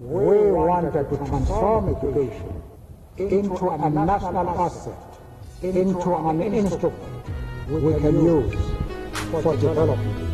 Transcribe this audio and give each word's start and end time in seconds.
We 0.00 0.52
wanted 0.52 0.92
to 0.92 1.16
transform 1.26 1.96
education 1.96 2.62
into 3.16 3.68
a 3.68 3.90
national 3.90 4.48
asset, 4.50 4.96
into 5.60 6.14
an 6.14 6.40
instrument 6.40 6.94
we 7.66 7.94
can 7.98 8.24
use 8.24 8.54
for 9.42 9.56
development. 9.56 10.30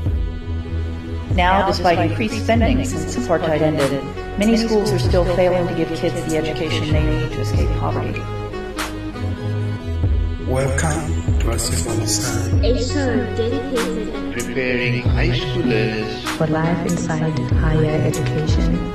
Now, 1.35 1.67
despite 1.67 2.11
increased 2.11 2.45
spending 2.45 2.85
since 2.85 3.17
apartheid 3.17 3.63
ended, 3.63 4.05
many 4.39 4.59
schools 4.59 4.93
are 4.93 4.99
still 4.99 5.25
failing 5.35 5.67
to 5.67 5.75
give 5.75 5.89
kids 5.99 6.23
the 6.31 6.37
education 6.37 6.93
they 6.93 7.03
need 7.03 7.33
to 7.33 7.41
escape 7.41 7.71
poverty. 7.81 8.21
Welcome 10.47 11.39
to 11.39 11.47
Asifundisane. 11.47 12.63
A 12.63 12.85
show 12.85 13.17
dedicated 13.35 14.15
and 14.15 14.35
preparing 14.35 15.01
high 15.05 15.31
schoolers 15.31 16.23
for 16.37 16.49
life 16.49 16.87
inside 16.87 17.39
higher 17.55 18.03
education. 18.03 18.94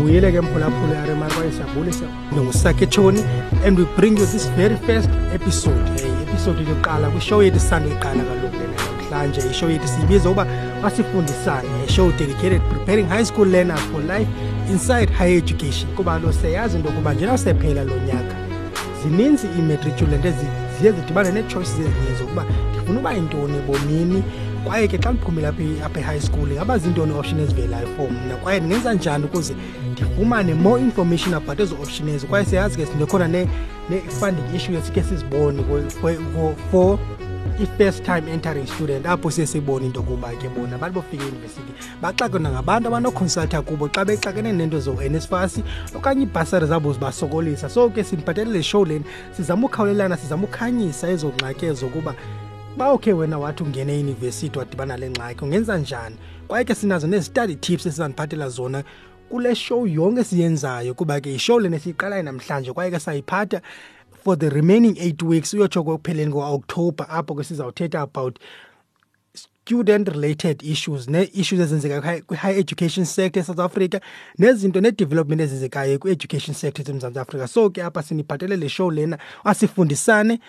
Sibuyele 0.00 0.32
ke 0.32 0.40
mphulaphula 0.40 0.94
yaremar 0.94 1.32
kwaye 1.32 1.52
siyabulisa 1.52 2.04
ndingusake 2.32 2.86
tshoni 2.86 3.24
and 3.66 3.78
we 3.78 3.84
bring 3.96 4.18
you 4.18 4.26
this 4.26 4.50
very 4.56 4.76
first 4.76 5.10
episode. 5.34 6.00
Episode 6.22 6.60
yokuqala 6.60 7.10
kwishow 7.10 7.42
yethu 7.42 7.60
sisandoyiqala 7.60 8.22
kaloku 8.24 8.56
lena 8.56 8.74
namhlanje. 9.10 9.40
Ishow 9.50 9.70
yethu 9.70 9.88
siyibiza 9.88 10.30
uba 10.30 10.46
masifundisane 10.82 11.88
show 11.88 12.12
dedicated 12.12 12.62
preparing 12.70 13.08
high 13.08 13.24
school 13.24 13.48
learners 13.48 13.80
for 13.80 14.00
life 14.00 14.28
inside 14.70 15.10
higher 15.10 15.38
education. 15.38 15.94
Kuba 15.96 16.18
lo 16.18 16.32
siyayazi 16.32 16.76
into 16.76 16.88
yokuba 16.88 17.14
njena 17.14 17.38
sephela 17.38 17.84
lo 17.84 17.96
nyaka 18.06 18.34
zininzi 19.02 19.46
ii-matriculant 19.58 20.22
ziye 20.80 20.92
zidibane 20.92 21.32
nee-choices 21.32 21.74
ezininzi 21.74 22.18
zokuba 22.18 22.44
ndifuna 22.70 23.00
uba 23.00 23.12
yintoni 23.12 23.56
ebomini 23.58 24.22
kwaye 24.64 24.88
ke 24.88 24.98
xa 24.98 25.12
ndiphumile 25.12 25.48
apha 25.84 26.00
e-high 26.00 26.20
school 26.20 26.48
ngaba 26.48 26.78
zintoni 26.78 27.12
option 27.12 27.40
ezivelayo 27.40 27.86
for 27.96 28.10
mna? 28.10 28.36
Kwaye 28.36 28.60
ndingenza 28.60 28.94
njani 28.94 29.24
ukuze 29.24 29.54
ndifumane 29.92 30.54
more 30.54 30.82
information 30.82 31.34
about 31.34 31.60
ezo 31.60 31.74
option 31.74 32.08
ezo 32.08 32.26
kwaye 32.26 32.44
siyazi 32.44 32.76
ke 32.76 32.86
sindekhona 32.86 33.28
ne-funding 33.28 34.56
issue 34.56 34.74
esike 34.74 35.02
sizibone 35.02 35.64
for 36.70 36.98
i-first 37.60 38.04
time 38.04 38.32
entering 38.32 38.66
student 38.66 39.06
apho 39.06 39.30
siye 39.30 39.46
sibone 39.46 39.86
into 39.86 40.00
yokuba 40.00 40.28
ke 40.28 40.48
bona 40.48 40.76
abantu 40.76 40.94
bofika 40.94 41.24
eyunivesithi 41.24 41.72
baxakwe 42.02 42.40
nangabantu 42.40 42.88
abanoconsulta 42.88 43.62
kubo 43.62 43.88
xa 43.88 44.04
bexakene 44.04 44.52
nento 44.52 44.80
zo-nsfas 44.80 45.60
okanye 45.94 46.22
iibhasari 46.22 46.66
zabo 46.66 46.92
zibasokolisa. 46.92 47.68
So 47.68 47.90
ke 47.90 48.04
sindiphathele 48.04 48.50
le 48.52 48.62
show 48.62 48.84
leni 48.84 49.04
sizama 49.36 49.66
ukhawulelana 49.66 50.16
sizama 50.16 50.44
ukhanyisa 50.44 51.08
ezo 51.10 51.28
ngxaki 51.28 51.66
ezo 51.66 51.86
kuba 52.70 52.84
bawukhe 52.84 53.12
wena 53.12 53.38
wathi 53.38 53.62
ungene 53.62 53.92
eyunivesithi 53.92 54.58
wadibana 54.58 54.96
le 54.96 55.10
ngxaki 55.10 55.44
ungenza 55.44 55.78
njani? 55.78 56.16
Kwaye 56.48 56.64
ke 56.64 56.74
sinazo 56.74 57.06
nezi-study 57.06 57.56
tips 57.56 57.86
esizandiphathela 57.86 58.48
zona 58.48 58.84
kule 59.28 59.54
show 59.54 59.86
yonke 59.86 60.24
siyenzayo 60.24 60.94
kuba 60.94 61.20
ke 61.20 61.34
ishow 61.34 61.60
lena 61.60 61.78
siyiqalayo 61.78 62.22
namhlanje 62.22 62.72
kwaye 62.72 62.90
ke 62.90 62.98
sayiphatha 62.98 63.60
for 64.24 64.38
the 64.38 64.48
remaining 64.50 64.96
eight 64.98 65.22
weeks 65.22 65.54
uyotsho 65.54 65.84
kokupheleni 65.84 66.32
kwa-oktoba 66.32 67.08
apho 67.08 67.34
ke 67.34 67.44
sizawuthetha 67.44 68.00
about 68.00 68.38
student 69.34 70.08
related 70.08 70.62
issues 70.62 71.08
nee-issues 71.08 71.60
ezenzekayo 71.60 72.22
kwi-high 72.22 72.58
education 72.58 73.06
sector 73.06 73.40
esouth 73.40 73.60
africa 73.60 74.00
nezinto 74.38 74.80
nee-development 74.80 75.40
ezenzekayo 75.40 75.98
kwi-education 75.98 76.54
sector 76.54 76.82
esemzantsi 76.82 77.18
afrika. 77.18 77.48
So 77.48 77.70
ke 77.70 77.82
apha 77.82 78.02
siniphathele 78.02 78.56
le 78.56 78.68
show 78.68 78.90
lena 78.90 79.18
asifundisane 79.44 80.40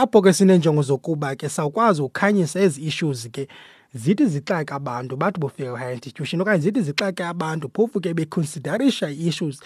apho 0.00 0.22
ke 0.22 0.32
sineenjongo 0.32 0.82
zokuba 0.82 1.36
ke 1.36 1.48
sawukwazi 1.48 2.02
ukhanyisa 2.02 2.60
ezi 2.60 2.86
issues 2.86 3.28
ke 3.30 3.48
zithi 3.94 4.26
zixake 4.26 4.74
abantu 4.74 5.16
bathi 5.16 5.40
bofika 5.40 5.70
kwi-higher 5.70 5.92
institution 5.94 6.40
okanye 6.40 6.60
zithi 6.60 6.82
zixake 6.82 7.24
abantu 7.24 7.70
phofu 7.74 8.00
ke 8.00 8.14
beconsiderisha 8.14 9.10
ii-issues 9.10 9.60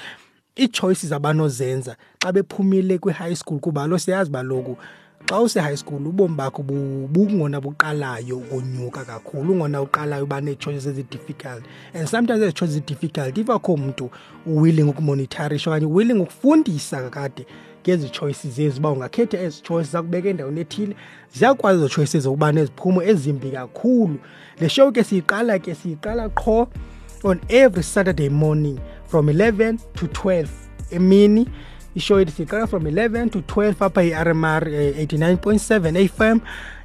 ii-choices 0.59 1.13
abanozenza 1.13 1.97
xa 2.23 2.33
bephumile 2.33 2.99
kwi-high 2.99 3.35
school. 3.35 3.61
Kuba 3.61 3.81
kalo 3.81 3.99
siyazi 3.99 4.31
baloku 4.31 4.77
xa 5.27 5.41
use-high 5.41 5.77
school 5.77 6.07
ubomi 6.07 6.37
bakho 6.37 6.63
bungona 6.63 7.61
buqalayo 7.61 8.37
ukonyuka 8.37 9.05
kakhulu 9.05 9.53
ungona 9.53 9.83
uqalayo 9.83 10.25
uba 10.25 10.41
nee-choices 10.41 10.87
ezi-difficult 10.87 11.65
and 11.95 12.09
sometimes 12.09 12.43
ezi 12.43 12.53
choices 12.53 12.77
ezi-difficult 12.77 13.39
if 13.39 13.51
akho 13.51 13.77
mntu 13.77 14.11
uwilling 14.47 14.89
ukumonitarisha 14.89 15.71
okanye 15.71 15.87
uwilling 15.87 16.21
ukufundisa 16.21 17.03
kakade 17.03 17.47
ngezi 17.85 18.09
choices 18.09 18.59
ezi 18.59 18.79
uba 18.79 18.91
ungakhetha 18.91 19.41
ezi 19.41 19.63
choices 19.63 19.93
zakubeka 19.93 20.29
endaweni 20.29 20.61
ethile. 20.61 20.97
Ziyakwazi 21.35 21.79
ezo 21.79 21.89
choices 21.89 22.23
zokuba 22.23 22.53
neziphumo 22.53 23.03
ezimbi 23.03 23.51
kakhulu. 23.51 24.19
Le 24.61 24.69
show 24.69 24.93
ke 24.93 25.05
siyiqala 25.05 25.59
ke 25.59 25.75
siyiqala 25.75 26.29
qho 26.29 26.69
on 27.25 27.41
every 27.49 27.83
saturday 27.83 28.29
morning 28.29 28.79
from 29.07 29.29
11 29.29 29.79
to 29.95 30.07
12 30.07 30.49
emini. 30.91 31.49
Ishow 31.95 32.19
yethu 32.19 32.33
siyiqala 32.33 32.67
from 32.67 32.87
11 32.87 33.31
to 33.31 33.41
12 33.41 33.75
apha 33.81 34.03
i-rmr 34.03 34.69
eh, 34.69 35.07
89.7 35.07 36.09
fm 36.09 36.41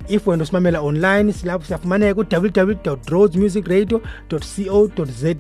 if 0.09 0.27
wena 0.27 0.43
usimamela 0.43 0.81
online 0.81 1.33
silapho 1.33 1.65
siyafumaneka 1.65 2.13
ku-www 2.13 2.97
roads 3.09 3.35
music 3.35 3.67
radio 3.67 4.01
co 4.29 5.05
za 5.05 5.33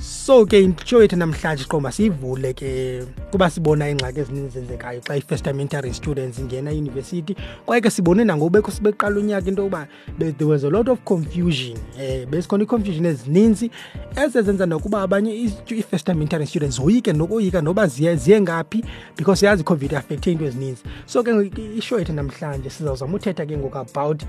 so 0.00 0.46
ke 0.46 0.60
inshow 0.60 1.02
yethu 1.02 1.16
namhlanje 1.16 1.64
qo 1.68 1.80
masiyivule 1.80 2.54
ke 2.54 3.04
kuba 3.30 3.50
sibona 3.50 3.88
iingxaki 3.88 4.20
ezininzi 4.20 4.60
zenzekayo 4.60 5.00
xa 5.00 5.16
i-first 5.16 5.44
time 5.44 5.60
entering 5.60 5.94
students 5.94 6.38
ingena 6.38 6.70
eyunivesithi. 6.70 7.36
Kwaye 7.66 7.80
ke 7.80 7.90
sibone 7.90 8.24
nangobekho 8.24 8.70
sibeqala 8.70 9.20
unyaka 9.20 9.48
into 9.48 9.62
yokuba 9.62 9.88
there 10.18 10.46
was 10.46 10.64
a 10.64 10.70
lot 10.70 10.88
of 10.90 11.04
confusion 11.04 11.76
um 11.76 12.30
bezikhona 12.30 12.64
ii-confusion 12.64 13.06
ezininzi 13.06 13.70
ezezenza 14.16 14.66
nokuba 14.66 15.02
abanye 15.02 15.34
i-first 15.68 16.06
time 16.06 16.22
entering 16.22 16.46
students 16.46 16.76
zoyike 16.76 17.12
nokoyika 17.12 17.60
noba 17.60 17.86
ziye 17.86 18.16
ziye 18.16 18.40
ngaphi 18.40 18.84
because 19.16 19.46
yazi 19.46 19.62
icovid 19.62 19.94
affecthe 19.94 20.32
into 20.32 20.44
ezininzi. 20.44 20.82
So 21.06 21.22
ke 21.22 21.30
ishow 21.76 21.98
yethu 21.98 22.12
namhlanje 22.12 22.70
sizawuzama 22.70 23.14
uthetha 23.16 23.46
ke 23.46 23.56
ngoku 23.56 23.78
about 23.78 24.22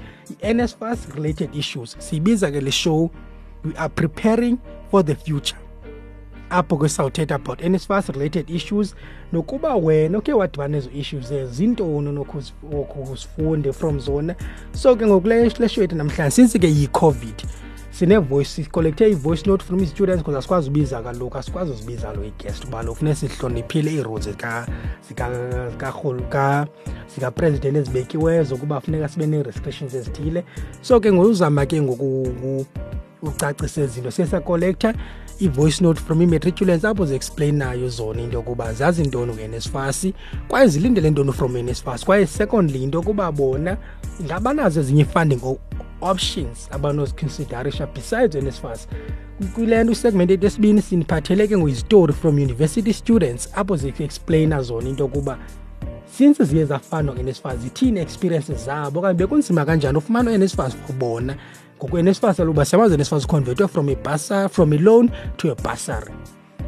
i-nsfas 0.44 1.16
related 1.16 1.56
issues. 1.56 1.96
Siyibiza 2.00 2.52
ke 2.52 2.62
le 2.62 2.72
show 2.72 3.10
we 3.64 3.74
are 3.78 3.90
preparing 3.90 4.58
for 4.90 5.06
the 5.06 5.16
future. 5.16 5.61
Apho 6.52 6.78
ke 6.78 6.90
sawuthetha 6.90 7.36
about 7.36 7.62
nsfas 7.62 8.10
related 8.10 8.50
issues 8.50 8.96
nokuba 9.34 9.76
wena 9.76 10.18
okhe 10.18 10.34
wadibana 10.34 10.78
ezo 10.78 10.90
issues 10.94 11.32
ezo 11.32 11.52
zintoni 11.52 12.12
nokuzifunde 12.12 13.74
from 13.74 14.00
zona? 14.00 14.36
So 14.74 14.96
ke 14.96 15.06
ngokule 15.06 15.50
show 15.70 15.82
yethu 15.82 15.96
namhlanje 15.96 16.32
since 16.32 16.60
ke 16.60 16.68
yi-covid 16.68 17.44
sine-voice 17.92 18.50
sicolecthe 18.50 19.10
i-voice 19.12 19.46
note 19.46 19.64
from 19.64 19.80
i-students 19.80 20.24
because 20.24 20.38
asikwazi 20.38 20.70
ubiza 20.70 21.02
kaloku 21.02 21.38
asikwazi 21.38 21.72
uzibiza 21.72 22.14
lo 22.14 22.26
i-guest 22.26 22.66
uba 22.66 22.84
lo 22.84 22.96
funeka 22.96 23.16
sihloniphile 23.16 23.92
ii-rules 23.92 24.30
zikapresident 27.16 27.78
ezibekiweyo 27.78 28.44
zokuba 28.44 28.82
funeka 28.82 29.10
sibe 29.10 29.28
nee-restrictions 29.28 29.94
ezithile. 29.94 30.44
So 30.82 31.00
ke 31.00 31.12
ngozama 31.12 31.66
ke 31.66 31.82
ngoku 31.82 32.66
ucacisa 33.22 33.82
izinto 33.82 34.12
siye 34.12 34.28
sacollecta 34.28 34.94
i-voice 35.42 35.84
note 35.84 36.00
from 36.02 36.22
i-matriculants 36.22 36.86
apho 36.86 37.06
ziexpleyinayo 37.06 37.90
zona 37.90 38.22
into 38.22 38.38
yokuba 38.38 38.74
zazi 38.74 39.04
ntoni 39.04 39.34
nge-nsfas 39.34 40.08
kwaye 40.48 40.68
zilindele 40.68 41.10
ntoni 41.10 41.32
from 41.34 41.58
nsfas 41.58 42.06
kwaye 42.06 42.28
secondly 42.28 42.84
into 42.84 42.98
yokuba 42.98 43.32
bona 43.32 43.78
ngabanazo 44.24 44.80
ezinye 44.80 45.02
i-funding 45.02 45.58
options 46.02 46.68
abanoziconsiderisha 46.72 47.88
besides 47.88 48.36
nsfas 48.44 48.88
kule 49.56 49.84
nto 49.84 49.92
isegment 49.92 50.32
ethu 50.32 50.46
esibini 50.46 50.82
siniphathele 50.82 51.48
ke 51.48 51.58
ngoyizitori 51.58 52.14
from 52.14 52.36
university 52.36 52.94
students 52.94 53.50
apho 53.56 53.76
zi-expleyina 53.76 54.62
zona 54.62 54.90
into 54.90 55.04
yokuba 55.04 55.38
since 56.18 56.44
ziye 56.44 56.66
zafundwa 56.66 57.16
nge-nsfas 57.16 57.58
zithini 57.58 58.00
experiences 58.00 58.66
zabo 58.66 59.00
okanye 59.00 59.14
bekunzima 59.14 59.66
kanjani 59.66 59.98
ufumana 59.98 60.32
u-nsfas 60.32 60.76
kubona 60.76 61.36
ngoku 61.82 61.98
enesfas 61.98 62.40
aloba 62.40 62.66
siyamazi 62.66 62.94
enesfas 62.94 63.28
convertwe 63.28 63.68
from 63.68 63.90
ibasar 63.90 64.50
from 64.50 64.74
iloan 64.74 65.10
to 65.38 65.52
a 65.52 65.56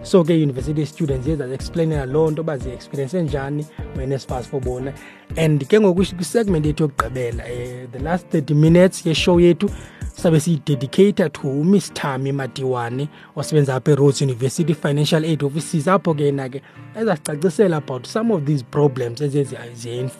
so 0.03 0.23
ke 0.23 0.33
university 0.33 0.85
students 0.85 1.25
ziye 1.25 1.35
zaziexplainela 1.35 2.05
loo 2.05 2.31
nto 2.31 2.41
uba 2.41 2.57
zi-experience 2.57 3.21
njani 3.21 3.65
we-nsfas 3.97 4.47
for 4.47 4.61
bona. 4.61 4.93
And 5.37 5.67
ke 5.67 5.79
ngoku 5.79 6.05
kwisegment 6.15 6.65
yethu 6.65 6.83
yokugqibela 6.83 7.43
um 7.43 7.87
the 7.91 7.99
last 7.99 8.27
30 8.33 8.53
minutes 8.53 9.05
yeshow 9.05 9.39
yethu 9.39 9.69
sabe 10.15 10.39
siyidedicata 10.39 11.29
to 11.29 11.41
umiss 11.47 11.93
tami 11.93 12.31
matiwane 12.31 13.07
osebenza 13.35 13.75
apha 13.75 13.91
eroads 13.91 14.21
university 14.21 14.73
financial 14.73 15.25
aid 15.25 15.43
offices. 15.43 15.87
Apho 15.87 16.13
ke 16.13 16.23
yena 16.23 16.49
ke 16.49 16.61
ezasicacisela 16.95 17.77
about 17.77 18.05
some 18.05 18.31
of 18.31 18.45
these 18.45 18.63
problems 18.63 19.21
eziye 19.21 19.43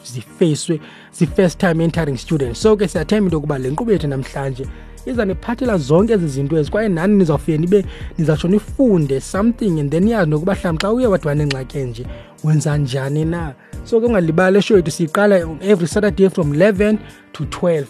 zifacwe 0.04 0.80
zi-first 1.12 1.58
time 1.58 1.84
entering 1.84 2.16
students. 2.16 2.60
So 2.60 2.76
ke 2.76 2.88
siyathemba 2.88 3.26
into 3.26 3.36
yokuba 3.36 3.58
le 3.58 3.70
nkqubo 3.70 3.92
yethu 3.92 4.08
namhlanje 4.08 4.66
iza 5.06 5.24
niphathela 5.24 5.78
zonke 5.78 6.12
ezi 6.12 6.28
zinto 6.28 6.58
ezi 6.58 6.70
kwaye 6.70 6.88
nani 6.88 7.16
nizawufike 7.16 7.58
nibe 7.58 7.84
nizawutsho 8.18 8.48
nifunde 8.48 9.20
something 9.20 9.80
and 9.80 9.90
then 9.90 10.08
yazi 10.08 10.30
nokuba 10.30 10.54
mhlawumbi 10.54 10.82
xa 10.82 10.92
uye 10.92 11.06
wadibana 11.06 11.44
nengxaki 11.44 11.78
enje 11.78 12.06
wenza 12.44 12.76
njani 12.76 13.24
na? 13.24 13.54
So 13.84 14.00
ke 14.00 14.06
ungalibali 14.06 14.58
eshow 14.58 14.76
yethu 14.76 14.90
siyiqala 14.90 15.38
every 15.60 15.86
saturday 15.86 16.28
from 16.28 16.52
11 16.52 16.98
to 17.32 17.44
12 17.44 17.86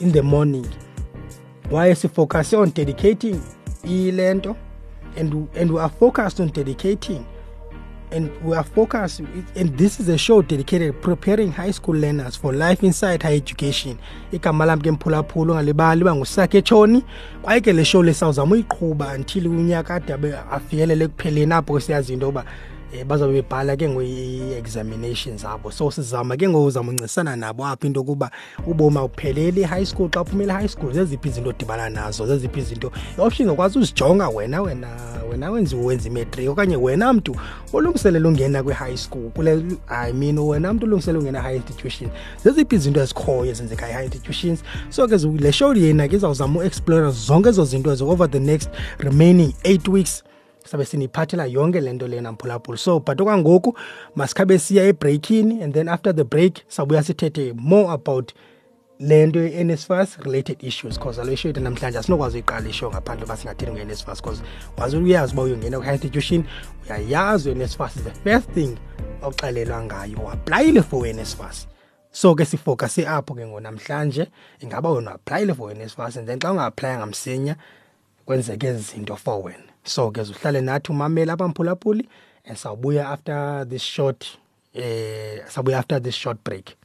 in 0.00 0.12
the 0.12 0.22
morning. 0.22 0.66
Waye 1.70 1.94
sifocuse 1.94 2.56
on 2.56 2.72
dedicating 2.74 3.40
ile 3.84 4.34
nto 4.34 4.56
and 5.16 5.48
and 5.60 5.70
we 5.70 5.80
are 5.80 5.92
focused 6.00 6.40
on 6.40 6.50
dedicating 6.52 7.24
and 8.12 8.30
we 8.42 8.56
are 8.56 8.64
focused 8.64 9.20
and 9.56 9.76
this 9.78 10.00
is 10.00 10.08
a 10.08 10.18
show 10.18 10.42
dedicated 10.42 11.00
preparing 11.02 11.52
high 11.52 11.70
school 11.70 11.94
learners 11.94 12.36
for 12.36 12.52
life 12.52 12.82
inside 12.82 13.22
higher 13.22 13.36
education. 13.36 13.98
Igama 14.32 14.66
lami 14.66 14.82
ke 14.82 14.90
mphulaphula 14.90 15.52
ungalibali 15.52 16.02
uba 16.02 16.14
ngusakhe 16.14 16.62
tshoni. 16.62 17.04
Kwaye 17.42 17.60
ke 17.60 17.72
le 17.72 17.84
show 17.84 18.02
lesawuzama 18.02 18.54
uyiqhuba 18.54 19.14
until 19.14 19.48
unyaka 19.48 19.94
ade 19.94 20.12
afikelele 20.50 21.04
ekupheleni 21.04 21.52
apho 21.54 21.80
siyazi 21.80 22.12
into 22.12 22.26
yoba 22.26 22.44
um 22.92 23.08
bazabe 23.08 23.32
bebhala 23.32 23.76
ke 23.76 23.88
ngoyi-examination 23.88 25.38
zabo 25.38 25.70
so 25.70 25.90
sizama 25.90 26.36
ke 26.36 26.48
ngozama 26.48 26.90
uncintisana 26.90 27.36
nabo 27.36 27.66
apho 27.66 27.86
into 27.86 28.00
yokuba 28.00 28.30
ubomi 28.66 28.98
awupheleli 28.98 29.62
e-high 29.62 29.84
school 29.84 30.08
xa 30.08 30.20
uphumele 30.20 30.52
high 30.52 30.68
school. 30.68 30.92
Zeziphi 30.92 31.28
izinto 31.28 31.50
odibana 31.50 31.90
nazo? 31.90 32.26
Zeziphi 32.26 32.60
izinto? 32.60 32.92
I-option 33.18 33.48
ngokwazi 33.48 33.78
uzijonga 33.78 34.28
wena 34.28 34.62
wena 34.62 34.88
wena 35.30 35.50
wenziwe 35.50 35.84
wenza 35.84 36.08
imetric 36.08 36.48
okanye 36.48 36.76
wena 36.76 37.12
mntu 37.12 37.36
olungiselela 37.72 38.28
ungena 38.28 38.62
kwi-high 38.62 38.96
school. 38.96 39.30
Kule 39.30 39.62
i 39.88 40.12
mean 40.12 40.38
wena 40.38 40.72
mntu 40.72 40.86
olungiselela 40.86 41.18
ungena 41.18 41.42
high 41.42 41.56
institution. 41.56 42.10
Zeziphi 42.44 42.76
izinto 42.76 43.00
ezikhoyo 43.00 43.50
ezenzeka 43.50 43.88
i-high 43.88 44.04
institutions? 44.04 44.62
So 44.90 45.08
ke 45.08 45.16
le 45.40 45.52
show 45.52 45.74
yena 45.74 46.08
ke 46.08 46.16
izawuzama 46.16 46.60
uexplora 46.60 47.10
zonke 47.10 47.48
ezo 47.48 47.64
zinto 47.64 47.92
ezo 47.92 48.08
over 48.08 48.30
the 48.30 48.40
next 48.40 48.70
remaining 48.98 49.54
eight 49.64 49.88
weeks 49.88 50.22
sabe 50.66 50.84
siniphathela 50.84 51.46
yonke 51.46 51.80
lento 51.80 52.08
lena 52.08 52.32
mphulaphula 52.32 52.78
so 52.78 53.00
but 53.00 53.20
okwangoku 53.20 53.78
masikhabe 54.14 54.58
siya 54.58 54.84
ebreakini 54.84 55.62
and 55.62 55.74
then 55.74 55.88
after 55.88 56.16
the 56.16 56.24
break 56.24 56.62
sabuya 56.68 57.02
sithethe 57.02 57.52
more 57.56 57.92
about 57.92 58.32
le 58.98 59.26
nto 59.26 59.40
ye-nsfas 59.40 60.18
related 60.18 60.64
issues 60.64 60.98
because 60.98 61.20
alo 61.20 61.32
isho 61.32 61.48
yethu 61.48 61.60
namhlanje 61.60 61.98
asinokwazi 61.98 62.36
uyiqala 62.36 62.68
isho 62.68 62.90
ngaphandle 62.90 63.24
uba 63.24 63.36
singathini 63.36 63.72
nge-nsfas 63.72 64.22
because 64.22 64.42
wazi 64.76 64.96
uyazi 64.96 65.32
uba 65.32 65.42
uyongena 65.42 65.78
kwi-high 65.78 65.94
institution 65.94 66.44
uyayazi 66.86 67.50
u-nsfas 67.50 67.96
is 67.96 68.02
the 68.02 68.30
first 68.30 68.50
thing 68.50 68.76
oxelelwa 69.22 69.82
ngayo 69.82 70.18
uaplayile 70.18 70.82
for 70.82 71.08
u-nsfas 71.08 71.66
so 72.10 72.34
ke 72.34 72.44
sifokase 72.44 73.06
apho 73.08 73.34
ke 73.34 73.46
ngonamhlanje 73.46 74.26
ingaba 74.60 74.90
wena 74.90 75.10
uaplayile 75.10 75.54
for 75.54 75.72
u-nsfas 75.72 76.16
and 76.16 76.26
then 76.26 76.38
xa 76.38 76.52
unga-aplayanga 76.52 77.06
msinya 77.06 77.56
kwenzeke 78.26 78.66
ezi 78.66 78.82
zinto 78.82 79.16
for 79.16 79.44
wena. 79.44 79.75
So 79.86 80.10
ke 80.10 80.20
uhlale 80.20 80.60
nathi 80.60 80.92
umamela 80.92 81.32
abamphulaphuli 81.32 82.08
and 82.44 82.58
sawubuya 82.58 83.04
after 83.12 83.64
this 83.68 83.82
short 83.82 84.38
eh 84.74 85.38
sabuya 85.48 85.78
after 85.78 86.00
this 86.00 86.14
short 86.14 86.42
break. 86.44 86.76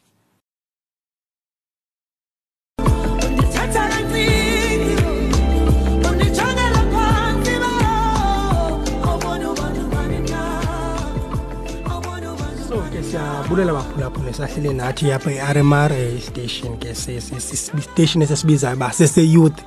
So 12.67 12.79
ke 12.87 13.03
siyabulela 13.03 13.73
baphulaphula 13.73 14.33
sahlele 14.33 14.73
nathi 14.73 15.11
apha 15.11 15.31
e-rmr 15.31 15.91
eh, 15.91 16.21
station 16.21 16.77
ke 16.77 16.95
station 16.95 18.21
esesibizayo 18.21 18.75
uba 18.75 18.93
sese-youth. 18.93 19.59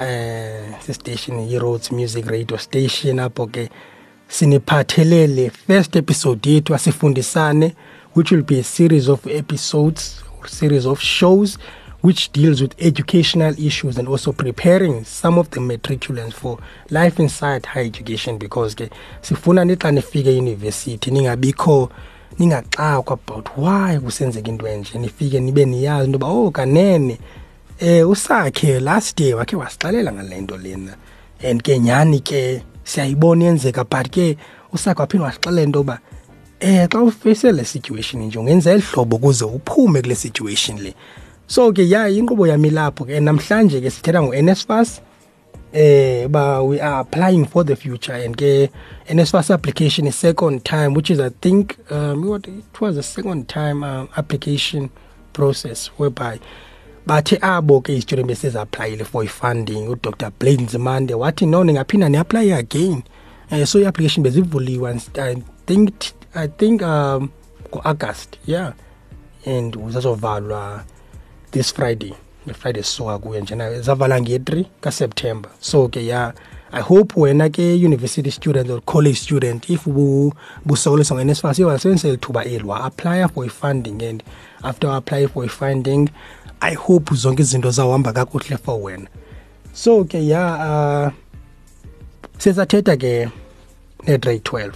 Eh 0.00 0.74
sestation 0.80 1.40
yi-Rhodes 1.40 1.90
music 1.92 2.26
radio 2.26 2.56
station 2.56 3.18
apho 3.18 3.46
ke 3.46 3.68
siniphathele 4.28 5.26
le 5.26 5.50
first 5.50 5.96
episode 5.96 6.50
yethu 6.50 6.74
asifundisane 6.74 7.74
which 8.14 8.30
will 8.30 8.42
be 8.42 8.60
a 8.60 8.62
series 8.62 9.08
of 9.08 9.26
episodes 9.26 10.22
or 10.38 10.48
series 10.48 10.86
of 10.86 11.00
shows 11.00 11.58
which 12.00 12.30
deals 12.32 12.60
with 12.60 12.74
educational 12.78 13.52
issues 13.58 13.98
and 13.98 14.08
also 14.08 14.32
preparing 14.32 15.04
some 15.04 15.36
of 15.36 15.50
the 15.50 15.60
matriculants 15.60 16.32
for 16.32 16.58
life 16.90 17.18
inside 17.18 17.66
higher 17.66 17.84
education. 17.84 18.38
Because 18.38 18.76
ke 18.76 18.90
sifuna 19.22 19.64
nixa 19.64 19.90
nifike 19.92 20.30
eyunivesithi 20.30 21.10
ningabikho 21.10 21.90
ningaxakwa 22.38 23.12
about 23.12 23.48
why 23.56 23.98
kusenzeka 23.98 24.48
into 24.48 24.66
enje 24.66 24.98
nifike 24.98 25.40
nibe 25.40 25.64
niyazi 25.64 26.04
into 26.04 26.18
yoba 26.18 26.26
oh 26.26 26.50
kanene 26.50 27.18
eh 27.80 28.08
usakhe 28.08 28.80
last 28.80 29.20
year 29.20 29.36
wakhe 29.36 29.56
wasixelela 29.56 30.12
ngale 30.12 30.40
nto 30.40 30.56
lena. 30.56 30.96
And 31.42 31.62
ke 31.62 31.78
nyhani 31.78 32.20
ke 32.20 32.62
siyayibona 32.84 33.44
yenzeka 33.44 33.84
but 33.88 34.10
ke 34.10 34.36
usakhe 34.72 35.00
waphinde 35.00 35.24
wasixelela 35.24 35.62
into 35.62 35.78
yoba 35.78 35.98
eh 36.60 36.88
xa 36.88 37.02
ufeyise 37.02 37.52
le 37.52 37.64
situation 37.64 38.22
nje 38.22 38.38
ungenza 38.38 38.72
eli 38.72 38.82
hlobo 38.82 39.16
ukuze 39.16 39.44
uphume 39.44 40.02
kule 40.02 40.14
situation 40.14 40.78
le. 40.78 40.94
So 41.46 41.72
ke 41.72 41.88
ya 41.88 42.08
inkqubo 42.08 42.46
yami 42.46 42.70
lapho 42.70 43.04
ke 43.04 43.20
namhlanje 43.20 43.80
ke 43.80 43.90
sithetha 43.90 44.22
ngo-nsfas 44.22 45.00
eh 45.72 46.26
ba 46.28 46.62
we 46.62 46.80
are 46.80 47.00
applying 47.00 47.44
for 47.44 47.62
the 47.64 47.76
future 47.76 48.14
and 48.14 48.36
ke 48.36 48.70
NSFAS 49.08 49.50
application 49.50 50.06
is 50.06 50.16
second 50.16 50.64
time 50.64 50.94
which 50.94 51.10
is 51.10 51.20
i 51.20 51.28
think 51.28 51.76
um 51.92 52.26
what 52.26 52.48
it 52.48 52.80
was 52.80 52.96
a 52.96 53.02
second 53.02 53.48
time 53.48 53.84
um, 53.84 54.08
application 54.16 54.88
process 55.34 55.88
whereby 55.98 56.40
bathe 57.08 57.38
abo 57.40 57.80
ke 57.80 57.96
i-student 57.96 58.28
besezaplayile 58.28 59.04
for 59.04 59.24
i-funding 59.24 59.88
udr. 59.88 60.30
Blade 60.38 60.62
nzimande 60.62 61.14
wathi 61.14 61.46
no 61.46 61.64
ningaphinda 61.64 62.08
ni-aplaye 62.08 62.54
again. 62.54 63.02
Um 63.50 63.66
so 63.66 63.80
i-application 63.80 64.22
bezivuliwe 64.22 65.00
i 65.18 65.36
think 65.66 65.94
i 66.34 66.48
think 66.48 66.82
um 66.82 67.30
ngo-august 67.70 68.36
yeah. 68.46 68.72
And 69.46 69.76
zazovalwa 69.88 70.84
this 71.50 71.74
friday 71.74 72.14
friday 72.54 72.82
sisuka 72.82 73.18
kuyo 73.18 73.40
njena 73.40 73.80
zavala 73.80 74.20
nge-3 74.20 74.64
kaseptember. 74.80 75.50
So 75.60 75.88
ke 75.88 76.06
ya 76.06 76.32
i 76.72 76.82
hope 76.82 77.20
wena 77.20 77.48
ke 77.48 77.74
university 77.74 78.30
student 78.30 78.70
or 78.70 78.80
college 78.80 79.18
student 79.18 79.70
if 79.70 79.86
busokoliswa 80.64 81.16
nge-nsfas 81.16 81.58
iyowasebenzisa 81.58 82.08
eli 82.08 82.16
thuba 82.16 82.44
eli 82.44 82.64
wa-aplya 82.64 83.28
for 83.28 83.46
i-funding 83.46 84.02
and 84.02 84.22
after 84.62 84.90
apply 84.90 85.26
for 85.28 85.44
i-funding 85.44 86.08
i 86.60 86.74
hope 86.74 87.14
zonke 87.14 87.42
izinto 87.42 87.70
zawuhamba 87.70 88.12
kakuhle 88.12 88.56
for 88.56 88.82
wena. 88.82 89.08
So 89.72 90.04
ke 90.04 90.26
ya 90.26 90.42
uh, 90.54 91.12
sesathetha 92.38 92.96
ke 92.96 93.30
ne-grade 94.06 94.42
12 94.44 94.72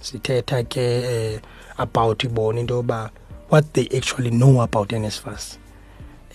sithetha 0.00 0.62
ke 0.64 0.84
uh, 1.04 1.40
about 1.78 2.24
ibona 2.24 2.60
into 2.60 2.74
yoba 2.74 3.10
what 3.48 3.72
they 3.72 3.88
actually 3.96 4.30
know 4.30 4.60
about 4.60 4.92
nsfas 4.92 5.58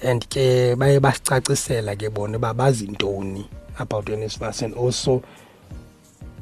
and 0.03 0.27
ke 0.29 0.75
baye 0.75 0.99
basicacisela 0.99 1.95
ke 1.95 2.09
bona 2.09 2.37
uba 2.37 2.53
bazi 2.53 2.87
ntoni 2.87 3.49
about 3.79 4.09
nsfas 4.09 4.61
and 4.61 4.73
also 4.75 5.21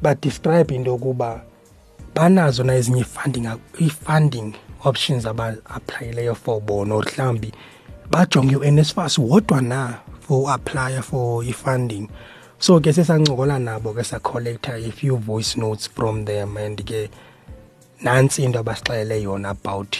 badescribe 0.02 0.74
into 0.74 0.90
yokuba 0.90 1.42
banazo 2.14 2.64
na 2.64 2.74
ezinye 2.74 3.00
i-funding 3.00 3.48
i-funding 3.78 4.54
options 4.84 5.26
aba-aplayileyo 5.26 6.34
for 6.34 6.60
bona 6.60 6.94
or 6.94 7.04
mhlawumbi 7.04 7.52
bajonge 8.10 8.56
u-nsfas 8.56 9.18
wodwa 9.18 9.60
na 9.60 9.94
for 10.20 10.42
uaplya 10.42 11.02
for 11.02 11.44
i-funding? 11.44 12.08
So 12.58 12.80
ke 12.80 12.92
sesancokola 12.92 13.58
nabo 13.58 13.94
ke 13.94 14.04
sacollecta 14.04 14.74
a 14.74 14.90
few 14.92 15.16
voice 15.16 15.56
notes 15.56 15.86
from 15.86 16.24
them 16.24 16.56
and 16.56 16.78
ke 16.86 17.10
nantsi 18.02 18.44
into 18.44 18.58
abasixelele 18.58 19.22
yona 19.22 19.50
about 19.50 19.96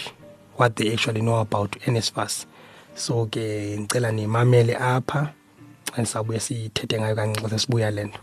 what 0.55 0.75
they 0.75 0.93
actually 0.93 1.21
know 1.21 1.39
about 1.39 1.75
nsfas 1.87 2.45
so 2.95 3.25
ke 3.25 3.75
ngicela 3.79 4.11
nimamele 4.11 4.75
apha 4.75 5.33
andisawubuye 5.93 6.39
sithethe 6.39 6.99
ngayo 6.99 7.15
kancinci 7.15 7.49
sesibuya 7.49 7.91
le 7.91 8.03
nto 8.03 8.19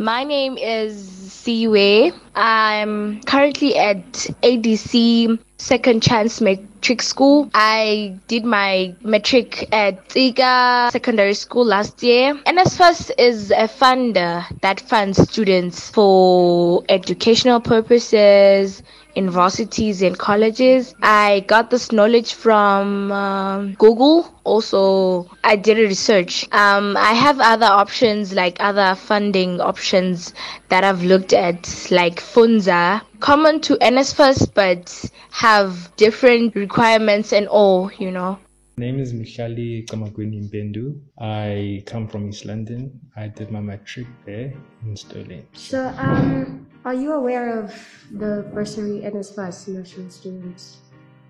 My 0.00 0.22
name 0.22 0.56
is 0.56 0.94
Siwe. 1.08 2.12
I'm 2.36 3.20
currently 3.22 3.76
at 3.76 4.04
ADC 4.44 5.40
Second 5.56 6.04
Chance 6.04 6.40
Matric 6.40 7.02
School. 7.02 7.50
I 7.52 8.16
did 8.28 8.44
my 8.44 8.94
matric 9.02 9.66
at 9.74 10.08
Tsiga 10.08 10.92
Secondary 10.92 11.34
School 11.34 11.64
last 11.64 12.00
year. 12.04 12.34
NSFAS 12.46 13.10
is 13.18 13.50
a 13.50 13.66
funder 13.66 14.44
that 14.60 14.78
funds 14.78 15.20
students 15.20 15.90
for 15.90 16.84
educational 16.88 17.60
purposes, 17.60 18.84
in 19.18 19.28
varsities 19.28 20.00
and 20.00 20.16
colleges. 20.16 20.94
I 21.02 21.40
got 21.48 21.70
this 21.70 21.90
knowledge 21.90 22.34
from 22.34 23.10
um, 23.10 23.74
Google. 23.74 24.32
Also, 24.44 25.28
I 25.42 25.56
did 25.56 25.76
a 25.78 25.82
research. 25.82 26.46
Um, 26.52 26.96
I 26.96 27.14
have 27.14 27.40
other 27.40 27.66
options, 27.66 28.32
like 28.32 28.58
other 28.60 28.94
funding 28.94 29.60
options 29.60 30.32
that 30.68 30.84
I've 30.84 31.02
looked 31.02 31.32
at, 31.32 31.88
like 31.90 32.20
Funza, 32.20 33.02
common 33.18 33.60
to 33.62 33.74
NSFAS, 33.78 34.54
but 34.54 34.82
have 35.30 35.90
different 35.96 36.54
requirements 36.54 37.32
and 37.32 37.48
all, 37.48 37.90
you 37.98 38.12
know. 38.12 38.38
My 38.76 38.84
name 38.86 39.00
is 39.00 39.12
Michali 39.12 39.84
Kamagwini 39.88 40.48
Mbendu. 40.48 40.94
I 41.18 41.82
come 41.86 42.06
from 42.06 42.28
East 42.28 42.44
London. 42.44 43.00
I 43.16 43.26
did 43.26 43.50
my 43.50 43.60
matric 43.60 44.06
there 44.24 44.52
in 44.84 44.96
Stirling. 44.96 45.44
So, 45.54 45.92
um, 45.98 46.68
are 46.84 46.94
you 46.94 47.12
aware 47.12 47.58
of 47.58 47.74
the 48.12 48.48
bursary 48.54 49.00
NSFAS 49.04 49.68
nursery 49.68 50.08
students? 50.10 50.78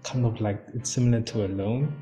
Kind 0.04 0.24
of 0.24 0.40
like 0.40 0.62
it's 0.74 0.90
similar 0.90 1.20
to 1.22 1.46
a 1.46 1.48
loan. 1.48 1.92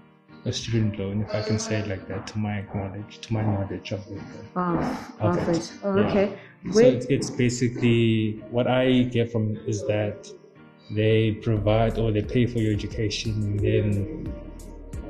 a 0.45 0.53
student 0.53 0.97
loan, 0.99 1.23
if 1.23 1.35
I 1.35 1.43
can 1.43 1.59
say 1.59 1.81
it 1.81 1.89
like 1.89 2.07
that, 2.07 2.27
to 2.29 2.39
my 2.39 2.63
knowledge, 2.73 3.19
to 3.23 3.33
my 3.33 3.43
knowledge 3.43 3.91
of 3.93 4.07
it. 4.07 4.23
Of, 4.55 5.21
Of 5.21 5.39
of 5.39 5.49
it, 5.49 5.57
it. 5.57 5.73
Oh, 5.83 5.97
yeah. 5.97 6.07
okay. 6.07 6.39
So 6.73 6.81
it's, 6.81 7.07
it's 7.07 7.31
basically 7.31 8.43
what 8.51 8.67
I 8.69 9.03
get 9.03 9.33
from 9.33 9.57
is 9.67 9.85
that 9.89 10.31
they 10.91 11.33
provide 11.43 11.99
or 11.99 12.13
they 12.13 12.23
pay 12.23 12.47
for 12.47 12.59
your 12.59 12.73
education 12.73 13.33
and 13.33 13.61
then 13.61 14.33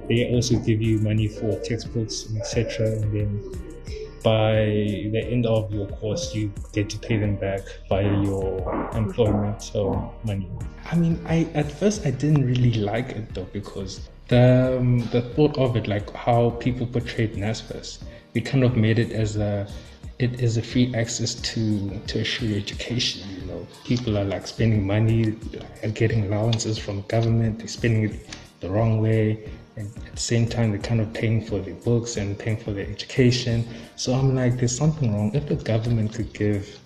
they 0.09 0.33
also 0.35 0.59
give 0.59 0.81
you 0.81 0.99
money 1.00 1.28
for 1.28 1.59
textbooks 1.61 2.28
etc. 2.37 2.87
And 2.93 3.12
then 3.14 3.31
by 4.23 4.54
the 5.12 5.23
end 5.30 5.46
of 5.46 5.73
your 5.73 5.87
course, 5.87 6.35
you 6.35 6.52
get 6.73 6.90
to 6.90 6.99
pay 6.99 7.16
them 7.16 7.37
back 7.37 7.61
via 7.88 8.23
your 8.23 8.90
employment 8.94 9.70
or 9.75 10.12
money. 10.25 10.49
I 10.90 10.96
mean, 10.96 11.20
I 11.26 11.49
at 11.54 11.70
first 11.70 12.06
I 12.06 12.11
didn't 12.11 12.44
really 12.44 12.75
like 12.75 13.11
it 13.11 13.35
though 13.35 13.49
because 13.52 14.08
the 14.28 14.76
um, 14.78 15.00
the 15.11 15.23
thought 15.23 15.56
of 15.58 15.76
it, 15.76 15.87
like 15.87 16.12
how 16.14 16.50
people 16.50 16.87
portrayed 16.87 17.35
NSFAS, 17.35 18.02
it 18.35 18.42
kind 18.42 18.64
of 18.64 18.76
made 18.76 18.99
it 18.99 19.12
as 19.12 19.37
a 19.37 19.66
it 20.18 20.40
is 20.40 20.56
a 20.56 20.62
free 20.62 20.94
access 20.94 21.35
to 21.35 22.00
tertiary 22.06 22.56
education. 22.56 23.28
You 23.40 23.46
know, 23.46 23.66
people 23.85 24.16
are 24.16 24.25
like 24.25 24.46
spending 24.46 24.87
money, 24.87 25.37
like, 25.82 25.94
getting 25.94 26.26
allowances 26.26 26.78
from 26.78 27.02
government. 27.02 27.58
They're 27.58 27.68
spending 27.68 28.04
it 28.04 28.28
the 28.61 28.70
wrong 28.70 29.00
way, 29.00 29.50
and 29.76 29.95
at 30.06 30.12
the 30.14 30.21
same 30.21 30.49
time, 30.49 30.71
they're 30.71 30.80
kind 30.80 31.00
of 31.00 31.12
paying 31.12 31.45
for 31.45 31.59
their 31.59 31.75
books 31.75 32.16
and 32.16 32.38
paying 32.38 32.56
for 32.56 32.73
their 32.73 32.87
education. 32.87 33.68
So 33.97 34.14
I'm 34.14 34.35
like, 34.35 34.56
there's 34.56 34.76
something 34.76 35.14
wrong. 35.14 35.35
If 35.35 35.49
the 35.49 35.56
government 35.56 36.14
could 36.14 36.33
give 36.33 36.80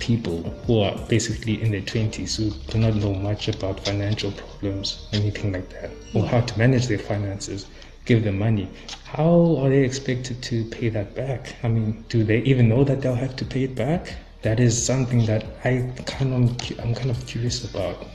people 0.00 0.42
who 0.66 0.80
are 0.80 0.96
basically 1.08 1.62
in 1.62 1.70
their 1.70 1.80
20s 1.80 2.36
who 2.36 2.50
do 2.72 2.78
not 2.78 2.94
know 2.96 3.14
much 3.14 3.48
about 3.48 3.84
financial 3.84 4.32
problems, 4.32 5.08
anything 5.12 5.52
like 5.52 5.68
that, 5.70 5.90
or 6.14 6.26
how 6.26 6.40
to 6.40 6.58
manage 6.58 6.88
their 6.88 6.98
finances, 6.98 7.66
give 8.04 8.24
them 8.24 8.38
money. 8.38 8.68
How 9.04 9.56
are 9.60 9.68
they 9.68 9.84
expected 9.84 10.42
to 10.42 10.64
pay 10.66 10.88
that 10.88 11.14
back? 11.14 11.54
I 11.62 11.68
mean, 11.68 12.04
do 12.08 12.24
they 12.24 12.38
even 12.38 12.68
know 12.68 12.82
that 12.84 13.00
they'll 13.00 13.14
have 13.14 13.36
to 13.36 13.44
pay 13.44 13.64
it 13.64 13.74
back? 13.74 14.14
That 14.42 14.60
is 14.60 14.74
something 14.80 15.26
that 15.26 15.44
I 15.64 15.92
kind 16.06 16.32
of 16.32 16.80
I'm 16.80 16.94
kind 16.94 17.10
of 17.10 17.26
curious 17.26 17.68
about. 17.68 18.06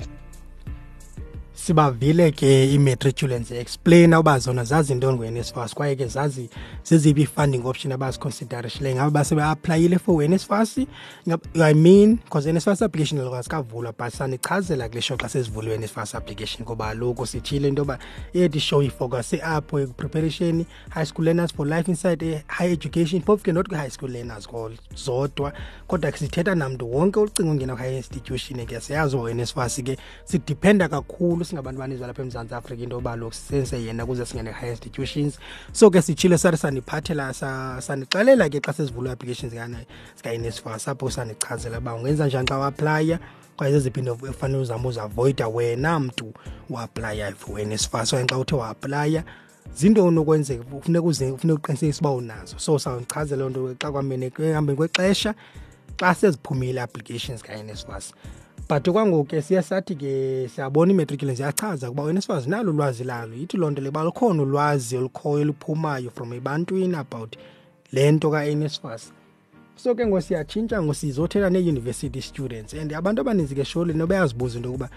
Sibavile 1.54 2.32
ke 2.32 2.74
i-matriculants 2.74 3.52
explain 3.52 4.14
uba 4.14 4.40
zona 4.40 4.64
zazi 4.64 4.96
ntoni 4.96 5.18
ngu-nsfas 5.18 5.74
kwaye 5.74 5.96
ke 5.96 6.08
zazi 6.08 6.50
zeziphi 6.84 7.22
i-funding 7.22 7.66
option 7.66 7.94
abaziconsiderishileyo 7.94 8.96
ngaba 8.96 9.12
basebeaplayile 9.12 10.00
for 10.00 10.16
u-nsfas 10.16 10.78
i 11.56 11.74
mean 11.74 12.16
because 12.16 12.54
nsfas 12.54 12.82
application 12.82 13.20
kaloku 13.20 13.36
azikavulwa 13.36 13.94
but 14.00 14.14
sanichazela 14.14 14.90
kule 14.90 15.02
show 15.02 15.18
xa 15.18 15.30
sezivulwe 15.30 15.78
nsfas 15.78 16.16
application 16.16 16.64
ngoba 16.64 16.86
kaloku 16.86 17.26
sitshile 17.26 17.68
into 17.68 17.82
yoba 17.82 18.00
iyethi 18.34 18.60
show 18.60 18.84
ifocuse 18.84 19.42
apho 19.42 19.80
ekupreparation 19.80 20.66
high 20.90 21.06
school 21.06 21.26
learners 21.26 21.54
for 21.54 21.68
life 21.68 21.92
inside 21.92 22.26
i-high 22.26 22.72
education 22.72 23.22
phofu 23.22 23.44
ke 23.44 23.54
not 23.54 23.68
kwi-high 23.68 23.90
school 23.90 24.12
learners 24.12 24.48
ko 24.48 24.72
zodwa. 24.96 25.54
Kodwa 25.88 26.12
ke 26.12 26.18
sithetha 26.18 26.56
namntu 26.56 26.92
wonke 26.96 27.20
ucinga 27.20 27.52
ungena 27.52 27.76
kwi-high 27.76 27.98
institution 27.98 28.66
ke 28.66 28.82
siyazi 28.82 29.16
o-nsfas 29.16 29.84
ke 29.84 29.98
sidiphenda 30.26 30.88
kakhulu 30.90 31.43
singabantu 31.46 31.80
banizwa 31.80 32.08
lapha 32.08 32.22
emzantsi 32.22 32.56
afrika 32.56 32.84
into 32.84 32.96
yoba 32.96 33.16
loku 33.16 33.34
senze 33.34 33.84
yena 33.84 34.04
ukuze 34.04 34.26
singene 34.26 34.52
high 34.52 34.70
institutions. 34.70 35.40
So 35.72 35.90
ke 35.90 36.02
sitshile 36.02 36.38
sathi 36.38 36.58
saniphathela 36.58 37.34
sa- 37.34 37.82
sanixelela 37.82 38.50
ke 38.50 38.60
xa 38.60 38.74
sezivulwa 38.74 39.12
applications 39.14 39.54
zika-nsfas 40.18 40.88
apho 40.88 41.10
sanichazela 41.10 41.78
uba 41.78 41.94
ungenza 41.94 42.28
njani 42.28 42.48
xa 42.48 42.60
uaplaya 42.60 43.20
kwaye 43.58 43.74
zeziphi 43.74 44.00
into 44.00 44.18
efanele 44.30 44.60
uzama 44.62 44.90
uzavoida 44.90 45.48
wena 45.48 46.00
mntu 46.00 46.34
uaplaya 46.70 47.32
for 47.36 47.60
nsfas 47.62 48.14
okanye 48.14 48.28
xa 48.30 48.38
uthe 48.40 48.56
waaplaya 48.56 49.24
zintoni 49.76 50.20
okwenzeka 50.20 50.64
funeka 50.82 51.06
uze- 51.06 51.38
funeka 51.38 51.60
uqinisekise 51.60 52.00
uba 52.02 52.12
unazo. 52.12 52.60
So 52.60 52.80
sawuchazela 52.80 53.40
loo 53.44 53.50
nto 53.50 53.76
xa 53.82 53.92
kwamene 53.92 54.32
ehambeni 54.40 54.78
kwexesha 54.78 55.36
xa 56.00 56.16
seziphumile 56.16 56.82
applications 56.82 57.42
ka-nsfas 57.44 58.14
but 58.70 58.88
okwangoku 58.88 59.26
ke 59.26 59.42
siye 59.42 59.62
sathi 59.62 59.96
ke 59.96 60.50
siyabona 60.56 60.92
imatriculants 60.92 61.40
iyachaza 61.40 61.90
ukuba 61.90 62.04
uNSFAS 62.04 62.48
nalo 62.48 62.72
ulwazi 62.72 63.04
lalo. 63.04 63.36
Yithi 63.36 63.58
loo 63.58 63.70
nto 63.72 63.82
le 63.82 63.90
uba 63.90 64.04
lukhona 64.04 64.44
ulwazi 64.44 64.98
olukhoyo 64.98 65.42
oluphumayo 65.42 66.12
from 66.12 66.34
ebantwini 66.34 66.96
about 66.96 67.36
le 67.92 68.12
nto 68.12 68.32
ka-NSFAS 68.32 69.12
so 69.76 69.96
ke 69.96 70.06
ngosiyatshintsha 70.06 70.84
ngosizothetha 70.84 71.50
nee-university 71.50 72.22
students 72.22 72.74
and 72.74 72.94
abantu 72.94 73.22
abaninzi 73.22 73.56
ke 73.56 73.66
sholi 73.66 73.94
nobayazibuza 73.94 74.58
into 74.58 74.70
yokuba 74.70 74.90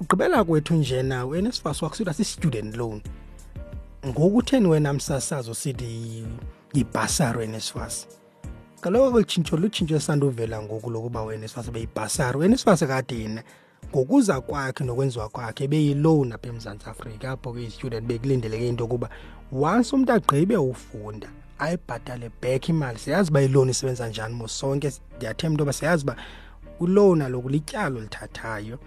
ugqibela 0.00 0.44
kwethu 0.44 0.74
njena 0.74 1.26
uNSFAS 1.26 1.82
wakusithiwa 1.82 2.14
si-student 2.14 2.76
loan. 2.76 3.00
Ngokutheni 4.06 4.66
wena 4.66 4.92
msasazo 4.92 5.54
sithi 5.54 6.24
yibhasari 6.74 7.46
uNSFAS 7.46 8.19
kaloku 8.80 9.16
olu 9.16 9.24
tshintsho 9.24 9.56
lutshintsho 9.56 9.96
esanduvela 9.96 10.62
ngoku 10.62 10.90
lokuba 10.90 11.22
uNSFAS 11.22 11.70
beyibhasari 11.70 12.38
uNSFAS 12.38 12.80
kade 12.86 13.18
yena 13.18 13.42
ngokuza 13.90 14.40
kwakhe 14.40 14.84
nokwenziwa 14.84 15.28
kwakhe 15.28 15.68
beyiloan 15.68 16.32
apha 16.32 16.48
emzantsi 16.48 16.88
afrika. 16.90 17.30
Apho 17.30 17.52
ke 17.52 17.64
i-student 17.64 18.06
bekulindeleke 18.06 18.68
into 18.68 18.84
yokuba 18.84 19.08
once 19.52 19.92
umntu 19.92 20.12
agqibe 20.12 20.56
ufunda 20.56 21.28
ayibhatale 21.58 22.30
back 22.42 22.68
imali. 22.68 22.98
Siyazi 22.98 23.30
uba 23.30 23.42
iloan 23.42 23.68
isebenza 23.68 24.08
njani 24.08 24.34
mosonke 24.34 24.92
ndiyathemba 25.16 25.52
into 25.52 25.62
yoba 25.62 25.72
siyazi 25.72 26.04
uba 26.04 26.16
uloan 26.80 27.22
aloku 27.22 27.48
lityalo 27.48 27.98
olithathayo 27.98 28.78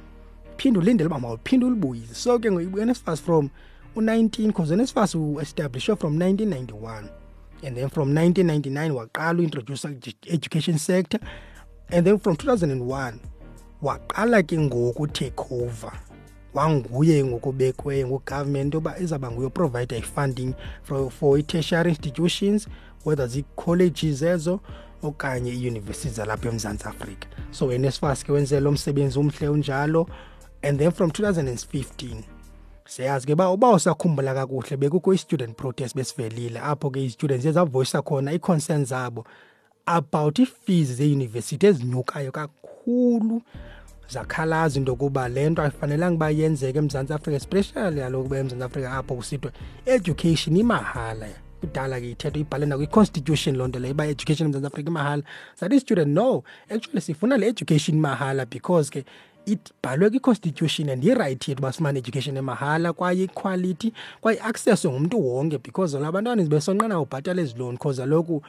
phinde 0.58 0.80
ulindele 0.80 1.08
uba 1.08 1.20
mawuphinde 1.20 1.66
ulibuyise. 1.66 2.16
So 2.16 2.40
ke 2.40 2.50
uNSFAS 2.50 3.22
from 3.22 3.50
u-19 3.96 4.48
because 4.48 4.74
uNSFAS 4.74 5.16
u-establishwe 5.16 5.96
from 5.96 6.18
1991 6.18 7.23
and 7.64 7.78
then 7.78 7.90
from 7.90 8.14
1999 8.14 8.92
waqala 8.92 9.40
uintroduce 9.40 9.86
education 10.28 10.78
sector. 10.78 11.20
And 11.90 12.06
then 12.06 12.20
from 12.20 12.36
2001 12.36 13.20
waqala 13.82 14.44
ke 14.44 14.58
ngoku 14.58 15.14
take 15.14 15.52
over 15.52 15.92
wanguye 16.54 17.24
ngokubekwe 17.24 18.06
ngugovernment 18.06 18.74
yoba 18.74 19.00
izawuba 19.00 19.32
nguye 19.32 19.50
provide 19.50 19.98
i-funding 19.98 20.54
for, 20.84 21.12
for 21.12 21.40
i-tertiary 21.40 21.90
institutions 21.90 22.68
whether 23.06 23.28
zii-colleges 23.28 24.22
ezo 24.22 24.60
okanye 25.04 25.52
iiyunivesithi 25.52 26.16
zalapha 26.16 26.50
emzantsi 26.50 26.88
afrika. 26.88 27.28
So 27.52 27.68
uNSFAS 27.68 28.24
ke 28.24 28.32
wenze 28.32 28.60
lo 28.60 28.72
msebenzi 28.72 29.20
umhle 29.20 29.48
unjalo. 29.50 30.08
And 30.64 30.80
then 30.80 30.92
from 30.92 31.10
2015 31.10 32.24
siyazi 32.86 33.28
ke 33.28 33.34
uba 33.34 33.50
uba 33.52 33.70
usakhumbula 33.70 34.34
kakuhle 34.34 34.78
bekukho 34.78 35.14
i-student 35.14 35.58
protest 35.58 35.96
besivelile 35.96 36.60
apho 36.60 36.90
ke 36.90 37.06
i-students 37.06 37.46
ezavoyisa 37.46 38.02
khona 38.02 38.34
ii-concerns 38.34 38.90
zabo 38.90 39.26
about 39.86 40.40
ii-fees 40.40 40.88
zeeyunivesithi 40.88 41.66
ezinyukayo 41.66 42.32
kakhulu. 42.32 43.42
Zakhalaza 44.10 44.80
into 44.80 44.92
yokuba 44.92 45.30
le 45.30 45.50
nto 45.50 45.62
ayifanelanga 45.62 46.16
uba 46.16 46.30
yenzeke 46.30 46.78
emzantsi 46.78 47.14
afrika 47.14 47.38
especially 47.38 48.00
kaloku 48.02 48.26
uba 48.26 48.38
emzantsi 48.38 48.64
afrika 48.66 48.92
apho 48.92 49.16
kusithiwa 49.16 49.54
education 49.86 50.58
imahala. 50.58 51.28
Kudala 51.62 52.00
ke 52.00 52.12
ithetho 52.12 52.40
ibhale 52.40 52.66
nakwi-constitution 52.66 53.56
loo 53.56 53.68
nto 53.68 53.80
leyo 53.80 53.94
uba 53.94 54.08
education 54.08 54.48
emzantsi 54.48 54.68
afrika 54.68 54.90
imahala. 54.90 55.24
Zathi 55.60 55.76
i-student 55.76 56.08
no 56.08 56.44
actually 56.70 57.02
sifuna 57.02 57.38
le 57.38 57.48
education 57.48 58.00
mahala 58.00 58.46
because 58.46 58.90
ke 58.90 59.06
ibhalwe 59.46 60.10
kwi-constitution 60.10 60.90
and 60.90 61.04
irayithi 61.04 61.52
yethu 61.52 61.62
uba 61.62 61.72
sifumane 61.72 62.00
education 62.00 62.38
emahala 62.38 62.94
kwaye 62.94 63.24
iquality 63.24 63.94
kwaye 64.22 64.38
i-access 64.38 64.86
ngumntu 64.86 65.28
wonke 65.28 65.58
because 65.58 65.92
zona 65.92 66.08
abantwana 66.08 66.44
besonqena 66.44 67.00
ubhatala 67.00 67.42
ezi 67.42 67.58
loan 67.58 67.76
because 67.76 68.02
kaloku 68.02 68.42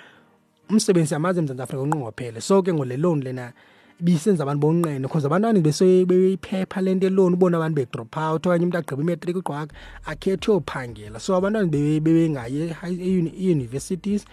umsebenzi 0.71 1.15
yamazi 1.15 1.39
emzantsi 1.39 1.63
afrika 1.63 1.83
unqongophele. 1.83 2.41
So 2.41 2.63
ke 2.63 2.73
ngole 2.73 2.97
loan 2.97 3.21
lena 3.21 3.53
ibisenza 4.01 4.43
abantu 4.43 4.61
bonqene 4.67 5.03
because 5.03 5.27
abantwana 5.27 5.61
beyiphepha 5.61 6.81
le 6.81 6.95
nto 6.95 7.07
eloni 7.07 7.37
ubona 7.37 7.57
abantu 7.57 7.75
bedrop 7.75 8.17
out 8.17 8.47
okanye 8.47 8.65
umntu 8.65 8.79
agqiba 8.79 9.03
imetric 9.03 9.37
ugqwaka 9.37 9.75
akhethe 10.07 10.51
uyophangela 10.51 11.21
so 11.21 11.37
abantwana 11.37 11.67
bebengayi 11.67 12.75
ii-universities 12.85 14.25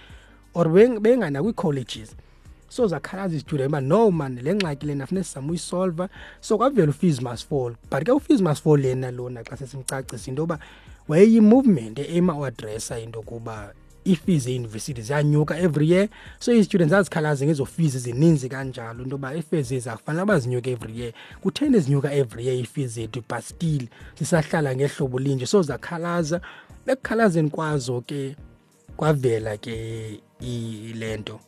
or 0.54 0.70
bengaya 0.70 1.32
nakwi-colleges 1.32 2.16
so 2.72 2.88
zakhalaza 2.88 3.36
izitudent 3.36 3.70
uba 3.70 3.82
no 3.82 4.12
man 4.12 4.40
le 4.40 4.56
ngxaki 4.56 4.86
lena 4.86 5.08
funeka 5.08 5.24
sizame 5.24 5.50
uyisolva 5.50 6.10
so 6.42 6.58
kwavela 6.58 6.90
ufees 6.90 7.22
must 7.22 7.48
fall 7.50 7.76
but 7.92 8.04
ke 8.04 8.12
ufees 8.12 8.42
must 8.42 8.64
fall 8.64 8.86
yena 8.86 9.12
lona 9.12 9.44
xa 9.44 9.58
sesimcacisa 9.58 10.32
into 10.32 10.42
yoba 10.42 10.60
wayeyi-movement 11.08 12.00
ema 12.00 12.38
uadressa 12.38 13.00
into 13.00 13.20
yokuba 13.20 13.74
ii-fees 14.08 14.48
eyunivesithi 14.48 15.02
ziyanyuka 15.02 15.60
every 15.60 15.92
year. 15.92 16.08
So 16.40 16.54
izitudents 16.54 16.92
zazikhalaza 16.92 17.46
ngezo 17.46 17.66
fees 17.66 17.98
zininzi 17.98 18.50
kanjalo 18.50 19.04
into 19.04 19.16
yoba 19.16 19.36
ii-fees 19.36 19.72
ezi 19.72 19.90
akufanele 19.90 20.24
uba 20.24 20.40
zinyuke 20.40 20.72
every 20.72 21.00
year. 21.00 21.14
Kutheni 21.42 21.80
zinyuka 21.80 22.14
every 22.14 22.46
year 22.46 22.58
ii-fees 22.60 22.92
zethu 22.92 23.24
but 23.30 23.42
still 23.42 23.88
sisahlala 24.16 24.76
ngehlobo 24.76 25.20
linje 25.20 25.46
so 25.46 25.62
zakhalaza. 25.62 26.42
Ekukhalazeni 26.88 27.50
kwazo 27.50 28.02
ke 28.02 28.36
kwavela 28.98 29.58
ke 29.58 30.20
le 30.94 31.18
nto. 31.18 31.40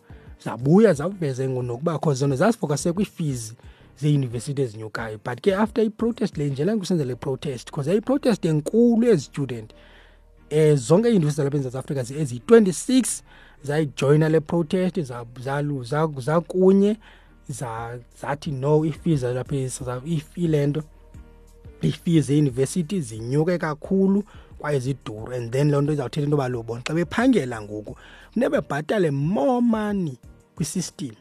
Zabuya 0.45 0.93
zaveze 0.93 1.47
nokuba 1.47 1.99
kho 1.99 2.13
zona 2.13 2.35
zazifokase 2.35 2.91
kwii-fees 2.93 3.53
zeeyunivesithi 4.01 4.61
ezinyukayo. 4.61 5.19
But 5.25 5.41
ke 5.41 5.55
after 5.55 5.83
iprotest 5.85 6.37
le 6.37 6.49
njela 6.49 6.77
kusenza 6.77 7.05
le 7.05 7.15
protest 7.15 7.65
because 7.71 7.89
yayiprotest 7.89 8.45
enkulu 8.45 9.07
ezi-student 9.07 9.71
eh 10.49 10.75
zonke 10.77 11.09
iiyunivesithi 11.09 11.37
zalapha 11.37 11.57
eMzantsi 11.57 11.77
Afrika 11.77 12.01
eziyi-26 12.01 13.21
zayijoyina 13.63 14.29
le 14.29 14.39
protest 14.39 14.99
za- 15.01 15.25
zalu- 15.43 15.83
za- 15.83 16.09
zakunye 16.17 16.97
za- 17.49 17.99
zathi 18.21 18.51
no 18.51 18.85
ifees 18.85 19.23
lapha 19.23 19.55
ile 20.35 20.67
nto 20.67 20.83
ii-fees 21.83 22.29
eyunivesithi 22.29 23.01
zinyuke 23.01 23.57
kakhulu 23.57 24.23
kwaye 24.59 24.79
ziduru. 24.79 25.33
And 25.33 25.51
then 25.51 25.71
loo 25.71 25.81
nto 25.81 25.93
izawuthetha 25.93 26.23
into 26.25 26.35
yoba 26.35 26.47
lo 26.47 26.63
bona 26.63 26.81
xa 26.81 26.93
bephangela 26.93 27.61
ngoku 27.61 27.97
funeke 28.33 28.49
bebhatale 28.51 29.11
more 29.11 29.61
money 29.61 30.17
kwisystem. 30.55 31.15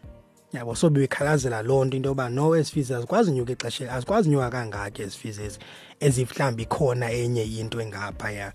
Yabo 0.53 0.77
so 0.77 0.91
bekhalazela 0.91 1.63
loo 1.63 1.85
nto 1.85 1.97
into 1.97 2.09
yoba 2.09 2.29
no 2.29 2.57
ezi 2.57 2.73
fees 2.73 2.91
azikwazi 2.91 3.31
unyuka 3.31 3.53
ixesha 3.53 3.93
azikwazi 3.93 4.29
unyuka 4.29 4.51
kangaka 4.51 5.03
ezi 5.03 5.17
fees 5.19 5.39
ezi 5.39 5.59
ezimhlawumbi 6.01 6.63
ikhona 6.63 7.11
enye 7.11 7.45
into 7.45 7.81
engaphaya 7.81 8.53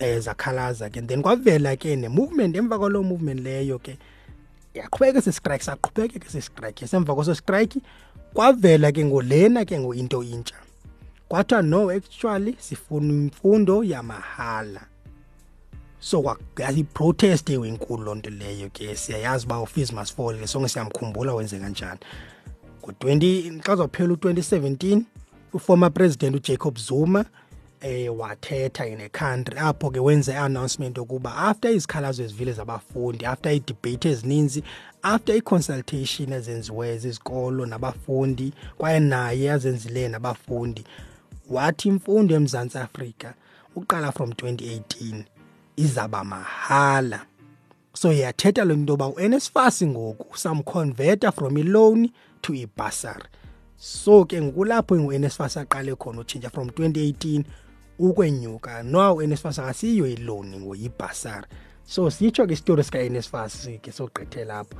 um 0.00 0.20
zakhalaza 0.20 0.90
ke. 0.90 1.00
Then 1.02 1.22
kwavela 1.22 1.76
ke 1.76 1.96
ne-movement 1.96 2.56
emva 2.56 2.78
kwaloo 2.78 3.02
movement 3.02 3.40
leyo 3.40 3.78
ke 3.78 3.98
yaqhubeka 4.74 5.18
esi 5.18 5.32
strike 5.32 5.64
saqhubekeka 5.64 6.26
esi 6.26 6.42
strike 6.42 6.86
semva 6.86 7.14
kweso 7.14 7.34
strike 7.34 7.80
kwavela 8.34 8.92
ke 8.92 9.04
ngolena 9.04 9.64
ke 9.64 9.78
ngointo 9.78 10.22
intsha. 10.22 10.56
Kwathiwa 11.28 11.62
no 11.62 11.90
actually 11.90 12.56
sifuna 12.58 13.12
imfundo 13.12 13.84
yamahala. 13.84 14.80
So 16.00 16.22
kwa- 16.22 16.38
iprotest 16.76 17.50
ewenkulu 17.50 18.04
loo 18.04 18.14
nto 18.14 18.30
leyo 18.30 18.70
ke? 18.70 18.96
Siyayazi 18.96 19.46
uba 19.46 19.60
ufees 19.60 19.92
must 19.92 20.14
fall 20.16 20.38
ke 20.38 20.46
sonke 20.46 20.68
siyamkhumbula 20.68 21.34
wenzeka 21.34 21.68
njani 21.68 22.00
ngo-20 22.82 23.60
xa 23.62 23.72
uzawuphela 23.72 24.12
u-2017 24.12 25.02
uformer 25.52 25.92
president 25.92 26.36
ujacob 26.36 26.78
zuma 26.78 27.24
eh 27.80 28.18
wathetha 28.18 28.86
in 28.86 29.00
a 29.00 29.08
country 29.08 29.58
apho 29.58 29.90
ke 29.90 30.00
wenza 30.00 30.32
i-announcement 30.32 30.96
yokuba 30.98 31.36
after 31.36 31.70
izikhalazo 31.70 32.22
ezivile 32.22 32.52
zabafundi 32.52 33.26
after 33.26 33.52
ii-debate 33.52 34.08
ezininzi 34.10 34.62
after 35.02 35.36
i-consultation 35.36 36.32
ezenziweyo 36.32 36.98
zizikolo 36.98 37.66
nabafundi 37.66 38.52
kwaye 38.78 39.00
naye 39.00 39.50
azenzileyo 39.52 40.08
nabafundi 40.08 40.84
wathi 41.50 41.88
imfundo 41.88 42.34
emzantsi 42.34 42.78
afrika 42.78 43.34
uqala 43.76 44.12
from 44.12 44.30
2018 44.30 45.22
izaba 45.84 46.24
mahala. 46.24 47.20
So 47.94 48.12
yathetha 48.12 48.64
loo 48.64 48.76
nto 48.76 48.92
yoba 48.92 49.06
u-nsfas 49.08 49.82
ngoku 49.82 50.38
samconverta 50.38 51.32
from 51.32 51.56
i-loan 51.56 52.08
to 52.42 52.54
ibasary 52.54 53.28
so 53.80 54.24
ke 54.24 54.42
ngokulapho 54.42 54.96
ingu-nsfas 54.96 55.56
aqale 55.56 55.94
khona 55.94 56.20
utshintsha 56.20 56.50
from 56.50 56.68
2018 56.68 57.44
ukwenyuka 57.98 58.82
no 58.82 59.14
u-nsfas 59.14 59.58
akasiyiyo 59.58 60.06
iloni 60.06 60.60
ngoyibhasari 60.60 61.46
so 61.84 62.10
sitsho 62.10 62.46
ke 62.46 62.52
isitori 62.52 62.84
sika-nsfas 62.84 63.68
ke 63.82 63.92
sogqithela 63.92 64.58
apho 64.58 64.76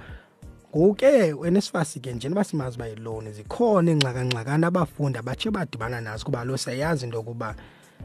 ngoku 0.76 0.94
ke 0.94 1.32
u-nsfas 1.32 2.00
ke 2.00 2.12
njengoba 2.12 2.44
simazi 2.44 2.76
uba 2.76 2.86
yiloni 2.86 3.32
zikhona 3.32 3.90
iingxakangxakana 3.90 4.66
abafundi 4.66 5.18
abatshe 5.18 5.50
badibana 5.50 6.00
nazo 6.00 6.24
kuba 6.24 6.44
lo 6.44 6.56
siyayazi 6.56 7.04
into 7.04 7.16
yokuba 7.16 7.54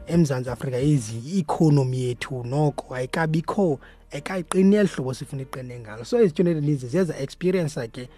emzantsi 0.06 0.50
afrika 0.50 0.78
izi 0.78 1.18
i-ikhonomi 1.18 2.00
yethu 2.00 2.44
noko 2.44 2.94
ayikabikho 2.94 3.78
ayikayiqini 4.12 4.76
eli 4.76 4.88
hlobo 4.88 5.14
sifuna 5.14 5.42
iqine 5.42 5.80
ngalo. 5.80 6.04
So 6.04 6.22
izityoneli 6.22 6.58
ezininzi 6.58 6.86
ziye 6.88 7.04
za-experiensa 7.04 7.88
ke 7.88 8.08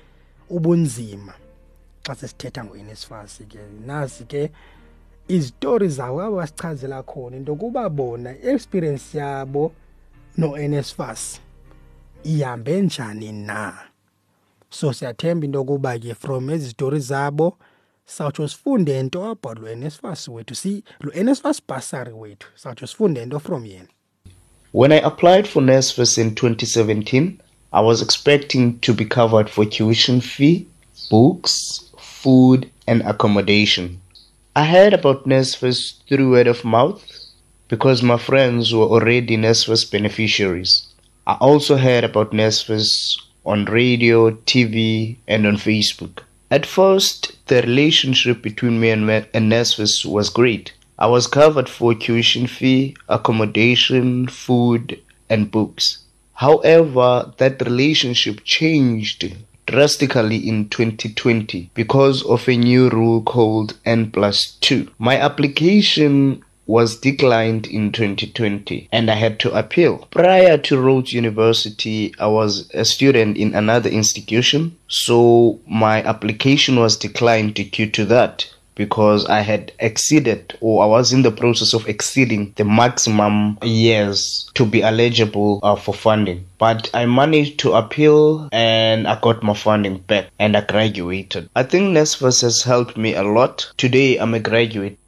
ubunzima 0.50 1.35
xa 2.02 2.14
sesithetha 2.14 2.64
ngo-nsfas 2.64 3.42
ke. 3.49 3.58
Nazi 3.87 4.25
ke 4.25 4.50
izitori 5.28 5.88
zawo 5.88 6.20
abo 6.20 6.37
basichazela 6.37 7.02
khona 7.02 7.37
into 7.37 7.52
yokuba 7.52 7.88
bona 7.88 8.30
i-experience 8.30 9.18
yabo 9.18 9.73
no-nsfas 10.37 11.40
ihambe 12.25 12.82
njani 12.82 13.32
na. 13.32 13.78
So 14.70 14.92
siyathemba 14.92 15.44
into 15.44 15.58
yokuba 15.58 15.99
ke 15.99 16.14
from 16.14 16.50
ezi 16.50 16.67
zitori 16.69 17.00
zabo 17.00 17.58
sawutsho 18.08 18.49
sifunde 18.49 19.02
nto 19.02 19.25
about 19.30 19.58
lo 19.58 19.75
nsfas 19.75 20.28
wethu 20.28 20.54
si 20.54 20.84
lo 21.00 21.12
nsfas 21.23 21.62
basary 21.68 22.12
wethu 22.12 22.49
sawutsho 22.54 22.86
sifunde 22.86 23.26
nto 23.26 23.38
from 23.38 23.66
yena 23.66 23.88
When 24.73 24.92
I 24.92 25.00
applied 25.00 25.49
for 25.49 25.62
NSFAS 25.62 26.18
in 26.18 26.34
2017, 26.34 27.40
I 27.73 27.80
was 27.80 28.02
expecting 28.02 28.78
to 28.80 28.92
be 28.92 29.06
covered 29.06 29.49
for 29.49 29.64
tuition 29.64 30.21
fee, 30.21 30.66
books, 31.10 31.90
food, 31.99 32.71
and 32.86 33.00
accommodation. 33.02 33.99
I 34.54 34.66
heard 34.66 34.92
about 34.92 35.26
NSFAS 35.26 36.06
through 36.06 36.32
word 36.32 36.49
of 36.49 36.66
mouth 36.66 37.02
because 37.68 38.02
my 38.02 38.18
friends 38.18 38.75
were 38.75 38.84
already 38.84 39.38
NSFAS 39.38 39.90
beneficiaries. 39.90 40.86
I 41.26 41.34
also 41.40 41.78
heard 41.78 42.04
about 42.04 42.32
NSFAS 42.32 43.16
on 43.47 43.64
radio, 43.64 44.32
TV, 44.32 45.16
and 45.26 45.47
on 45.47 45.56
Facebook. 45.56 46.25
At 46.50 46.65
first, 46.65 47.32
the 47.49 47.61
relationship 47.61 48.41
between 48.41 48.80
me 48.80 48.91
and, 48.91 49.11
and 49.11 49.52
NSFAS 49.52 50.06
was 50.06 50.30
great. 50.30 50.73
I 50.99 51.06
was 51.06 51.26
covered 51.26 51.69
for 51.69 51.95
tuition 51.95 52.47
fee, 52.47 52.97
accommodation, 53.08 54.28
food, 54.28 54.99
and 55.28 55.50
books. 55.50 55.99
However, 56.32 57.32
that 57.37 57.61
relationship 57.61 58.45
changed 58.45 59.37
drastically 59.67 60.49
in 60.49 60.71
2020 60.71 61.71
because 61.75 62.23
of 62.25 62.49
a 62.49 62.56
new 62.56 62.89
rule 62.89 63.21
called 63.21 63.76
N 63.84 64.11
plus 64.11 64.56
2. 64.63 64.91
My 64.99 65.19
application 65.19 66.43
was 66.69 67.00
declined 67.00 67.67
in 67.67 67.91
2020 67.91 68.89
and 68.93 69.11
I 69.11 69.15
had 69.15 69.41
to 69.41 69.59
appeal. 69.59 70.07
Prior 70.11 70.59
to 70.59 70.81
Rhodes 70.81 71.15
University, 71.15 72.15
I 72.21 72.26
was 72.26 72.71
a 72.75 72.85
student 72.85 73.39
in 73.39 73.54
another 73.54 73.89
institution, 73.89 74.76
so 74.87 75.59
my 75.67 76.02
application 76.04 76.78
was 76.78 76.97
declined 76.97 77.54
due 77.54 77.91
to 77.91 78.04
that 78.04 78.47
because 78.75 79.26
I 79.26 79.41
had 79.41 79.73
exceeded 79.81 80.57
or 80.61 80.85
I 80.85 80.87
was 80.87 81.13
in 81.13 81.23
the 81.23 81.33
process 81.33 81.73
of 81.75 81.89
exceeding 81.89 82.52
the 82.57 82.65
maximum 82.65 83.59
years 83.63 84.49
to 84.54 84.65
be 84.65 84.83
eligible 84.83 85.61
uh, 85.63 85.75
for 85.75 85.95
funding. 85.95 86.45
But 86.59 86.91
I 86.95 87.07
managed 87.07 87.59
to 87.61 87.73
appeal 87.73 88.49
and 88.52 89.09
I 89.09 89.19
got 89.21 89.43
my 89.43 89.54
funding 89.54 89.99
back 89.99 90.26
and 90.39 90.57
I 90.57 90.61
graduated. 90.61 91.50
I 91.57 91.65
think 91.65 91.97
NSFAS 91.97 92.43
has 92.43 92.63
helped 92.63 92.97
me 92.97 93.15
a 93.15 93.25
lot. 93.25 93.73
Today 93.78 94.19
I'm 94.19 94.35
a 94.35 94.41
graduate. 94.41 94.99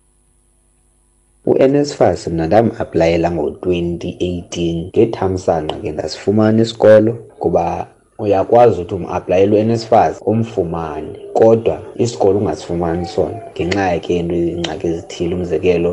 U-nsfas 1.51 2.29
mna 2.29 2.47
ndam-aplayela 2.47 3.31
ngo-2018 3.31 4.89
ngethamsanqa 4.89 5.77
ke 5.83 5.91
ndasifumana 5.93 6.63
isikolo 6.63 7.13
kuba 7.39 7.87
uyakwazi 8.19 8.81
ukuthi 8.81 8.95
um-aplayele 8.95 9.53
u-nsfas 9.63 10.21
umfumane 10.27 11.13
kodwa 11.33 11.77
isikolo 11.97 12.39
ungasifumani 12.39 13.07
sona 13.07 13.41
ngenxa 13.55 13.93
yakhe 13.93 14.17
into 14.17 14.35
iingxaki 14.35 14.87
ezithile 14.87 15.35
umzekelo 15.35 15.93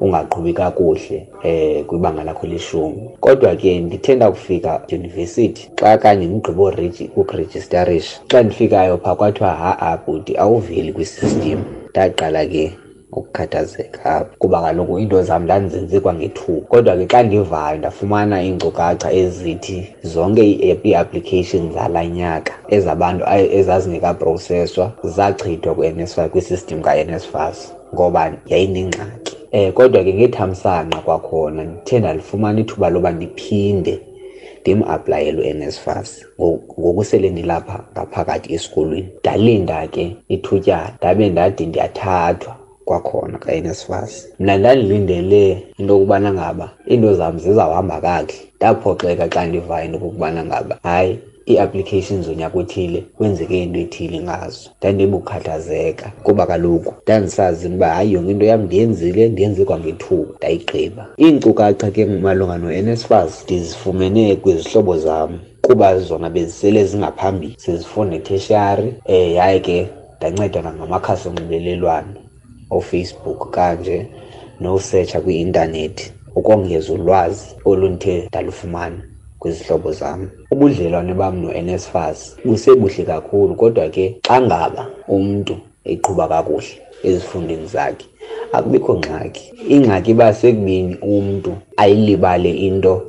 ungaqhubi 0.00 0.52
kakuhle 0.52 1.26
eh 1.44 1.84
kwibanga 1.86 2.24
lakho 2.24 2.46
leshumi. 2.46 3.10
Kodwa 3.20 3.56
ke 3.56 3.80
ndithe 3.80 4.14
ndakufika 4.14 4.80
dyunivesithi 4.88 5.70
xa 5.76 5.98
kanye 5.98 6.26
ndigqiba 6.26 6.62
ureji- 6.62 7.10
ukurejistarisha 7.16 8.20
xa 8.30 8.42
ndifikayo 8.42 8.98
phaa 8.98 9.14
kwathiwa 9.14 9.50
ha-a 9.50 9.96
bhuti 9.96 10.36
awuveli 10.36 10.92
kwisystem 10.92 11.58
ndaqala 11.90 12.46
ke 12.46 12.72
ukukhathazeka 13.12 14.04
apho 14.16 14.34
kuba 14.38 14.60
kaloku 14.62 14.98
iinto 14.98 15.22
zam 15.22 15.44
ndandizenze 15.44 16.00
kwangethuba 16.00 16.66
kodwa 16.68 16.96
ke 16.96 17.06
xa 17.06 17.22
ndivayo 17.22 17.78
ndafumana 17.78 18.42
iinkcukacha 18.42 19.12
ezithi 19.12 19.94
zonke 20.02 20.42
ii- 20.42 20.80
ii-applications 20.84 21.74
zala 21.74 22.06
nyaka 22.06 22.52
ezabantu 22.68 23.24
ezazingekaproseswa 23.28 24.92
zachithwa 25.04 25.74
kwi-nsfas 25.74 26.30
kwisystem 26.30 26.82
ka-nsfas 26.82 27.72
ngoba 27.94 28.32
yayinengxaki. 28.46 29.36
Um 29.52 29.72
kodwa 29.72 30.04
ke 30.04 30.14
ngethamsanqa 30.14 30.98
kwakhona 30.98 31.64
ndithe 31.64 31.98
ndalifumana 31.98 32.60
ithuba 32.60 32.90
loba 32.90 33.10
ndiphinde 33.10 34.00
ndimaplayela 34.60 35.40
u-nsfas 35.42 36.24
ngoku 36.40 37.04
sele 37.04 37.30
ndilapha 37.30 37.84
ngaphakathi 37.92 38.54
esikolweni. 38.54 39.08
Ndalinda 39.20 39.86
ke 39.86 40.16
ithutyana 40.28 40.92
ndabe 40.98 41.28
ndade 41.28 41.66
ndiyathathwa 41.66 42.56
kwakhona 42.88 43.38
ka-nsfas 43.38 44.12
mna 44.40 44.56
ndandilindele 44.58 45.42
into 45.78 45.92
yokubana 45.94 46.32
ngaba 46.32 46.66
iinto 46.90 47.14
zam 47.14 47.38
zizawuhamba 47.38 48.00
kakuhle. 48.00 48.34
Ndaphoxeka 48.56 49.28
xa 49.34 49.42
ndiva 49.46 49.84
into 49.84 49.96
okokubana 49.98 50.44
ngaba 50.44 50.74
hayi 50.82 51.18
ii-applications 51.50 52.26
zonyaka 52.26 52.58
othile 52.58 53.04
kwenzeke 53.16 53.62
into 53.62 53.78
ethile 53.80 54.20
ngazo. 54.20 54.70
Ndandibukhathazeka 54.78 56.12
kuba 56.22 56.46
kaloku 56.46 56.94
ndandisazi 57.02 57.66
uba 57.68 57.88
hayi 57.88 58.12
yonke 58.12 58.30
into 58.30 58.46
yam 58.46 58.62
ndiyenzile 58.64 59.28
ndiyenze 59.28 59.64
kwangethuba 59.64 60.34
ndayigqiba. 60.38 61.06
Iinkcukacha 61.20 61.90
ke 61.90 62.04
malunga 62.04 62.58
no-nsfas 62.58 63.44
ndizifumene 63.44 64.36
kwizihlobo 64.36 64.98
zam 64.98 65.38
kuba 65.62 65.98
zona 65.98 66.30
bezisele 66.30 66.84
zingaphambili 66.84 67.54
sezifunde 67.58 68.18
tertiary 68.18 68.94
um 69.08 69.32
yaye 69.38 69.60
ke 69.60 69.86
ndancedwa 70.18 70.62
nangamakhasi 70.62 71.28
onxibelelwano 71.28 72.27
ofacebook 72.70 73.50
kanje 73.50 74.06
nosetsha 74.60 75.20
kwi-intanethi 75.20 76.12
ukongeza 76.34 76.92
ulwazi 76.92 77.46
olunithe 77.64 78.26
ndalufumana 78.28 79.02
kwizihlobo 79.38 79.92
zami 79.92 80.28
ubudlelwane 80.50 81.14
bam 81.14 81.34
no-nsfas 81.42 82.36
busebuhle 82.44 83.04
kakhulu 83.04 83.54
kodwa 83.54 83.88
ke 83.88 84.04
xa 84.26 84.40
ngaba 84.40 84.86
umntu 85.08 85.56
eqhuba 85.84 86.28
kakuhle 86.28 86.72
ezifundweni 87.04 87.66
zakhe 87.66 88.06
akubikho 88.52 88.92
ngxaki. 88.98 89.44
Ingxaki 89.68 90.10
iba 90.10 90.34
sekubini 90.34 90.96
umntu 91.02 91.52
ayilibale 91.76 92.50
into 92.50 93.02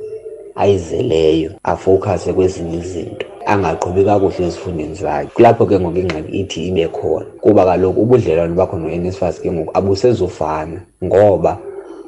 ayizeleyo 0.54 1.50
afowukhase 1.62 2.32
kwezinye 2.32 2.76
izinto. 2.78 3.26
Angaqhubi 3.52 4.04
kakuhle 4.04 4.46
ezifundweni 4.46 4.94
zakhe. 4.94 5.30
Kulapho 5.34 5.66
ke 5.66 5.80
ngoku 5.80 5.98
ingxaki 5.98 6.30
ithi 6.40 6.68
ibe 6.68 6.88
khona 6.88 7.26
kuba 7.40 7.64
kaloku 7.64 8.00
ubudlelwane 8.02 8.54
bakho 8.54 8.76
no-nsfas 8.78 9.40
ke 9.42 9.50
ngoku 9.52 9.70
abusezofana 9.74 10.80
ngoba 11.04 11.58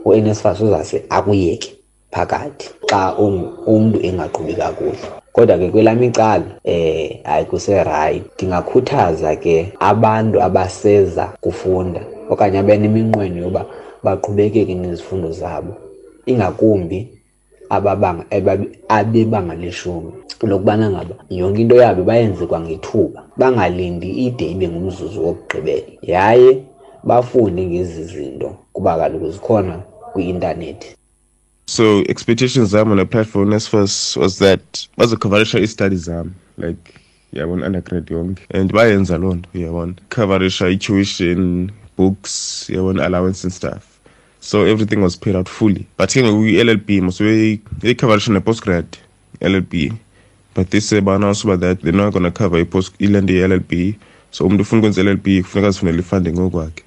u-nsfas 0.05 0.61
uzase 0.61 1.03
akuyeke 1.11 1.71
phakathi 2.11 2.71
xa 2.91 3.15
umntu 3.67 3.99
engaqhubi 4.03 4.55
kakuhle. 4.55 4.99
Kodwa 5.33 5.59
ke 5.59 5.71
kwelam 5.71 6.03
icala 6.03 6.45
eh 6.65 7.21
hayi 7.25 7.45
kuserayithi 7.45 8.29
ndingakhuthaza 8.35 9.37
ke 9.37 9.73
abantu 9.81 10.43
abaseza 10.43 11.33
kufunda 11.41 12.01
okanye 12.31 12.59
abaneminqweno 12.59 13.41
yoba 13.43 13.65
baqhubekeke 14.05 14.75
nezifundo 14.75 15.33
zabo 15.33 15.75
ingakumbi 16.27 17.09
ababanga 17.71 18.25
abebanga 18.89 19.55
leshumi. 19.55 20.13
Lokubana 20.43 20.91
ngaba 20.91 21.15
yonke 21.31 21.61
into 21.61 21.77
yabo 21.77 22.05
bayenze 22.05 22.47
kwangethuba 22.47 23.23
bangalindi 23.37 24.11
ide 24.27 24.51
ibe 24.51 24.69
ngumzuzu 24.69 25.25
wokugqibela 25.27 25.93
yaye 26.03 26.63
bafunde 27.05 27.67
ngezi 27.67 28.05
zinto 28.05 28.57
kuba 28.73 28.97
kaloku 28.97 29.31
zikhona 29.31 29.83
kwi-intanethi 30.13 30.97
So 31.67 32.03
expectations 32.09 32.71
zam 32.71 32.91
on 32.91 32.99
applied 32.99 33.29
for 33.29 33.47
NSFAS 33.47 34.17
was 34.17 34.39
that 34.39 34.89
bazokhavarisha 34.99 35.63
i-study 35.63 35.97
zam 35.97 36.35
like 36.59 37.01
yabona 37.33 37.67
undergrad 37.67 38.11
yonke 38.11 38.43
and 38.51 38.73
bayenza 38.73 39.19
loo 39.19 39.35
nto 39.35 39.49
yabona 39.59 39.95
khavarisha 40.09 40.69
i-tuition 40.69 41.71
books 41.97 42.67
yabona 42.71 43.07
allowance 43.07 43.45
and 43.45 43.53
stuff 43.53 44.01
so 44.41 44.67
everything 44.67 44.97
was 44.97 45.17
paid 45.17 45.37
out 45.37 45.49
fully 45.49 45.87
but 45.99 46.13
ke 46.13 46.23
ngoku 46.23 46.47
i-llb 46.47 46.91
mos 47.03 47.23
beyikhavarisha 47.23 48.33
ne-postgrad 48.33 48.87
llb 49.41 49.93
but 50.55 50.71
this 50.71 50.89
say 50.89 51.01
ba-announce 51.01 51.45
uba 51.45 51.57
that 51.57 51.81
they're 51.83 51.93
not 51.97 52.13
gonna 52.13 52.31
cover 52.31 52.59
i-post 52.61 52.95
ilento 52.99 53.33
ye-llb 53.33 53.95
so 54.31 54.47
umntu 54.47 54.63
ufuna 54.63 54.79
ukwenza 54.79 55.01
i-llb 55.01 55.43
kufuneka 55.43 55.69
azifunele 55.69 55.99
ifunding 55.99 56.33
ngokwakhe 56.33 56.83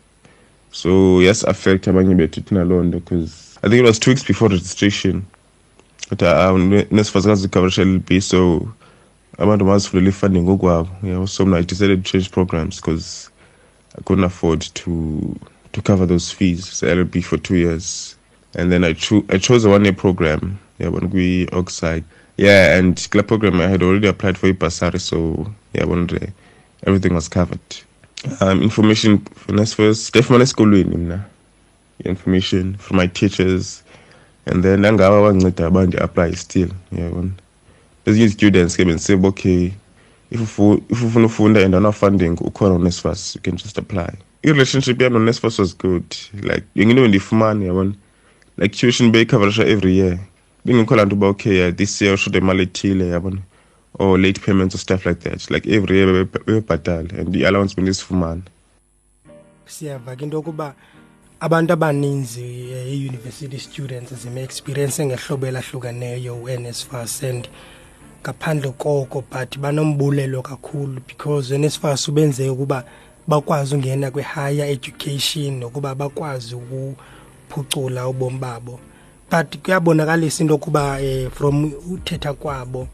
so 0.71 1.21
yes 1.21 1.45
affect 1.47 1.87
abanye 1.87 2.15
bethu 2.15 2.41
thina 2.41 2.63
loo 2.63 2.83
nto 2.83 2.99
because 2.99 3.45
I 3.63 3.67
think 3.69 3.79
it 3.79 3.85
was 3.85 3.97
two 3.97 4.11
weeks 4.11 4.23
before 4.23 4.49
registration. 4.49 5.25
But 6.09 6.21
um, 6.21 6.69
nesifazikazi 6.91 7.49
coverage 7.51 7.77
LB, 7.77 8.21
so 8.21 8.67
abantu 9.39 9.65
mazifulela 9.65 10.09
ifunding 10.09 10.43
ngokwabo. 10.43 10.89
Yeah, 11.03 11.25
so 11.25 11.55
I 11.55 11.61
decided 11.63 12.05
to 12.05 12.11
change 12.11 12.31
programs 12.31 12.75
because 12.75 13.29
I 13.97 14.01
couldn't 14.03 14.23
afford 14.23 14.61
to 14.61 15.39
to 15.73 15.81
cover 15.81 16.05
those 16.05 16.31
fees. 16.31 16.69
so 16.69 16.87
llb 16.87 17.23
for 17.23 17.37
two 17.37 17.55
years, 17.55 18.15
and 18.53 18.71
then 18.71 18.83
I 18.83 18.93
cho- 18.93 19.25
I 19.29 19.39
chose 19.39 19.65
a 19.65 19.69
one 19.69 19.83
year 19.83 19.93
program. 19.93 20.59
Yeah, 20.77 20.89
when 20.89 21.09
we 21.09 21.47
Oxide. 21.53 22.03
Yeah, 22.37 22.77
and 22.77 23.09
club 23.11 23.27
program 23.27 23.61
I 23.61 23.67
had 23.67 23.81
already 23.81 24.07
applied 24.07 24.37
for 24.37 24.51
Ipasari, 24.51 24.99
so 24.99 25.49
yeah, 25.73 25.85
one 25.85 26.07
day 26.07 26.33
everything 26.85 27.13
was 27.13 27.29
covered. 27.29 27.59
Um, 28.41 28.61
information 28.61 29.19
for 29.19 29.65
first, 29.65 30.13
definitely 30.13 30.45
school 30.47 30.73
in 30.73 31.23
information 32.03 32.75
from 32.75 32.97
my 32.97 33.07
teachers. 33.07 33.83
And 34.47 34.63
then 34.63 34.81
nangaba 34.81 35.21
banceda 35.23 35.67
abantu 35.67 35.97
apply 36.03 36.31
still 36.31 36.69
yabona 36.91 37.31
ezinye 38.05 38.29
students 38.29 38.75
ke 38.77 38.85
bendisebe 38.85 39.25
okay 39.27 39.73
if 40.29 40.57
ufuna 40.59 41.25
ufunda 41.25 41.63
and 41.65 41.73
ana 41.75 41.91
funding 41.91 42.35
ukhona 42.37 42.75
uNSFAS 42.75 43.35
you 43.35 43.41
can 43.41 43.57
just 43.57 43.77
apply. 43.77 44.13
I-relationship 44.43 45.01
yam 45.01 45.13
no-NSFAS 45.13 45.57
was 45.59 45.73
good 45.73 46.05
like 46.43 46.63
yonke 46.75 46.91
into 46.91 47.01
bendiyifumana 47.01 47.65
yabona 47.65 47.95
like 48.57 48.71
tuition 48.75 49.11
beyicoverisha 49.11 49.65
every 49.65 49.93
year 49.93 50.19
bengekho 50.65 50.95
laa 50.95 51.05
nto 51.05 51.15
uba 51.15 51.27
okay 51.27 51.57
yeah, 51.57 51.75
this 51.75 52.01
year 52.01 52.13
ushuda 52.13 52.37
imali 52.37 52.63
ethile 52.63 53.07
yabona 53.07 53.41
or 53.99 54.19
late 54.19 54.41
payments 54.41 54.75
or 54.75 54.79
stuff 54.79 55.05
like 55.05 55.29
that. 55.29 55.49
Like 55.49 55.65
every 55.67 55.97
year 55.97 56.25
bebebhatale 56.25 57.19
and 57.19 57.35
i-allowance 57.35 57.75
bendizifumana 57.75 58.41
siyava 59.65 60.15
ke 60.15 60.21
into 60.23 60.37
yokuba 60.37 60.75
abantu 61.39 61.73
abaninzi 61.73 62.71
e-university 62.71 63.59
students 63.59 64.13
zime-experience 64.13 65.05
ngehlobo 65.05 65.47
elahlukeneyo 65.47 66.35
u-nsfas 66.43 67.23
and 67.23 67.49
ngaphandle 68.21 68.71
koko 68.71 69.23
but 69.31 69.57
banombulelo 69.57 70.41
kakhulu 70.41 71.01
because 71.07 71.55
uNSFAS 71.55 72.07
ubenze 72.07 72.49
ukuba 72.49 72.83
bakwazi 73.27 73.75
ungena 73.75 74.11
kwi-higher 74.11 74.69
education 74.69 75.59
nokuba 75.59 75.95
bakwazi 75.95 76.55
ukuphucula 76.55 78.07
ubomi 78.07 78.39
babo. 78.39 78.79
But 79.31 79.57
kuyabonakalisa 79.57 80.43
into 80.43 80.53
yokuba 80.53 80.97
um 80.99 81.31
from 81.31 81.71
uthetha 81.91 82.33
kwabo 82.33 82.87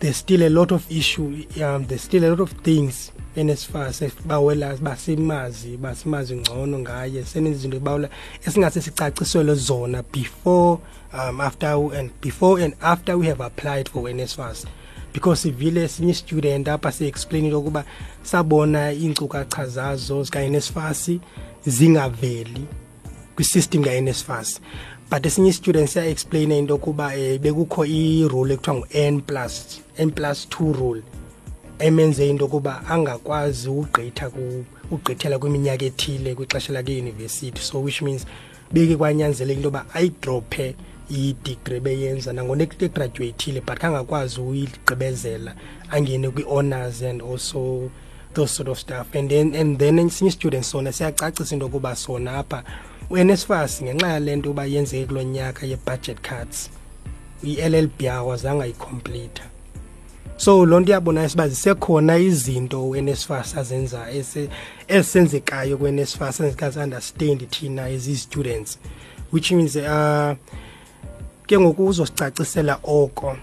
there's 0.00 0.16
still 0.16 0.42
a 0.42 0.48
lot 0.48 0.74
of 0.74 0.90
issue 0.90 1.44
um, 1.64 1.86
there's 1.86 2.02
still 2.04 2.24
a 2.24 2.30
lot 2.30 2.42
of 2.42 2.52
things 2.62 3.12
enesifas 3.36 4.02
bawela 4.26 4.76
basimazi 4.76 5.76
basimazi 5.76 6.36
ngcono 6.36 6.78
ngaye 6.78 7.24
senezinto 7.24 7.80
bawula 7.80 8.08
esingase 8.46 8.80
sicaciselwe 8.82 9.54
zona 9.54 10.02
before 10.12 10.78
um, 11.12 11.40
after 11.40 11.68
and 11.98 12.10
before 12.20 12.64
and 12.64 12.74
after 12.80 13.16
we 13.18 13.26
have 13.26 13.44
applied 13.44 13.88
for 13.88 14.02
NSFAS 14.10 14.66
because 15.12 15.40
sivile 15.42 15.84
esinye 15.84 16.14
student 16.14 16.68
apha 16.68 16.92
si-explainile 16.92 17.54
ukuba 17.54 17.84
sabona 18.22 18.92
iinkcukacha 18.92 19.66
zazo 19.66 20.22
zika-NSFAS 20.22 21.10
zingaveli 21.66 22.64
kwisystem 23.36 23.84
ka-NSFAS 23.84 24.60
but 25.10 25.26
esinye 25.26 25.52
student 25.52 25.88
siya-explaina 25.88 26.56
into 26.56 26.74
yokuba 26.74 27.06
um 27.06 27.38
bekukho 27.38 27.84
i-rule 27.86 28.54
ekuthiwa 28.54 28.76
ngu-n 28.76 29.20
plus 29.20 29.80
n 29.98 30.10
plus 30.10 30.48
two 30.48 30.72
rule 30.72 31.02
emenze 31.78 32.28
into 32.28 32.44
yokuba 32.44 32.86
angakwazi 32.88 33.68
ugqitha 33.68 34.30
ugqithela 34.90 35.38
kwiminyaka 35.38 35.84
ethile 35.84 36.34
kwixesha 36.34 36.72
lakeyunivesithi 36.72 37.62
so 37.62 37.80
which 37.80 38.02
means 38.02 38.26
beke 38.72 38.96
kwanyanzeleka 38.96 39.56
into 39.56 39.68
yoba 39.68 39.84
ayidrophe 39.94 40.74
idigri 41.10 41.80
beyenza 41.80 42.32
nangona 42.32 42.62
egraduathile 42.62 43.60
but 43.60 43.78
kangakwazi 43.78 44.40
uyigqibezela 44.40 45.54
angene 45.90 46.30
kwi-honors 46.30 47.02
and 47.02 47.22
also 47.22 47.90
those 48.34 48.50
sort 48.50 48.68
of 48.68 48.78
stuff. 48.78 49.14
And 49.14 49.30
then, 49.30 49.54
and 49.54 49.78
then 49.78 49.98
esinye 49.98 50.30
student 50.30 50.64
sona 50.64 50.92
siyacacisa 50.92 51.52
into 51.52 51.66
yokuba 51.66 51.96
sona 51.96 52.38
apha 52.38 52.62
uNSFAS 53.10 53.82
ngenxa 53.82 54.18
lento 54.18 54.52
bayenze 54.52 55.06
kulonyaka 55.06 55.66
ye 55.66 55.76
budget 55.76 56.20
cuts 56.20 56.70
iLLB 57.42 58.02
wazange 58.26 58.62
ayicomplete 58.62 59.42
so 60.36 60.66
lonto 60.66 60.92
yabona 60.92 61.24
isibazi 61.24 61.54
sekhona 61.54 62.18
izinto 62.18 62.88
uNSFAS 62.88 63.56
azenza 63.56 64.10
ese 64.10 64.48
esenzekayo 64.88 65.78
kuNSFAS 65.78 66.40
esikazi 66.40 66.78
understand 66.78 67.50
thina 67.50 67.84
as 67.84 68.22
students 68.22 68.78
which 69.32 69.52
means 69.52 69.76
uh 69.76 70.34
ke 71.48 71.58
ngokuzosicacisela 71.58 72.78
oko. 72.82 73.36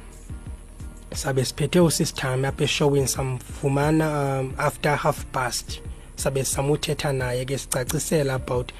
Sabe 1.16 1.46
siphethe 1.46 1.80
usisithami 1.80 2.48
apha 2.48 2.64
eshowini 2.64 3.08
samfumana 3.08 4.40
um, 4.40 4.54
after 4.58 4.96
half 4.96 5.26
past 5.32 5.82
sabe 6.16 6.44
samuthetha 6.44 7.14
naye 7.14 7.46
ke 7.46 7.58
sicacisela 7.58 8.34
about 8.34 8.72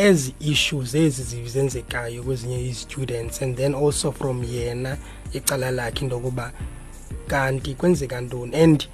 ezi 0.00 0.34
issues 0.40 0.94
ezi 0.94 1.48
zenzekayo 1.48 2.22
kwezinye 2.22 2.68
i-students 2.68 3.42
and 3.42 3.56
then 3.56 3.74
also 3.74 4.12
from 4.12 4.44
yena 4.44 4.96
icala 5.32 5.70
lakhe 5.70 6.04
into 6.04 6.16
yokuba 6.16 6.52
kanti 7.26 7.74
kwenzeka 7.74 8.20
ntoni? 8.20 8.56
And 8.56 8.86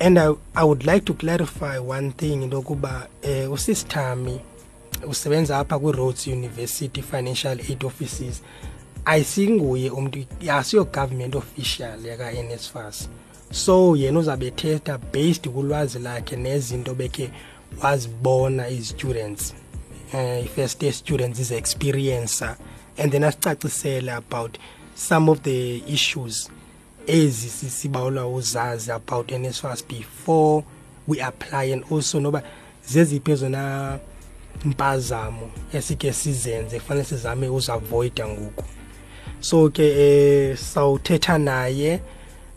and 0.00 0.18
I, 0.18 0.34
I 0.54 0.64
would 0.64 0.84
like 0.84 1.04
to 1.04 1.14
clarify 1.14 1.78
one 1.78 2.10
thing 2.12 2.42
into 2.42 2.56
yokuba 2.56 3.08
um 3.24 3.52
usisithami 3.52 4.40
usebenza 5.08 5.58
apha 5.58 5.78
kwi-roads 5.78 6.26
university 6.26 7.02
financial 7.02 7.60
aid 7.70 7.84
offices. 7.84 8.42
Ayisinguye 9.04 9.90
umntu 9.90 10.24
asiyo-government 10.50 11.34
official 11.34 12.06
yaka-nsfas 12.06 13.08
so 13.50 13.96
yena 13.96 14.18
uzawube 14.18 14.50
thetha 14.50 14.98
based 14.98 15.48
kulwazi 15.48 15.98
lakhe 15.98 16.36
nezinto 16.36 16.94
bekhe 16.94 17.30
wazibona 17.82 18.68
i-students 18.68 19.54
uh, 20.14 20.46
first 20.54 20.82
year 20.82 20.92
students 20.92 21.40
is-experiencer 21.40 22.56
and 22.98 23.12
then 23.12 23.22
asicacisele 23.22 24.16
about 24.16 24.58
some 24.94 25.28
of 25.28 25.42
the 25.42 25.82
issues 25.88 26.50
ezi 27.06 27.48
sisibawula 27.48 28.26
uzazi 28.26 28.92
about 28.92 29.32
NSFAS 29.32 29.88
before 29.88 30.64
we 31.06 31.22
apply 31.22 31.72
and 31.72 31.84
also 31.92 32.20
noba 32.20 32.42
zeziphi 32.88 33.30
ezona 33.30 33.98
impazamo 34.64 35.50
esike 35.72 36.12
sizenze 36.12 36.80
kufanele 36.80 37.04
sizame 37.04 37.48
uziavoida 37.48 38.28
ngoku. 38.28 38.64
So 39.40 39.70
ke 39.70 39.82
eh 39.82 40.56
sawuthetha 40.56 41.38
naye 41.38 42.00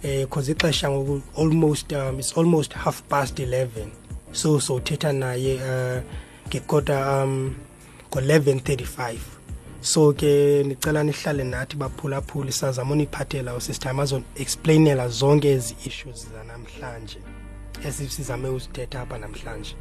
eh 0.03 0.25
because 0.25 0.51
ixesha 0.51 0.89
ngoku 0.89 1.21
almost 1.37 1.91
um, 1.91 2.19
it's 2.19 2.37
almost 2.37 2.73
half 2.73 3.01
past 3.09 3.39
11 3.39 3.67
so 4.31 4.59
sowuthetha 4.59 5.13
naye 5.13 5.55
uh 5.55 6.01
ngekota 6.47 7.23
um 7.23 7.55
ngo-11:35 8.11 9.15
so 9.81 10.13
ke 10.13 10.63
nicela 10.63 11.03
nihlale 11.03 11.43
nathi 11.43 11.77
baphulaphuli 11.77 12.51
sazama 12.51 12.91
uniphathela 12.91 13.55
usisitime 13.55 14.01
azoexplainela 14.01 15.07
zonke 15.07 15.51
ezi 15.51 15.75
issues 15.85 16.27
zanamhlanje 16.33 17.19
esisizame 17.85 18.49
uzithetha 18.49 19.01
apha 19.01 19.17
namhlanje. 19.17 19.75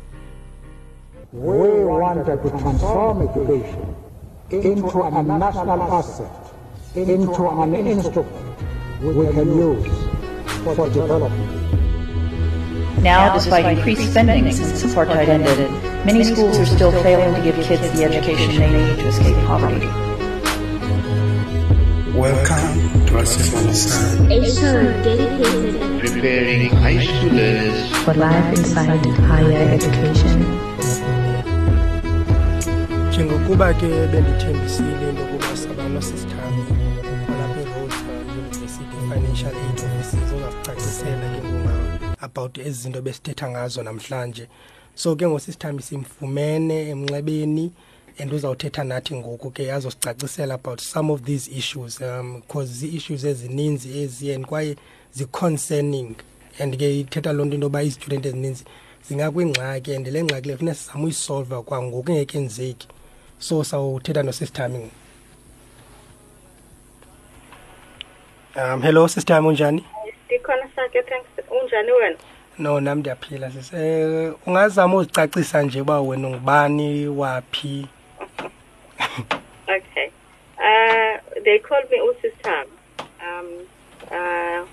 We 1.33 1.85
wanted 1.85 2.43
to 2.43 2.51
transform 2.51 3.23
education 3.29 3.97
into 4.51 5.03
a 5.03 5.23
national 5.23 5.83
asset, 5.83 6.31
into 6.95 7.49
an 7.49 7.75
instrument 7.75 8.59
we 9.03 9.27
can 9.33 9.49
use 9.59 9.87
for 10.65 10.89
development. 10.89 11.53
Now, 13.03 13.35
despite 13.35 13.67
increased 13.77 14.11
spending 14.11 14.51
since 14.53 14.83
apartheid 14.85 15.29
ended, 15.29 15.71
many 16.07 16.23
schools 16.23 16.57
are 16.57 16.67
still 16.67 16.93
failing 17.03 17.35
to 17.35 17.43
give 17.43 17.57
kids 17.67 17.91
the 17.99 18.05
education 18.05 18.49
they 18.61 18.71
need 18.71 18.97
to 18.97 19.09
escape 19.09 19.35
poverty. 19.45 19.87
Welcome 22.17 23.07
to 23.07 23.13
Asifundisane. 23.23 24.31
A 24.31 24.39
show 24.55 24.83
dedicated 25.03 26.01
preparing 26.01 26.71
high 26.71 27.03
schoolers 27.09 28.05
for 28.05 28.15
life 28.15 28.57
inside 28.57 29.05
higher 29.31 29.69
education. 29.75 30.47
njengokuba 33.11 33.75
ke 33.75 33.89
bendithembisile 34.13 35.09
into 35.09 35.23
yokuba 35.23 35.57
sabana 35.57 36.03
sisithami 36.03 36.65
kwalapha 37.27 37.61
eroadtown 37.61 38.31
university 38.39 38.97
financial 39.09 39.55
aid 39.57 39.81
offices 39.81 40.33
ozasicacisela 40.37 41.29
ke 41.35 41.49
nguma 41.49 41.99
about 42.21 42.59
ezi 42.59 42.83
zinto 42.83 43.03
besithetha 43.03 43.51
ngazo 43.51 43.83
namhlanje 43.83 44.49
so 44.97 45.17
ke 45.17 45.27
ngosisithami 45.27 45.83
simfumene 45.83 46.89
emnxebeni 46.89 47.73
and 48.19 48.33
uzawuthetha 48.33 48.85
nathi 48.85 49.15
ngoku 49.15 49.51
ke 49.51 49.73
azosicacisela 49.73 50.55
about 50.55 50.81
some 50.81 51.13
of 51.13 51.23
these 51.25 51.49
issues 51.49 52.01
um 52.01 52.41
because 52.41 52.71
zii-issues 52.71 53.25
ezininzi 53.25 53.99
ezi 54.03 54.33
and 54.33 54.47
kwaye 54.47 54.77
zi-concerning. 55.13 56.17
And 56.59 56.79
ke 56.79 57.01
ithetha 57.01 57.33
loo 57.33 57.45
nto 57.45 57.55
into 57.55 57.67
yoba 57.67 57.83
izitudent 57.83 58.27
ezininzi 58.27 58.65
zingakwingxaki 59.09 59.97
and 59.97 60.07
le 60.07 60.23
ngxaki 60.23 60.49
le 60.49 60.57
funeka 60.57 60.75
sizame 60.75 61.05
uyisolva 61.05 61.63
kwangoku 61.63 62.11
engekenzeki 62.11 62.89
so 63.39 63.65
sawuthetha 63.65 64.23
nosisithami 64.23 64.91
um 68.57 68.83
hello 68.83 69.09
sisithami 69.09 69.49
unjani? 69.49 69.85
Ndikhona 70.27 70.69
sakhe 70.77 71.03
thanks. 71.03 71.29
Unjani 71.51 71.93
wena? 71.93 72.17
No 72.59 72.81
nam 72.81 72.99
ndiyaphila 72.99 73.51
sis. 73.51 73.73
Um 73.73 74.35
ungazama 74.47 74.97
uzicacisa 74.97 75.63
nje 75.63 75.81
uba 75.81 76.01
wena 76.01 76.29
ungubani 76.29 77.09
waphi? 77.09 77.87
Okay. 79.69 80.09
Uh 80.59 81.43
they 81.45 81.59
call 81.59 81.83
me 81.91 82.01
usisithami 82.01 82.71
um 83.21 83.67
uh 84.11 84.69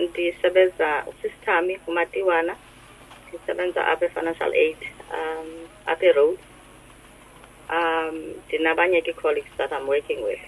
ndisebenza 0.00 1.04
usisithami 1.06 1.78
umatiwana 1.86 2.56
ndisebenza 3.28 3.86
apha 3.86 4.06
e-financial 4.06 4.52
aid 4.52 4.76
um 5.12 5.48
apha 5.86 6.06
e-road 6.06 6.38
um 7.70 8.34
ndinabanye 8.48 9.02
ke 9.02 9.12
colleagues 9.12 9.56
that 9.56 9.72
i'm 9.72 9.88
working 9.88 10.22
with. 10.24 10.40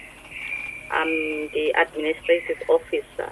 I'm 0.91 1.49
the 1.53 1.73
administrative 1.73 2.63
officer 2.69 3.31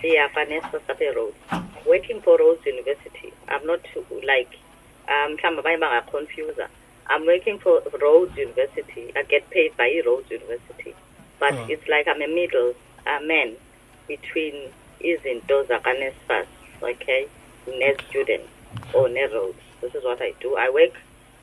here 0.00 0.28
Vanessa 0.34 0.80
Sape 0.86 1.14
Road 1.16 1.34
working 1.86 2.20
for 2.22 2.38
Rhodes 2.38 2.64
University 2.66 3.32
i'm 3.48 3.66
not 3.66 3.80
like 4.26 4.52
um 5.08 5.36
mhlawumbi 5.36 5.60
abanye 5.60 5.78
bangaconfusa 5.78 6.68
i'm 7.08 7.26
working 7.26 7.58
for 7.58 7.82
Rhodes 8.00 8.36
University 8.36 9.12
i 9.16 9.22
get 9.22 9.48
paid 9.50 9.76
by 9.76 10.02
Rhodes 10.06 10.30
University 10.30 10.94
but 11.40 11.52
Oh. 11.54 11.66
it's 11.68 11.86
like 11.88 12.08
i'm 12.08 12.22
a 12.22 12.28
middle 12.28 12.74
uh, 13.06 13.20
man 13.26 13.54
between 14.08 14.54
izinto 15.00 15.62
zakaNSFAS 15.70 16.46
okay 16.82 17.28
ne-students 17.66 18.48
or 18.94 19.08
ne-Rhodes 19.08 19.62
this 19.80 19.94
is 19.94 20.04
what 20.04 20.20
i 20.22 20.32
do 20.40 20.56
i 20.56 20.68
work 20.70 20.94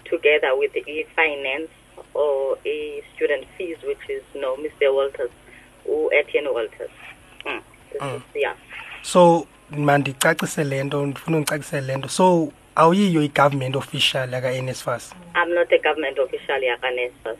together 0.05 0.55
with 0.55 0.73
the 0.73 0.83
e-finance 0.89 1.69
or 2.13 2.57
e-student 2.65 3.45
fees, 3.57 3.77
which 3.83 4.09
is 4.09 4.23
no 4.35 4.55
Mr. 4.57 4.93
Walters, 4.93 5.29
or 5.85 6.13
Etienne 6.13 6.51
Walters. 6.53 6.89
Mm. 7.45 7.61
This 7.93 8.01
Mm. 8.01 8.15
is, 8.15 8.21
yeah. 8.41 8.55
so 9.01 9.47
mandicacise 9.71 10.63
le 10.63 10.83
nto 10.83 11.05
ndifuna 11.05 11.37
undicacise 11.37 11.81
le 11.81 11.97
nto 11.97 12.09
so 12.09 12.51
awuyiyo 12.75 13.23
i-government 13.23 13.75
official 13.75 14.33
yaka-nsfas 14.33 15.13
I'm 15.35 15.53
not 15.55 15.71
a 15.73 15.77
government 15.77 16.19
official 16.19 16.63
yakaNSFAS. 16.63 17.37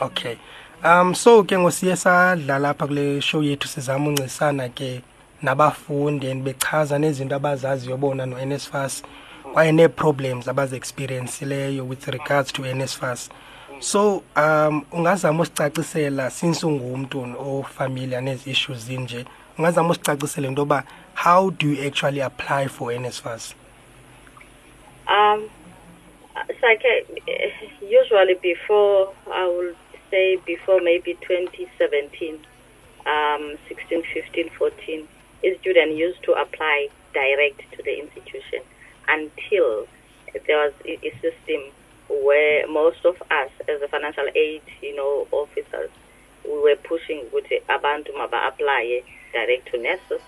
okay 0.00 0.36
um 0.84 1.14
so 1.14 1.44
ke 1.44 1.58
ngosiye 1.58 1.96
sadlala 1.96 2.68
apha 2.70 2.86
kule 2.86 3.20
show 3.20 3.42
yethu 3.42 3.68
sizama 3.68 4.08
uncisana 4.08 4.68
ke 4.68 5.02
nabafundi 5.42 6.30
and 6.30 6.42
bechaza 6.44 6.98
nezinto 6.98 7.34
abazaziyo 7.36 7.96
bona 7.96 8.26
no-nsfas 8.26 9.02
kwaye 9.52 9.72
nee-problems 9.72 10.48
abazi-experiensileyo 10.48 11.84
with 11.88 12.08
regards 12.08 12.52
to 12.52 12.62
nsfas 12.74 13.30
so 13.80 14.22
um 14.36 14.82
ungazama 14.92 15.42
usicacisela 15.42 16.30
since 16.30 16.66
ungumntu 16.66 17.26
ofamiliar 17.58 18.22
nezi 18.22 18.50
issues 18.50 18.78
zinje 18.86 19.24
ungazama 19.58 19.90
usicacisele 19.90 20.48
into 20.48 20.62
yoba 20.62 20.84
how 21.14 21.50
do 21.50 21.72
you 21.72 21.86
actually 21.86 22.22
apply 22.22 22.68
for 22.68 22.92
nsfas 22.92 23.54
Um, 25.06 25.50
usually 27.82 28.34
before, 28.42 29.12
I 29.32 29.46
will 29.46 29.74
say 30.10 30.36
before 30.46 30.80
maybe 30.80 31.14
2017, 31.14 32.38
um, 33.06 33.56
16, 33.68 34.02
15, 34.14 34.50
14, 34.56 35.08
a 35.44 35.58
student 35.60 35.92
used 35.92 36.22
to 36.22 36.32
apply 36.32 36.88
direct 37.12 37.60
to 37.76 37.82
the 37.82 38.00
institution 38.00 38.60
until 39.08 39.86
there 40.46 40.56
was 40.56 40.72
a, 40.86 40.98
a 41.06 41.12
system 41.20 41.70
where 42.08 42.66
most 42.66 43.04
of 43.04 43.16
us 43.30 43.50
as 43.68 43.82
a 43.82 43.88
financial 43.88 44.24
aid, 44.34 44.62
you 44.80 44.96
know, 44.96 45.28
officers, 45.32 45.90
we 46.44 46.58
were 46.60 46.76
pushing 46.76 47.24
with 47.32 47.46
abantu 47.68 48.12
maba 48.16 48.48
apply 48.48 49.02
direct 49.32 49.70
to 49.70 49.78
nurses. 49.78 50.22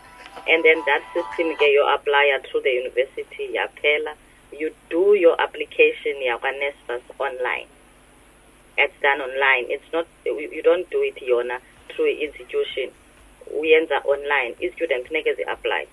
And 0.49 0.65
then 0.65 0.83
that 0.87 1.03
system 1.15 1.55
ke 1.57 1.69
you 1.73 1.85
apply 1.87 2.39
through 2.51 2.63
the 2.63 2.71
university 2.71 3.57
yaphela 3.57 4.15
you 4.53 4.73
do 4.91 5.15
your 5.15 5.41
application 5.41 6.17
yakwa-NSFAS 6.23 7.03
online. 7.19 7.67
It's 8.79 8.95
done 9.03 9.21
online. 9.21 9.67
It's 9.69 9.91
not 9.93 10.07
you 10.25 10.63
don't 10.63 10.89
do 10.91 11.03
it 11.03 11.17
yona 11.17 11.59
through 11.95 12.13
institution. 12.19 12.91
Uyenza 13.53 14.05
online. 14.05 14.55
I-student 14.61 15.07
ngeke 15.11 15.37
zi-apply. 15.37 15.87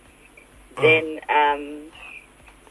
Then 0.81 1.19
um 1.29 1.91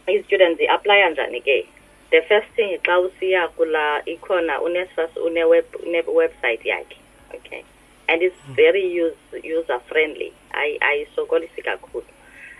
i-students 0.08 0.58
zi-apply 0.58 0.98
njani 1.14 1.40
ke? 1.42 1.66
The 2.10 2.20
first 2.28 2.48
thing 2.56 2.78
xa 2.84 2.98
usiya 2.98 3.48
kula 3.56 4.02
ikhona 4.06 4.60
uNSFAS 4.60 5.16
une 5.16 5.44
web 5.48 5.64
une 5.82 6.02
website 6.02 6.64
yakhe. 6.64 7.01
Okay. 7.34 7.64
And 8.08 8.22
it's 8.22 8.36
very 8.54 8.84
use, 8.86 9.16
user 9.42 9.80
friendly. 9.88 10.32
I 10.52 10.78
I 10.82 11.06
sokolisi 11.16 11.62
kakhulu. 11.64 12.04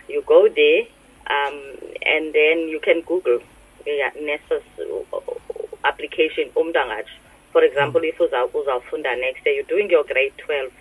You 0.07 0.23
go 0.25 0.47
there 0.49 0.83
um, 1.29 1.57
and 2.05 2.33
then 2.33 2.67
you 2.67 2.79
can 2.79 3.01
Google 3.01 3.39
yeah, 3.85 4.11
NESOS 4.15 4.63
uh, 4.79 5.19
application 5.83 6.49
umuntu 6.55 6.79
angatsho. 6.79 7.17
For 7.51 7.63
example, 7.63 8.01
if 8.03 8.17
uza- 8.17 8.49
uzawufunda 8.53 9.15
next 9.19 9.45
year, 9.45 9.55
you're 9.55 9.69
doing 9.69 9.89
your 9.89 10.03
grade 10.03 10.33
12 10.37 10.71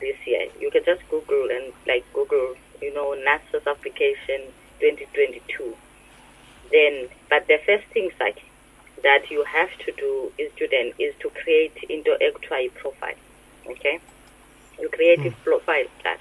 this 0.00 0.16
year, 0.26 0.46
you 0.60 0.70
can 0.70 0.84
just 0.84 1.02
Google 1.10 1.48
and 1.50 1.72
like 1.86 2.04
Google, 2.12 2.54
you 2.80 2.92
know, 2.94 3.16
NASA's 3.26 3.66
application 3.66 4.52
2022. 4.80 5.74
Then, 6.70 7.08
but 7.30 7.46
the 7.48 7.58
first 7.66 7.86
thing 7.92 8.10
things 8.10 8.14
like 8.20 8.38
that 9.08 9.24
you 9.30 9.42
have 9.56 9.70
to 9.84 9.90
do 10.04 10.12
is 10.38 10.48
student 10.56 10.94
is 10.98 11.14
to 11.22 11.28
create 11.40 11.76
into 11.94 12.12
actual 12.28 12.68
profile. 12.80 13.18
Okay, 13.72 13.96
you 14.80 14.88
create 14.96 15.20
a 15.26 15.32
profile 15.46 15.88
class 16.02 16.18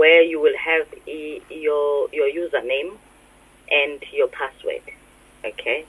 where 0.00 0.22
you 0.22 0.38
will 0.44 0.56
have 0.68 0.86
i- 1.18 1.42
your 1.66 2.08
your 2.18 2.28
username 2.42 2.90
and 3.80 3.98
your 4.18 4.28
password. 4.28 4.82
Okay. 5.50 5.84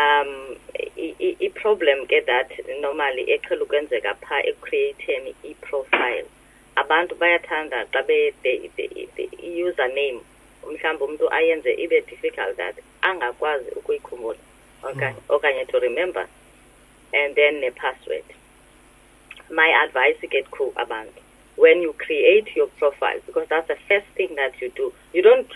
Um, 0.00 0.30
i- 1.04 1.14
i- 1.26 1.36
i- 1.44 1.52
problem 1.62 1.98
get 2.12 2.24
that 2.26 2.50
normally 2.84 3.24
eqhela 3.34 3.62
ukwenzeka 3.66 4.12
pha 4.24 4.36
ecreating 4.52 5.24
i-profile 5.50 6.24
abantu 6.76 7.14
bayathanda 7.22 7.78
xa 7.92 8.00
the, 8.06 8.32
the, 8.76 9.08
the 9.16 9.26
username 9.66 10.20
mhlawumbe 10.72 11.04
umuntu 11.04 11.26
ayenze 11.38 11.70
ibe 11.84 12.00
difficult 12.10 12.56
that 12.56 12.76
angakwazi 13.02 13.70
ukuyikhumbula 13.78 14.38
okay. 14.84 15.14
Okanye 15.28 15.68
to 15.68 15.78
remember. 15.80 16.26
And 17.12 17.34
then 17.34 17.60
ne-password 17.60 18.24
my 19.50 19.66
advice 19.84 20.16
ke 20.22 20.46
ku 20.50 20.70
abantu 20.78 21.18
when 21.56 21.82
you 21.82 21.92
create 21.98 22.48
your 22.56 22.68
profile 22.78 23.18
because 23.26 23.46
that's 23.50 23.68
the 23.68 23.76
first 23.88 24.06
thing 24.16 24.34
that 24.36 24.54
you 24.62 24.70
do. 24.76 24.92
You 25.12 25.22
don't 25.22 25.46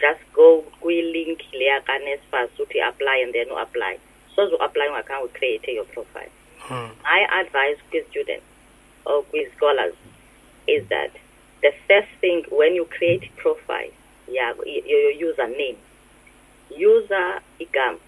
just 0.00 0.20
go 0.32 0.64
kwi-link 0.80 1.44
leya 1.52 1.84
kanesfas 1.84 2.50
uthi 2.58 2.80
apply 2.82 3.22
and 3.22 3.32
then 3.34 3.48
uapply 3.52 3.98
soze 4.34 4.50
uapply 4.56 4.88
ungakhange 4.88 5.28
ucreate 5.28 5.68
your 5.68 5.84
profile. 5.92 6.32
Hmm. 6.64 6.90
My 7.04 7.20
advice 7.40 7.76
kwi-students 7.90 8.44
or 9.06 9.22
kwi-scholars 9.30 9.94
is 10.66 10.88
that 10.88 11.12
the 11.60 11.72
first 11.86 12.08
thing 12.20 12.44
when 12.50 12.74
you 12.74 12.86
create 12.86 13.28
profile 13.36 13.92
yeah, 14.28 14.52
y- 14.64 14.82
your 14.86 15.12
username 15.28 15.76
user 16.70 17.40
igama 17.60 17.98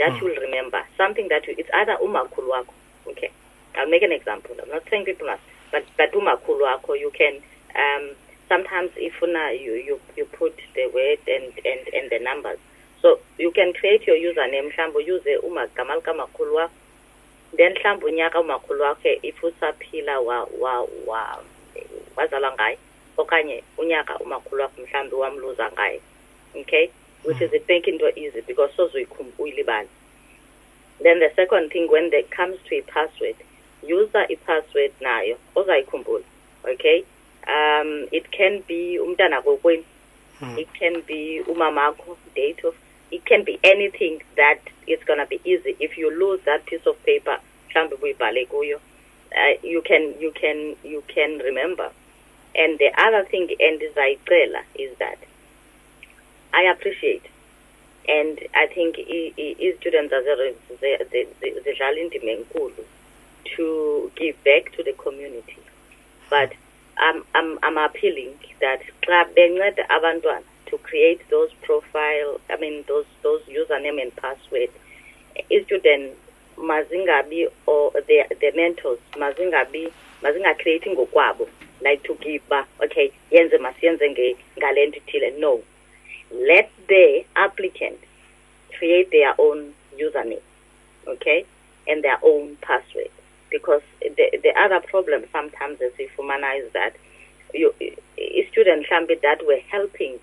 that 0.00 0.16
you'll 0.20 0.34
remember 0.36 0.82
something 0.96 1.28
that 1.28 1.46
you, 1.46 1.54
it's 1.58 1.68
either 1.74 1.96
umakhulu 2.02 2.48
wakho 2.48 2.72
okay? 3.06 3.30
I'll 3.76 3.88
make 3.88 4.02
an 4.02 4.12
example. 4.12 4.56
I'm 4.60 4.68
not 4.70 4.82
saying 4.90 5.04
people 5.04 5.26
must 5.26 5.42
but 5.70 5.84
but 5.96 6.12
umakhulu 6.12 6.64
wakho 6.64 6.98
you 6.98 7.12
can 7.16 7.34
um 7.76 8.16
sometimes 8.48 8.90
if 8.96 9.12
una 9.22 9.52
you, 9.52 9.74
you 9.74 10.00
you 10.16 10.24
put 10.24 10.56
the 10.74 10.86
word 10.88 11.20
and 11.28 11.52
and 11.64 11.82
and 11.92 12.10
the 12.10 12.18
numbers. 12.18 12.58
So 13.02 13.18
you 13.38 13.50
can 13.52 13.72
create 13.72 14.06
your 14.06 14.16
username 14.16 14.72
mhlawumbe 14.72 15.04
use 15.06 15.38
umagama 15.44 15.94
likamakhulu 15.96 16.54
wakho 16.54 16.72
then 17.56 17.74
mhlawumbe 17.74 18.06
unyaka 18.06 18.40
umakhulu 18.40 18.82
wakho 18.82 19.08
if 19.22 19.44
usaphila 19.44 20.20
wa 20.20 20.48
wa 20.58 20.88
wa 21.06 21.44
wazalwa 22.16 22.52
ngaye 22.52 22.78
okanye 23.16 23.62
unyaka 23.78 24.18
umakhulu 24.18 24.62
wakho 24.62 24.82
mhlawumbe 24.82 25.16
wamluza 25.16 25.72
ngaye 25.72 26.00
okay 26.60 26.88
which 27.24 27.40
is 27.40 27.52
a 27.52 27.60
make 27.68 27.88
into 27.88 28.18
easy 28.18 28.40
because 28.46 28.70
soze 28.76 29.06
uyilibale 29.38 29.88
then 31.02 31.18
the 31.20 31.30
second 31.36 31.70
thing 31.70 31.88
when 31.90 32.10
it 32.12 32.30
comes 32.30 32.56
to 32.68 32.76
a 32.76 32.82
password 32.82 33.36
user 33.82 34.26
i-password 34.30 34.92
nayo 35.00 35.36
ozayikhumbula 35.56 36.24
okay? 36.64 37.04
Um 37.46 38.08
it 38.12 38.30
can 38.30 38.62
be 38.68 38.98
umntana 38.98 39.42
kokwenu 39.42 39.84
it 40.56 40.68
can 40.78 41.02
be 41.06 41.42
umamakho 41.46 42.16
date 42.34 42.64
of 42.64 42.74
it 43.10 43.24
can 43.24 43.44
be 43.44 43.58
anything 43.64 44.22
that 44.36 44.60
is 44.86 45.00
going 45.04 45.18
to 45.18 45.26
be 45.26 45.40
easy. 45.44 45.76
If 45.80 45.98
you 45.98 46.16
lose 46.16 46.40
that 46.44 46.64
piece 46.66 46.86
of 46.86 46.96
paper 47.04 47.38
mhlawumbe 47.70 47.96
buyibhale 47.96 48.46
kuyo 48.46 48.80
uh, 49.32 49.54
you 49.62 49.82
can 49.82 50.14
you 50.20 50.32
can 50.32 50.76
you 50.84 51.02
can 51.08 51.38
remember. 51.38 51.90
And 52.54 52.78
the 52.78 52.90
other 52.96 53.24
thing 53.24 53.48
and 53.48 53.80
endizayicela 53.80 54.62
is 54.74 54.96
that 54.98 55.18
i 56.52 56.70
appreciate. 56.70 57.22
And 58.08 58.38
i 58.54 58.66
think 58.66 58.96
ze- 58.96 59.34
ze- 61.10 61.26
ze- 61.40 61.60
zidlala 61.64 61.98
indima 62.00 62.32
to 63.56 64.10
give 64.16 64.36
back 64.44 64.72
to 64.76 64.82
the 64.82 64.92
community. 64.92 65.56
But 66.28 66.52
I'm, 66.96 67.24
I'm, 67.34 67.58
I'm 67.62 67.78
appealing 67.78 68.34
that 68.60 68.80
abantwana 69.88 70.42
to 70.66 70.78
create 70.78 71.20
those 71.30 71.50
profile 71.62 72.40
I 72.48 72.56
mean 72.60 72.84
those 72.86 73.06
those 73.22 73.42
username 73.48 74.00
and 74.02 74.14
password 74.16 74.70
i-student 75.50 76.12
mazingabi 76.56 77.48
or 77.66 77.92
the, 77.92 78.24
the 78.40 78.52
mentors 78.54 78.98
mazingabi 79.16 79.92
mazinga-create 80.22 80.86
ngokwabo 80.90 81.48
like 81.80 82.02
to 82.02 82.14
give 82.14 82.42
ba 82.48 82.66
okay 82.84 83.10
yenze 83.30 83.58
masiyenze 83.58 84.36
ngale 84.58 84.86
nto 84.86 84.98
ithile 84.98 85.30
no 85.38 85.62
let 86.32 86.70
the 86.88 87.24
applicant 87.36 87.98
create 88.78 89.10
their 89.10 89.34
own 89.38 89.74
username 89.98 90.42
okay 91.08 91.44
and 91.88 92.04
their 92.04 92.18
own 92.22 92.56
password. 92.62 93.10
Because 93.50 93.82
the, 94.00 94.38
the 94.42 94.52
other 94.58 94.80
problem 94.86 95.24
sometimes 95.32 95.78
esifumana 95.80 96.64
is 96.64 96.72
that. 96.72 96.94
You, 97.52 97.74
i-student 97.80 98.86
mhlawumbi 98.86 99.20
that 99.22 99.44
were 99.46 99.58
helping 99.70 100.20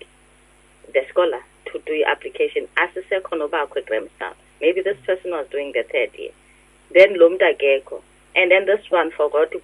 the 0.94 1.00
scholar 1.10 1.40
to 1.66 1.78
do 1.86 1.92
i-application 1.92 2.66
asisekho 2.76 3.36
nobakho 3.36 3.78
egrahamstown 3.80 4.34
maybe 4.60 4.80
this 4.82 4.96
person 5.06 5.30
was 5.32 5.46
doing 5.50 5.72
the 5.72 5.82
third 5.92 6.10
year. 6.18 6.32
Then 6.94 7.18
lo 7.18 7.28
mntu 7.30 7.44
akekho 7.44 8.02
and 8.34 8.50
then 8.50 8.66
this 8.66 8.90
one 8.90 9.10
forgot 9.10 9.50
to 9.52 9.60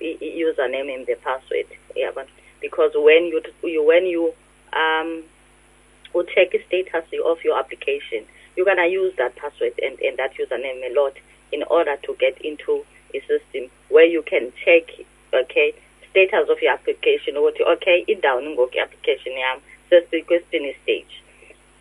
i- 0.00 0.18
i- 0.22 0.44
username 0.44 0.94
and 0.94 1.06
the 1.06 1.16
password. 1.16 1.66
Yabona 1.96 2.28
because 2.60 2.92
when 2.94 3.26
you, 3.26 3.42
you 3.64 3.82
when 3.82 4.06
you 4.06 4.32
um 4.72 5.24
will 6.12 6.24
check 6.24 6.52
the 6.52 6.60
status 6.66 7.04
of 7.24 7.38
your 7.44 7.58
application. 7.58 8.26
You're 8.56 8.66
going 8.66 8.78
to 8.78 8.88
use 8.88 9.14
that 9.18 9.36
password 9.36 9.78
and, 9.82 9.98
and 10.00 10.18
that 10.18 10.34
username 10.34 10.82
a 10.90 10.94
lot 10.94 11.14
in 11.52 11.62
order 11.64 11.96
to 12.04 12.14
get 12.18 12.40
into 12.44 12.84
a 13.14 13.20
system 13.20 13.70
where 13.88 14.06
you 14.06 14.22
can 14.22 14.52
check 14.64 14.86
okay 15.34 15.74
status 16.10 16.48
of 16.48 16.58
your 16.62 16.72
application 16.72 17.34
ukuthi 17.34 17.62
okay 17.72 18.04
idown 18.08 18.48
ngoku 18.54 18.74
i-application 18.78 19.32
yam 19.32 19.58
sesikwesipini 19.90 20.74
stage. 20.82 21.22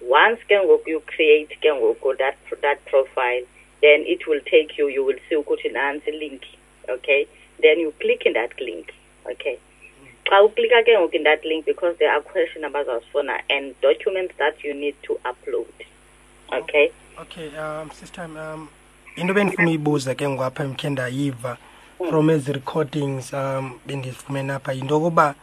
Once 0.02 0.40
ke 0.48 0.58
ngoku 0.58 0.90
you 0.90 1.02
create 1.02 1.50
ke 1.62 1.70
ngoku 1.70 2.18
that 2.18 2.38
that 2.62 2.86
profile 2.86 3.46
then 3.82 4.04
it 4.06 4.28
will 4.28 4.42
take 4.42 4.78
you 4.78 4.88
you 4.88 5.06
will 5.06 5.20
see 5.30 5.36
ukuthi 5.36 5.70
nansi 5.70 6.12
link 6.12 6.42
okay? 6.90 7.28
Then 7.62 7.80
you 7.80 7.92
click 8.00 8.26
in 8.26 8.34
that 8.34 8.60
link 8.62 8.94
okay 9.26 9.60
xa 10.30 10.44
uklika 10.44 10.84
ke 10.84 10.98
ngoku 10.98 11.16
in 11.16 11.24
that 11.24 11.46
link 11.46 11.66
because 11.66 11.98
there 11.98 12.12
are 12.12 12.22
question 12.22 12.64
abazazifuna 12.64 13.42
and 13.50 13.74
documents 13.82 14.34
that 14.38 14.64
you 14.64 14.74
need 14.74 14.96
to 15.02 15.20
upload. 15.26 15.74
Okay? 16.54 16.92
Okay 17.20 17.58
um 17.58 17.92
sister 17.92 18.22
um 18.24 18.70
into 19.16 19.34
bendifuna 19.34 19.68
uyibuza 19.68 20.16
ke 20.16 20.30
ngwapha 20.30 20.64
mkhe 20.64 20.90
ndayiva 20.90 21.58
from 22.10 22.30
ezi 22.30 22.54
recordings 22.54 23.34
um 23.34 23.80
bendifumene 23.86 24.54
apha 24.54 24.74
yinto 24.74 24.94
yokuba 24.94 25.36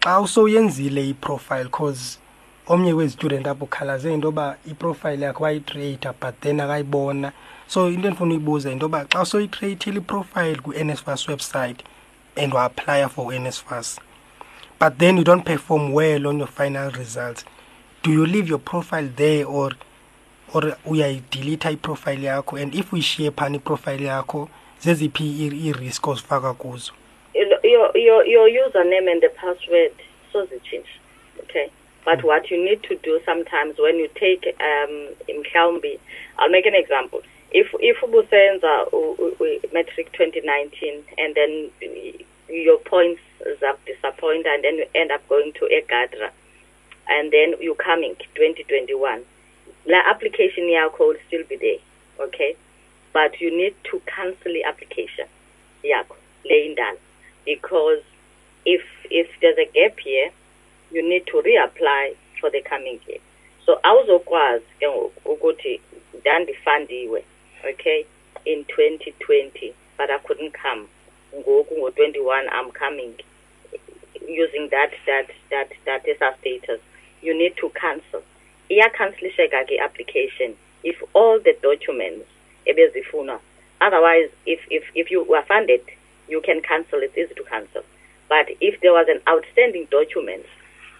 xa 0.00 0.20
usowuyenzile 0.20 1.08
iprofile 1.08 1.68
cause 1.70 2.18
omnye 2.66 2.92
wezi-student 2.92 3.46
apho 3.46 3.64
ukhalaze 3.64 4.14
into 4.14 4.28
yoba 4.28 4.56
iprofile 4.70 5.26
yakhe 5.26 5.42
wayicreata 5.42 6.14
but 6.20 6.40
then 6.40 6.60
akayibona. 6.60 7.32
So 7.66 7.88
into 7.88 8.08
endifuna 8.08 8.30
uyibuza 8.30 8.70
yinto 8.70 8.84
yoba 8.84 9.04
xa 9.04 9.22
usowuyicreatile 9.22 9.96
iprofile 9.96 10.56
ku-nsfas 10.56 11.28
website 11.28 11.84
and 12.36 12.54
wa-applya 12.54 13.08
for 13.08 13.32
nsfas 13.32 14.00
but 14.78 14.98
then 14.98 15.16
you 15.16 15.24
don't 15.24 15.44
perform 15.44 15.92
well 15.92 16.26
on 16.26 16.38
your 16.38 16.46
final 16.46 16.90
results. 16.92 17.44
Do 18.02 18.12
you 18.12 18.26
leave 18.26 18.48
your 18.48 18.58
profile 18.58 19.08
there 19.16 19.46
or 19.46 19.72
or 20.54 20.62
uyayidelita 20.86 21.70
iprofile 21.76 22.22
yakho? 22.22 22.60
And 22.62 22.74
if 22.74 22.90
uyishiye 22.92 23.30
phana 23.30 23.58
iprofile 23.58 24.04
yakho 24.06 24.48
zeziphi 24.80 25.24
i- 25.24 25.68
i-risk 25.68 26.06
ozifaka 26.08 26.54
kuzo? 26.54 26.92
Your, 27.34 27.96
your, 27.96 28.24
your 28.26 28.48
username 28.48 29.10
and 29.12 29.20
the 29.22 29.28
password 29.30 29.92
sozitshintsha 30.32 30.98
okay? 31.42 31.70
But 32.04 32.22
what 32.22 32.50
you 32.50 32.64
need 32.64 32.82
to 32.84 32.94
do 32.96 33.20
sometimes 33.26 33.76
when 33.78 33.96
you 33.96 34.08
take 34.14 34.46
um 34.60 35.08
mhlawumbi 35.28 35.98
i'll 36.38 36.48
make 36.50 36.66
an 36.66 36.74
example. 36.74 37.20
If 37.50 37.66
if 37.80 37.96
ubusenza 38.02 38.86
matric 39.72 40.12
2019 40.12 41.02
and 41.18 41.34
then 41.34 41.70
your 42.48 42.78
points 42.78 43.20
are 43.62 43.76
disappointed 43.86 44.46
and 44.46 44.64
then 44.64 44.74
you 44.76 44.86
end 44.94 45.10
up 45.10 45.26
going 45.28 45.52
to 45.54 45.68
egadra 45.68 46.30
and 47.08 47.32
then 47.32 47.54
you 47.60 47.74
coming 47.74 48.14
2021 48.34 49.24
la 49.86 49.98
application 50.06 50.64
yakho 50.64 50.98
will 50.98 51.16
still 51.26 51.44
be 51.48 51.56
there 51.56 52.26
okay? 52.26 52.56
But 53.12 53.40
you 53.40 53.56
need 53.56 53.74
to 53.90 54.00
cancel 54.06 54.52
the 54.52 54.64
application 54.64 55.26
yakho 55.84 56.16
le 56.44 56.56
indala 56.66 56.98
because 57.44 58.02
if 58.64 58.82
if 59.10 59.28
there's 59.40 59.58
a 59.58 59.70
gap 59.72 59.98
here 59.98 60.30
you 60.90 61.02
need 61.08 61.26
to 61.26 61.42
reapply 61.42 62.16
for 62.40 62.50
the 62.50 62.62
coming 62.62 63.00
year. 63.06 63.18
So 63.64 63.78
awuzokwazi 63.82 64.64
ke 64.80 64.86
ukuthi 65.24 65.80
ndandifandiwe 66.14 67.24
okay 67.70 68.06
in 68.44 68.64
2020 68.64 69.74
but 69.98 70.10
i 70.10 70.18
couldn't 70.18 70.52
come 70.52 70.88
ngoku 71.34 71.74
ngo-21 71.78 72.48
i'm 72.52 72.70
coming 72.70 73.14
using 74.28 74.68
that 74.70 74.90
that 75.06 75.28
that 75.50 75.70
that 75.84 76.02
esa 76.08 76.36
status. 76.40 76.80
You 77.22 77.36
need 77.36 77.56
to 77.60 77.70
cancel. 77.70 78.22
Iyakhanselisheka 78.70 79.66
ke 79.66 79.78
application 79.82 80.56
if 80.84 80.96
all 81.14 81.38
the 81.40 81.54
documents 81.62 82.26
ebezifunwa 82.66 83.40
otherwise 83.80 84.30
if 84.44 84.60
if 84.70 84.84
if 84.94 85.10
you 85.10 85.22
were 85.24 85.42
funded 85.46 85.80
you 86.28 86.40
can 86.44 86.60
cancel 86.62 87.00
it's 87.02 87.16
easy 87.16 87.34
to 87.34 87.44
cancel. 87.44 87.82
But 88.28 88.46
if 88.60 88.80
there 88.80 88.92
was 88.92 89.06
an 89.08 89.22
outstanding 89.28 89.86
document 89.90 90.44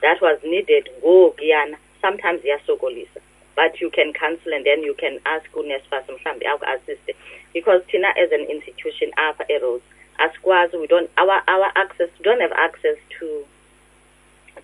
that 0.03 0.23
was 0.23 0.39
needed 0.45 0.89
go 1.03 1.33
ngokuyana 1.35 1.77
sometimes 2.01 2.43
iyasokolisa. 2.43 3.21
But 3.57 3.81
you 3.81 3.91
can 3.91 4.13
cancel 4.13 4.53
and 4.53 4.65
then 4.65 4.83
you 4.83 4.95
can 4.95 5.19
ask 5.27 5.51
uNSFAS 5.53 6.07
mhlawumbi 6.07 6.47
aku-assiste 6.47 7.17
because 7.53 7.83
thina 7.91 8.13
as 8.17 8.31
an 8.31 8.47
institution 8.47 9.11
apha 9.19 9.45
eRhodes 9.51 9.83
asikwazi 10.19 10.77
we 10.77 10.87
don't 10.87 11.11
our 11.17 11.43
our 11.47 11.73
access 11.75 12.11
we 12.19 12.25
don't 12.25 12.41
have 12.41 12.53
access 12.53 12.97
to 13.19 13.45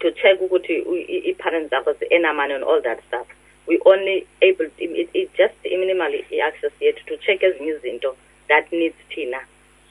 to 0.01 0.11
check 0.13 0.41
u- 0.41 1.07
i- 1.09 1.23
i-parents 1.31 1.71
zakho 1.71 1.93
zi-enamani 1.99 2.55
and 2.55 2.65
all 2.65 2.81
that 2.83 3.01
stuff. 3.09 3.27
We 3.67 3.79
only 3.85 4.27
able 4.41 4.67
it, 4.79 5.09
it 5.15 5.31
just 5.35 5.55
minimally 5.65 6.25
access 6.41 6.73
yet 6.81 6.97
to 7.07 7.17
check 7.19 7.43
ezinye 7.43 7.73
izinto 7.79 8.17
that 8.49 8.73
needs 8.73 8.97
tina 9.11 9.41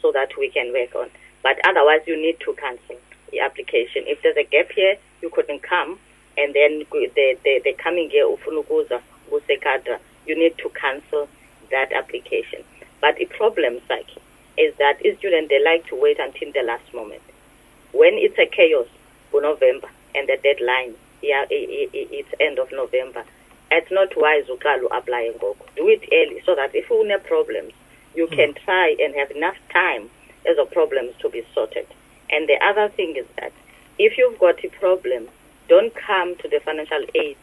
so 0.02 0.12
that 0.12 0.36
we 0.38 0.50
can 0.50 0.72
work 0.74 0.96
on. 0.96 1.10
But 1.44 1.58
otherwise 1.66 2.02
you 2.08 2.18
need 2.18 2.40
to 2.42 2.54
cancel 2.54 2.98
the 3.32 3.40
application. 3.40 4.04
If 4.08 4.22
there's 4.22 4.38
a 4.38 4.44
gap 4.44 4.72
here 4.72 4.98
you 5.22 5.30
couldn't 5.30 5.62
come 5.64 6.00
and 6.38 6.54
then 6.54 6.86
the, 6.92 7.38
the, 7.44 7.62
the 7.64 7.74
coming 7.74 8.12
year 8.12 8.26
ufuna 8.26 8.60
ukuza 8.64 9.02
you 10.28 10.36
need 10.36 10.58
to 10.58 10.70
cancel 10.70 11.28
that 11.70 11.94
application. 11.94 12.64
But 13.00 13.16
the 13.16 13.26
problem 13.26 13.80
like 13.90 14.08
is 14.62 14.78
that 14.78 15.00
students 15.00 15.50
they 15.50 15.64
like 15.64 15.88
to 15.88 15.96
wait 15.96 16.20
until 16.20 16.52
the 16.54 16.62
last 16.62 16.86
moment. 16.94 17.24
When 17.92 18.14
it's 18.14 18.38
a 18.38 18.46
chaos 18.46 18.88
for 19.32 19.42
november 19.42 19.90
and 20.14 20.30
the 20.30 20.38
deadline 20.44 20.94
yeah 21.22 21.46
it's 21.50 22.30
end 22.40 22.60
of 22.60 22.72
november. 22.72 23.24
It's 23.72 23.90
not 23.90 24.10
wise 24.16 24.46
uqala 24.46 24.86
apply 24.92 25.32
ngoku 25.34 25.66
do 25.76 25.88
it 25.90 26.04
early 26.14 26.42
so 26.46 26.54
that 26.56 26.76
if 26.76 26.92
une 26.92 27.18
problems 27.26 27.74
you 28.14 28.28
hmm. 28.28 28.36
can 28.36 28.54
try 28.54 28.96
and 29.00 29.16
have 29.16 29.32
enough 29.32 29.58
time 29.74 30.10
as 30.50 30.58
a 30.62 30.66
problems 30.66 31.14
to 31.22 31.30
be 31.30 31.44
sorted. 31.56 31.88
And 32.30 32.48
the 32.48 32.60
other 32.64 32.90
thing 32.90 33.16
is 33.18 33.26
that 33.40 33.54
if 33.98 34.18
you've 34.18 34.40
got 34.40 34.64
a 34.64 34.70
problem 34.70 35.28
don't 35.70 35.94
come 35.96 36.36
to 36.38 36.48
the 36.50 36.60
financial 36.60 37.04
aid 37.16 37.38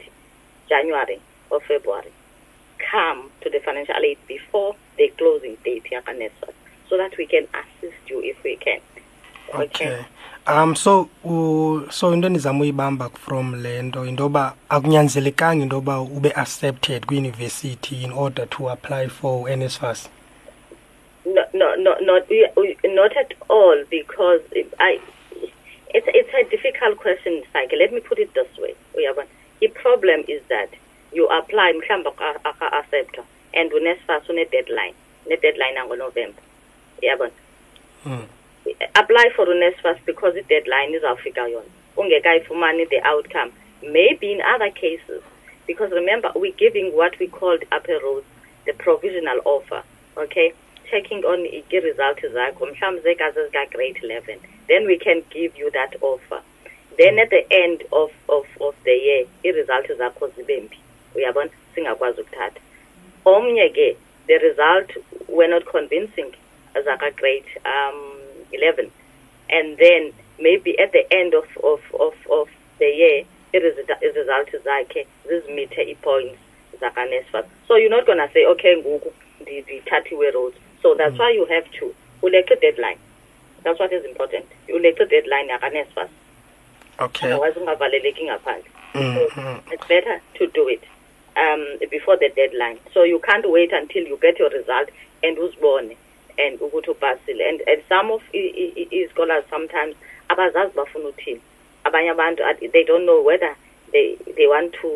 january 0.68 1.20
or 1.50 1.60
february. 1.66 2.12
Come 2.92 3.30
to 3.40 3.50
the 3.50 3.58
financial 3.64 4.02
aid 4.04 4.18
before 4.28 4.76
the 4.96 5.08
closing 5.18 5.56
date 5.64 5.86
yakaNSFAS 5.90 6.54
so 6.88 6.96
that 6.96 7.16
we 7.16 7.26
can 7.26 7.46
assist 7.54 7.96
you 8.08 8.20
if 8.22 8.42
we 8.44 8.56
can. 8.56 8.80
Okay. 9.54 10.04
Um 10.46 10.74
so 10.74 11.10
uh, 11.24 11.90
so 11.90 12.12
into 12.12 12.28
uyibamba 12.28 13.10
from 13.16 13.62
le 13.62 13.82
nto 13.82 14.08
into 14.08 14.22
yoba 14.22 14.54
akunyanzelekanga 14.70 15.62
into 15.62 15.76
yoba 15.76 16.00
ube 16.16 16.32
accepted 16.36 17.06
kwi-university 17.06 18.04
in 18.04 18.12
order 18.12 18.46
to 18.46 18.68
apply 18.68 19.08
for 19.08 19.46
nsfas 19.48 20.08
no, 21.26 21.44
no, 21.52 21.74
no, 21.74 21.94
not 22.00 22.22
not 22.84 23.16
at 23.16 23.34
all 23.50 23.84
because 23.90 24.40
I 24.78 25.00
it's 25.94 26.06
it's 26.14 26.32
a 26.34 26.44
difficult 26.50 26.96
question 26.96 27.42
Psyche. 27.52 27.76
let 27.76 27.92
me 27.92 28.00
put 28.00 28.18
it 28.18 28.32
this 28.34 28.48
way 28.58 28.74
the 29.60 29.68
problem 29.68 30.24
is 30.28 30.40
that 30.48 30.70
you 31.12 31.26
apply 31.28 31.72
mhlawumbe 31.72 32.08
aka-acceptwa 32.44 33.24
and 33.54 33.70
uNSFAS 33.72 34.28
une-deadline 34.30 34.94
ne-deadline 35.26 35.76
angonovember 35.76 36.42
uyabona 37.02 37.32
mm. 38.06 38.26
apply 38.94 39.30
for 39.36 39.46
uNSFAS 39.48 39.98
because 40.06 40.38
i-deadline 40.38 40.94
izawufika 40.94 41.48
yona. 41.48 41.70
Ungekayifumani 41.96 42.86
the 42.88 43.00
outcome. 43.04 43.52
Maybe 43.82 44.32
in 44.32 44.40
other 44.54 44.70
cases 44.70 45.22
because 45.66 45.90
remember 45.92 46.32
we're 46.34 46.52
giving 46.56 46.92
what 46.96 47.18
we 47.18 47.28
called 47.28 47.64
upper 47.72 47.98
Rhodes 48.02 48.26
the 48.66 48.72
provisional 48.72 49.40
offer 49.44 49.82
okay? 50.18 50.52
Checking 50.90 51.24
on 51.24 51.46
i-result 51.46 52.20
zakho 52.32 52.66
mhlawumbi 52.66 53.00
zekaze 53.02 53.46
zika-grade 53.46 54.00
eleven. 54.02 54.38
Then 54.68 54.86
we 54.86 54.98
can 54.98 55.22
give 55.30 55.56
you 55.56 55.70
that 55.70 55.96
offer. 56.00 56.42
Then 56.96 57.18
at 57.18 57.30
the 57.30 57.44
end 57.50 57.84
of, 57.92 58.10
of, 58.28 58.46
of 58.60 58.74
the 58.84 58.90
year 58.90 59.26
i-result 59.44 59.86
zakho 59.98 60.28
zibe 60.28 60.60
mbi. 60.60 60.78
Uyabona? 61.14 61.50
Singakwazi 61.74 62.20
ukuthatha. 62.20 62.60
Omnye 63.24 63.68
ke 63.68 63.96
the 64.26 64.38
result 64.38 64.90
we're 65.28 65.48
not 65.48 65.64
convincing 65.66 66.32
zaka-grade 66.82 67.46
um, 67.64 68.18
11 68.52 68.90
and 69.50 69.78
then 69.78 70.12
maybe 70.38 70.78
at 70.78 70.92
the 70.92 71.04
end 71.12 71.34
of, 71.34 71.44
of, 71.64 71.80
of, 72.00 72.14
of 72.30 72.48
the 72.78 72.86
year 72.86 73.24
i-result 73.54 74.50
zakhe 74.64 75.06
zizimithe 75.28 75.88
ii-points 75.88 76.38
zakaNSFAS 76.80 77.44
so 77.68 77.76
you're 77.76 77.96
not 77.96 78.06
going 78.06 78.18
to 78.18 78.28
say 78.32 78.46
okay 78.46 78.76
ngoku 78.76 79.12
ndithathiwe 79.40 80.30
Rhodes 80.30 80.58
so 80.82 80.94
that's 80.94 81.14
mm. 81.14 81.20
why 81.20 81.30
you 81.30 81.44
have 81.46 81.70
to 81.78 81.94
ulethe 82.22 82.60
deadline. 82.60 82.98
That's 83.64 83.80
what 83.80 83.92
is 83.92 84.04
important. 84.04 84.46
Ulethe 84.68 85.08
deadline 85.08 85.48
yakaNSFAS 85.48 86.08
okay. 87.00 87.32
Otherwise 87.32 87.56
ungavaleleki 87.56 88.24
ngaphandle. 88.24 88.70
So 88.94 89.60
it's 89.70 89.86
better 89.86 90.20
to 90.34 90.46
do 90.48 90.68
it 90.68 90.82
um, 91.36 91.64
before 91.90 92.16
the 92.16 92.30
deadline. 92.34 92.78
So 92.94 93.02
you 93.04 93.18
can't 93.20 93.48
wait 93.48 93.72
until 93.72 94.04
you 94.04 94.18
get 94.20 94.38
your 94.38 94.50
result 94.50 94.88
and 95.22 95.36
uzibone 95.36 95.96
and 96.38 96.60
ukuthi 96.60 96.90
upasile 96.90 97.48
and, 97.48 97.60
and 97.66 97.82
some 97.88 98.10
of 98.10 98.22
i-scholars 98.32 99.44
sometimes 99.50 99.94
abazazi 100.28 100.74
bafuna 100.74 101.08
uthini. 101.08 101.40
Abanye 101.84 102.10
abantu 102.10 102.42
they 102.72 102.84
don't 102.84 103.04
know 103.04 103.22
whether 103.22 103.56
they 103.92 104.16
they 104.36 104.46
want 104.46 104.72
to 104.72 104.88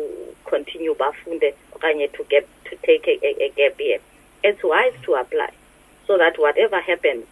continue 0.45 0.95
bafunde 0.95 1.53
okanye 1.73 2.11
to 2.13 2.23
get 2.25 2.47
to 2.65 2.75
take 2.77 3.07
a, 3.07 3.19
a, 3.25 3.45
a 3.45 3.49
gap 3.49 3.79
year. 3.79 3.99
It's 4.43 4.63
wise 4.63 4.93
to 5.03 5.15
apply. 5.15 5.51
So 6.07 6.17
that 6.17 6.37
whatever 6.37 6.81
happens 6.81 7.25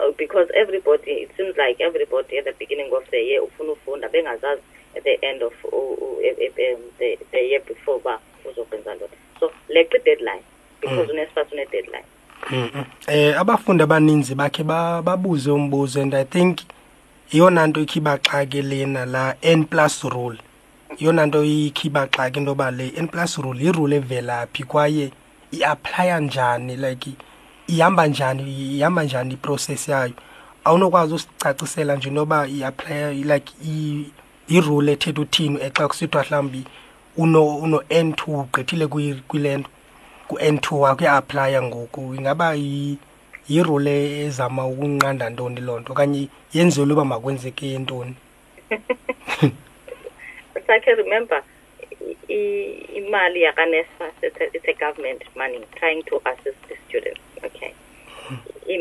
uh, 0.00 0.12
because 0.16 0.48
everybody 0.54 1.10
it 1.10 1.30
seems 1.36 1.56
like 1.56 1.80
everybody 1.80 2.38
at 2.38 2.44
the 2.44 2.54
beginning 2.58 2.92
of 2.94 3.04
the 3.10 3.18
year 3.18 3.42
ufuna 3.42 3.72
ufunda 3.72 4.08
bengazazi 4.08 4.62
at 4.96 5.04
the 5.04 5.18
end 5.22 5.42
of 5.42 5.52
uh, 5.64 5.76
uh, 5.76 6.74
um, 6.74 6.82
the, 6.98 7.18
the 7.32 7.40
year 7.40 7.60
before 7.60 8.00
ba 8.00 8.20
uzokwenza 8.44 8.94
ntoni 8.94 9.12
so 9.40 9.52
leqa 9.68 9.96
i-deadline 9.96 10.42
because 10.80 11.12
mm. 11.12 11.18
uNSFAS 11.18 11.52
une-deadline 11.52 12.04
Mm 12.50 12.68
-mm. 12.74 12.84
Eh 13.06 13.40
abafundi 13.40 13.82
abaninzi 13.82 14.34
bakhe 14.34 14.64
babuze 14.64 15.50
umbuzo 15.50 16.02
and 16.02 16.14
I 16.14 16.24
think 16.24 16.58
iyona 17.32 17.66
nto 17.66 17.80
ikhibaxake 17.80 18.62
lena 18.62 19.06
la 19.06 19.34
n 19.42 19.64
plus 19.64 20.04
rule 20.04 20.38
iyona 20.98 21.26
nto 21.26 21.44
ikhibaxake 21.44 22.38
into 22.38 22.50
yoba 22.50 22.70
le 22.70 22.92
n 22.96 23.08
plus 23.08 23.38
rule 23.38 23.64
yirule 23.64 23.96
evelaphi 23.96 24.64
kwaye 24.64 25.10
iaplaya 25.52 26.20
njani 26.20 26.76
like 26.76 27.10
ihamba 27.66 28.06
njani 28.06 28.76
ihamba 28.76 29.04
njani 29.04 29.34
iprocess 29.34 29.88
yayo 29.88 30.12
awunokwazi 30.64 31.14
usicacisela 31.14 31.96
nje 31.96 32.08
intoba 32.08 32.48
iaplaya 32.48 33.12
like 33.12 33.52
irule 34.48 34.92
ethetha 34.92 35.20
uthini 35.20 35.58
exa 35.62 35.88
kusithiwa 35.88 36.24
mhlawumbi 36.24 36.64
uno 37.16 37.56
uno 37.56 37.82
n 37.88 38.12
two 38.12 38.40
ugqithile 38.40 38.86
kwile 39.28 39.56
nto 39.56 39.70
ku-n 40.28 40.58
two 40.58 40.80
wakho 40.80 41.04
uya-aplya 41.04 41.62
ngoku. 41.62 42.14
Ingaba 42.14 42.54
yirule 43.48 43.96
ezama 44.26 44.66
ukunqanda 44.66 45.30
ntoni 45.30 45.60
loo 45.60 45.80
nto? 45.80 45.92
Okanye 45.92 46.28
yenziwe 46.54 46.92
uba 46.92 47.04
makwenzeke 47.04 47.78
ntoni 47.78 48.14
sakhe 50.66 50.94
remember 50.94 51.42
imali 52.28 53.42
yakanesfas 53.42 54.12
it's 54.22 54.68
a 54.68 54.72
government 54.74 55.22
money 55.36 55.64
trying 55.76 56.02
to 56.02 56.20
assist 56.26 56.60
the 56.68 56.76
students 56.88 57.20
okay? 57.44 57.72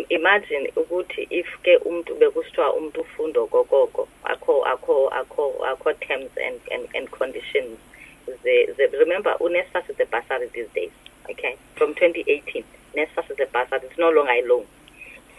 Imagine 0.10 0.68
ukuthi 0.76 1.28
if 1.30 1.48
ke 1.64 1.78
umuntu 1.78 2.16
bekusithiwa 2.16 2.74
umuntu 2.74 3.02
ufunda 3.02 3.40
okokoko 3.40 4.08
akho 4.24 4.66
akho 4.66 5.08
akho 5.08 5.66
akho 5.72 5.94
terms 5.94 6.32
and, 6.46 6.60
and, 6.72 6.88
and 6.96 7.12
conditions 7.12 7.80
the, 8.44 8.74
the, 8.78 8.98
remember 8.98 9.34
unesfas 9.40 9.90
is 9.90 10.00
a 10.00 10.06
bursary 10.06 10.50
these 10.54 10.68
days. 10.76 10.92
Okay 11.30 11.58
from 11.76 11.94
2018 11.94 12.64
nesfas 12.96 13.32
is 13.32 13.40
a 13.40 13.46
bursary 13.46 13.88
it's 13.88 13.98
no 13.98 14.10
longer 14.10 14.32
a 14.32 14.42
loan 14.42 14.66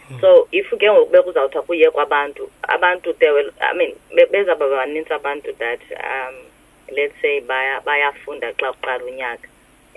mm. 0.09 0.21
so 0.21 0.47
if 0.51 0.69
ke 0.69 0.85
ngoku 0.85 1.11
bekuzawuthiwa 1.11 1.63
kuye 1.63 1.91
kwabantu 1.91 2.51
abantu 2.61 3.13
they 3.13 3.31
will 3.31 3.51
i 3.59 3.73
mean 3.73 3.95
bezaba 4.31 4.69
baninzi 4.69 5.13
abantu 5.13 5.53
that 5.53 5.81
um 5.91 6.35
let's 6.91 7.21
say 7.21 7.41
bayafunda 7.85 8.53
xa 8.53 8.73
kuqala 8.73 9.05
unyaka 9.05 9.47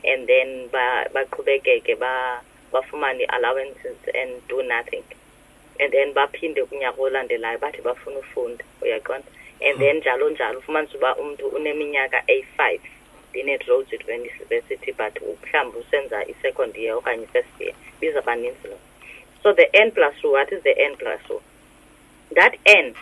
and 0.05 0.26
then 0.26 0.68
baqhubekeke 1.14 1.99
ba 1.99 2.43
bafumane 2.72 3.24
allowances 3.28 3.97
and 4.14 4.40
do 4.49 4.62
nothing. 4.62 5.05
And 5.78 5.93
then 5.93 6.14
baphinde 6.14 6.64
kunyaka 6.66 6.99
olandelayo 6.99 7.59
bathi 7.59 7.82
bafuna 7.82 8.18
ufunda 8.18 8.64
uyaqonda? 8.82 9.28
And 9.61 9.78
then 9.78 10.01
njalo 10.01 10.30
njalo 10.30 10.59
ufumanisa 10.59 10.99
uba 10.99 11.16
umntu 11.16 11.49
uneminyaka 11.49 12.22
eyi-five. 12.26 12.80
Roads 13.68 13.93
university 13.93 14.93
but 14.93 15.14
mhlawumbi 15.43 15.78
usenza 15.78 16.26
i-second 16.28 16.76
year 16.76 16.95
okanye 16.95 17.22
i-first 17.24 17.61
year. 17.61 17.74
Biza 18.01 18.22
baninzi 18.22 18.68
lo 18.68 18.78
so 19.43 19.53
the 19.53 19.68
n 19.72 19.91
plus 19.91 20.14
two 20.20 20.33
what 20.33 20.53
is 20.53 20.62
the 20.62 20.70
n 20.78 20.97
plus 20.97 21.20
two? 21.26 21.41
That 22.35 22.57
n 22.64 22.95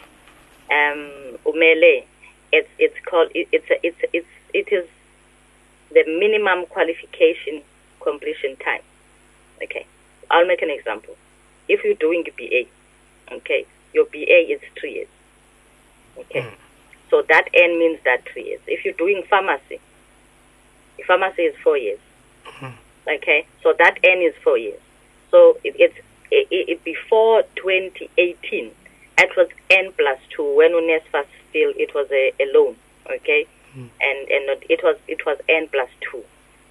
um 0.71 1.39
umele 1.45 2.05
it's 2.53 2.69
it's 2.79 3.01
called 3.05 3.31
it's 3.35 3.71
a, 3.71 3.87
it's 3.87 4.03
it's 4.13 4.27
it 4.55 4.73
is 4.73 4.87
the 5.93 6.05
minimum 6.05 6.67
qualification 6.67 7.63
completion 8.01 8.57
time. 8.57 8.83
Okay 9.63 9.87
i'll 10.31 10.47
make 10.47 10.63
an 10.63 10.71
example. 10.71 11.17
If 11.69 11.85
you're 11.85 11.95
doing 11.95 12.25
ba 12.25 12.69
okay 13.37 13.67
your 13.93 14.07
ba 14.07 14.53
is 14.53 14.61
three 14.79 14.95
years. 14.95 15.09
Okay 16.19 16.43
mm. 16.43 16.55
so 17.11 17.23
that 17.29 17.49
n 17.55 17.79
means 17.79 17.99
that 18.05 18.25
three 18.33 18.47
years. 18.47 18.61
If 18.67 18.85
you're 18.85 18.95
doing 18.95 19.23
pharmacy 19.29 19.81
pharmacy 21.07 21.43
is 21.43 21.55
four 21.63 21.77
years. 21.77 22.01
Mm. 22.47 22.75
okay? 23.17 23.47
So 23.63 23.75
that 23.79 23.99
n 24.03 24.23
is 24.23 24.35
four 24.43 24.59
years. 24.59 24.81
So 25.31 25.59
it, 25.65 25.75
it's 25.79 25.97
it, 26.31 26.47
it, 26.51 26.85
before 26.85 27.43
2018 27.57 28.71
it 29.19 29.31
was 29.37 29.49
n 29.71 29.93
plus 29.97 30.19
two. 30.35 30.57
When 30.57 30.73
uNSFAS 30.73 31.27
still 31.51 31.73
it 31.77 31.95
was 31.95 32.09
a, 32.11 32.33
a 32.41 32.47
loan 32.55 32.77
okay? 33.07 33.47
And 33.75 34.29
and 34.29 34.47
not, 34.47 34.59
it 34.69 34.81
was 34.83 34.97
it 35.07 35.25
was 35.25 35.39
n 35.49 35.69
plus 35.71 35.89
two, 36.01 36.25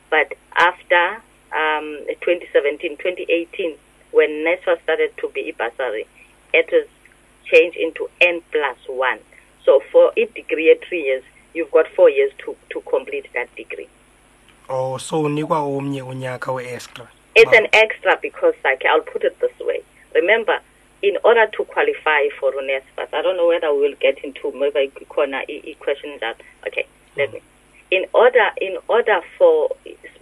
but 0.09 0.33
after 0.55 1.23
um, 1.55 1.97
2017, 2.21 2.97
2018, 2.97 3.77
when 4.11 4.29
NSFAS 4.45 4.83
started 4.83 5.11
to 5.17 5.29
be 5.29 5.49
a 5.49 5.53
bursary, 5.53 6.05
it 6.53 6.69
was 6.71 6.87
changed 7.45 7.77
into 7.77 8.09
n 8.19 8.41
plus 8.51 8.77
one. 8.87 9.19
So 9.65 9.81
for 9.91 10.11
a 10.17 10.25
degree 10.25 10.71
at 10.71 10.85
three 10.87 11.03
years, 11.03 11.23
you've 11.53 11.71
got 11.71 11.85
four 11.95 12.09
years 12.09 12.31
to 12.45 12.55
to 12.71 12.81
complete 12.81 13.27
that 13.33 13.53
degree. 13.55 13.87
Oh 14.69 14.97
so 14.97 15.21
unikwa 15.21 15.59
omnye 15.59 16.01
unyaka 16.01 16.51
we-extra 16.51 17.07
It's 17.35 17.53
an 17.53 17.67
extra 17.71 18.17
because, 18.21 18.55
like, 18.65 18.83
I'll 18.85 19.01
put 19.01 19.23
it 19.23 19.39
this 19.39 19.57
way. 19.61 19.81
Remember, 20.13 20.59
in 21.01 21.15
order 21.23 21.47
to 21.47 21.63
qualify 21.63 22.27
for 22.37 22.51
uNSFAS, 22.51 23.13
I 23.13 23.21
don't 23.21 23.37
know 23.37 23.47
whether 23.47 23.73
we'll 23.73 23.95
get 23.95 24.17
into 24.23 24.51
maybe 24.51 24.91
corner 25.07 25.43
e 25.47 25.75
question 25.79 26.17
that. 26.19 26.41
Okay, 26.67 26.85
let 27.15 27.29
hmm. 27.29 27.35
me. 27.35 27.41
In 27.91 28.05
order, 28.13 28.51
in 28.59 28.77
order 28.89 29.21
for 29.37 29.69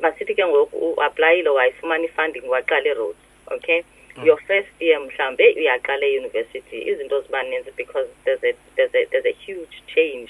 masithi 0.02 0.36
ke 0.36 0.46
ngoku 0.46 0.94
uaplayile 0.94 1.74
money 1.84 2.08
funding 2.08 2.44
waqala 2.44 2.94
Rhodes 2.96 3.18
okay 3.52 3.84
hmm. 4.16 4.26
your 4.26 4.38
first 4.48 4.70
year 4.80 5.00
mhlambe 5.00 5.56
uyaqala 5.58 6.06
euniversity 6.06 6.82
izinto 6.82 7.22
ziba 7.22 7.44
ninzi 7.44 7.72
because 7.76 8.08
there's 8.26 8.44
a, 8.44 8.54
there's 8.76 8.94
a, 8.94 9.06
there's 9.12 9.26
a 9.26 9.36
huge 9.46 9.82
change 9.96 10.30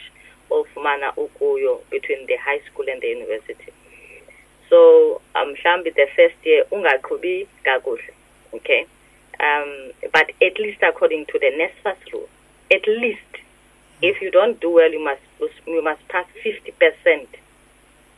ofumana 0.49 1.13
ukuyo 1.17 1.81
between 1.91 2.25
the 2.27 2.37
high 2.37 2.61
school 2.67 2.89
and 2.89 3.01
the 3.01 3.09
university 3.11 3.73
so 4.69 5.21
um, 5.35 5.53
mhlambi 5.53 5.91
the 5.91 6.07
first 6.15 6.45
year 6.45 6.65
ungaqhubi 6.71 7.47
kakuhle 7.63 8.13
okay? 8.53 8.85
Um, 9.39 9.91
but 10.13 10.31
at 10.41 10.59
least 10.59 10.81
according 10.83 11.25
to 11.27 11.39
the 11.39 11.51
NSFAS 11.51 12.11
rule 12.13 12.29
at 12.71 12.87
least 12.87 13.31
if 14.01 14.21
you 14.21 14.31
don't 14.31 14.59
do 14.59 14.69
well 14.71 14.91
you 14.91 15.03
must 15.03 15.21
you 15.65 15.83
must 15.83 16.07
pass 16.07 16.25
50 16.43 16.71
percent 16.71 17.29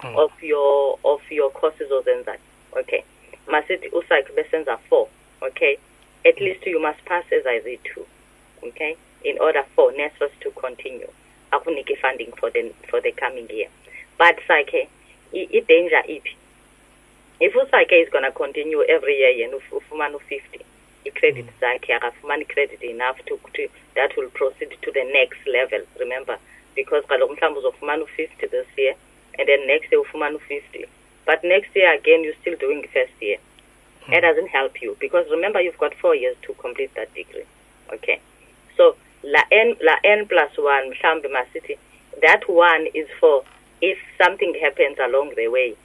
of 0.04 0.32
your 0.42 0.98
of 1.04 1.22
your 1.30 1.52
courses 1.52 1.92
ozenzayo 1.92 2.40
okay? 2.78 3.04
Masithi 3.48 3.90
usakhe 3.90 4.34
besenza 4.36 4.78
four 4.90 5.08
okay? 5.42 5.78
At 6.26 6.40
least 6.40 6.66
you 6.66 6.80
must 6.82 7.04
pass 7.06 7.26
as 7.32 7.44
ezize 7.44 7.80
two 7.84 8.06
okay? 8.64 8.96
In 9.24 9.38
order 9.40 9.64
for 9.76 9.92
NSFAS 9.92 10.32
to 10.42 10.52
continue. 10.52 11.08
Akunike 11.52 11.98
funding 12.02 12.32
for 12.40 12.50
the 12.52 12.72
for 12.90 13.02
the 13.02 13.12
coming 13.12 13.50
year. 13.50 13.68
But 14.18 14.38
sakhe 14.48 14.88
i-danger 15.34 16.04
iphi 16.08 16.36
if 17.40 17.54
usakhe 17.54 18.04
is 18.04 18.10
going 18.10 18.24
to 18.24 18.32
continue 18.32 18.82
every 18.84 19.18
year 19.18 19.32
yena 19.32 19.56
uf- 19.56 19.72
ufumana 19.72 20.14
u-50 20.14 20.62
i-credit 21.06 21.46
mm. 21.46 21.60
zakhe 21.60 21.94
akafumani 21.94 22.46
credit 22.46 22.84
enough 22.84 23.18
to, 23.26 23.40
to 23.54 23.68
that 23.96 24.16
will 24.18 24.30
proceed 24.30 24.72
to 24.82 24.92
the 24.92 25.04
next 25.04 25.48
level 25.48 25.82
remember? 26.00 26.38
Because 26.76 27.06
kaloku 27.08 27.34
mhlawumbi 27.34 27.60
uzofumana 27.60 28.02
u-50 28.02 28.52
this 28.52 28.68
year 28.78 28.96
and 29.38 29.48
then 29.48 29.68
next 29.68 29.92
year 29.92 30.02
ufumana 30.02 30.34
u-50 30.34 30.88
but 31.26 31.44
next 31.44 31.76
year 31.76 31.94
again 31.94 32.24
you're 32.24 32.42
still 32.42 32.58
doing 32.58 32.88
first 32.94 33.22
year. 33.22 33.40
Hmm. 34.06 34.12
That 34.12 34.22
doesn't 34.22 34.50
help 34.50 34.82
you 34.82 34.98
because 35.00 35.26
remember 35.32 35.62
you've 35.62 35.78
got 35.78 35.94
four 36.02 36.16
years 36.16 36.36
to 36.42 36.54
complete 36.54 36.94
that 36.96 37.14
degree 37.14 37.46
okay? 37.94 38.20
So 38.78 38.96
la 39.24 39.44
n 39.52 39.76
la 39.82 39.96
n 40.04 40.28
plus 40.28 40.52
one 40.58 40.92
mhlambi 40.92 41.30
masithi 41.32 41.78
that 42.22 42.50
one 42.50 42.88
is 42.94 43.08
for 43.20 43.44
if 43.82 43.98
something 44.22 44.54
happens 44.62 44.98
along 45.00 45.34
the 45.36 45.48
way 45.48 45.76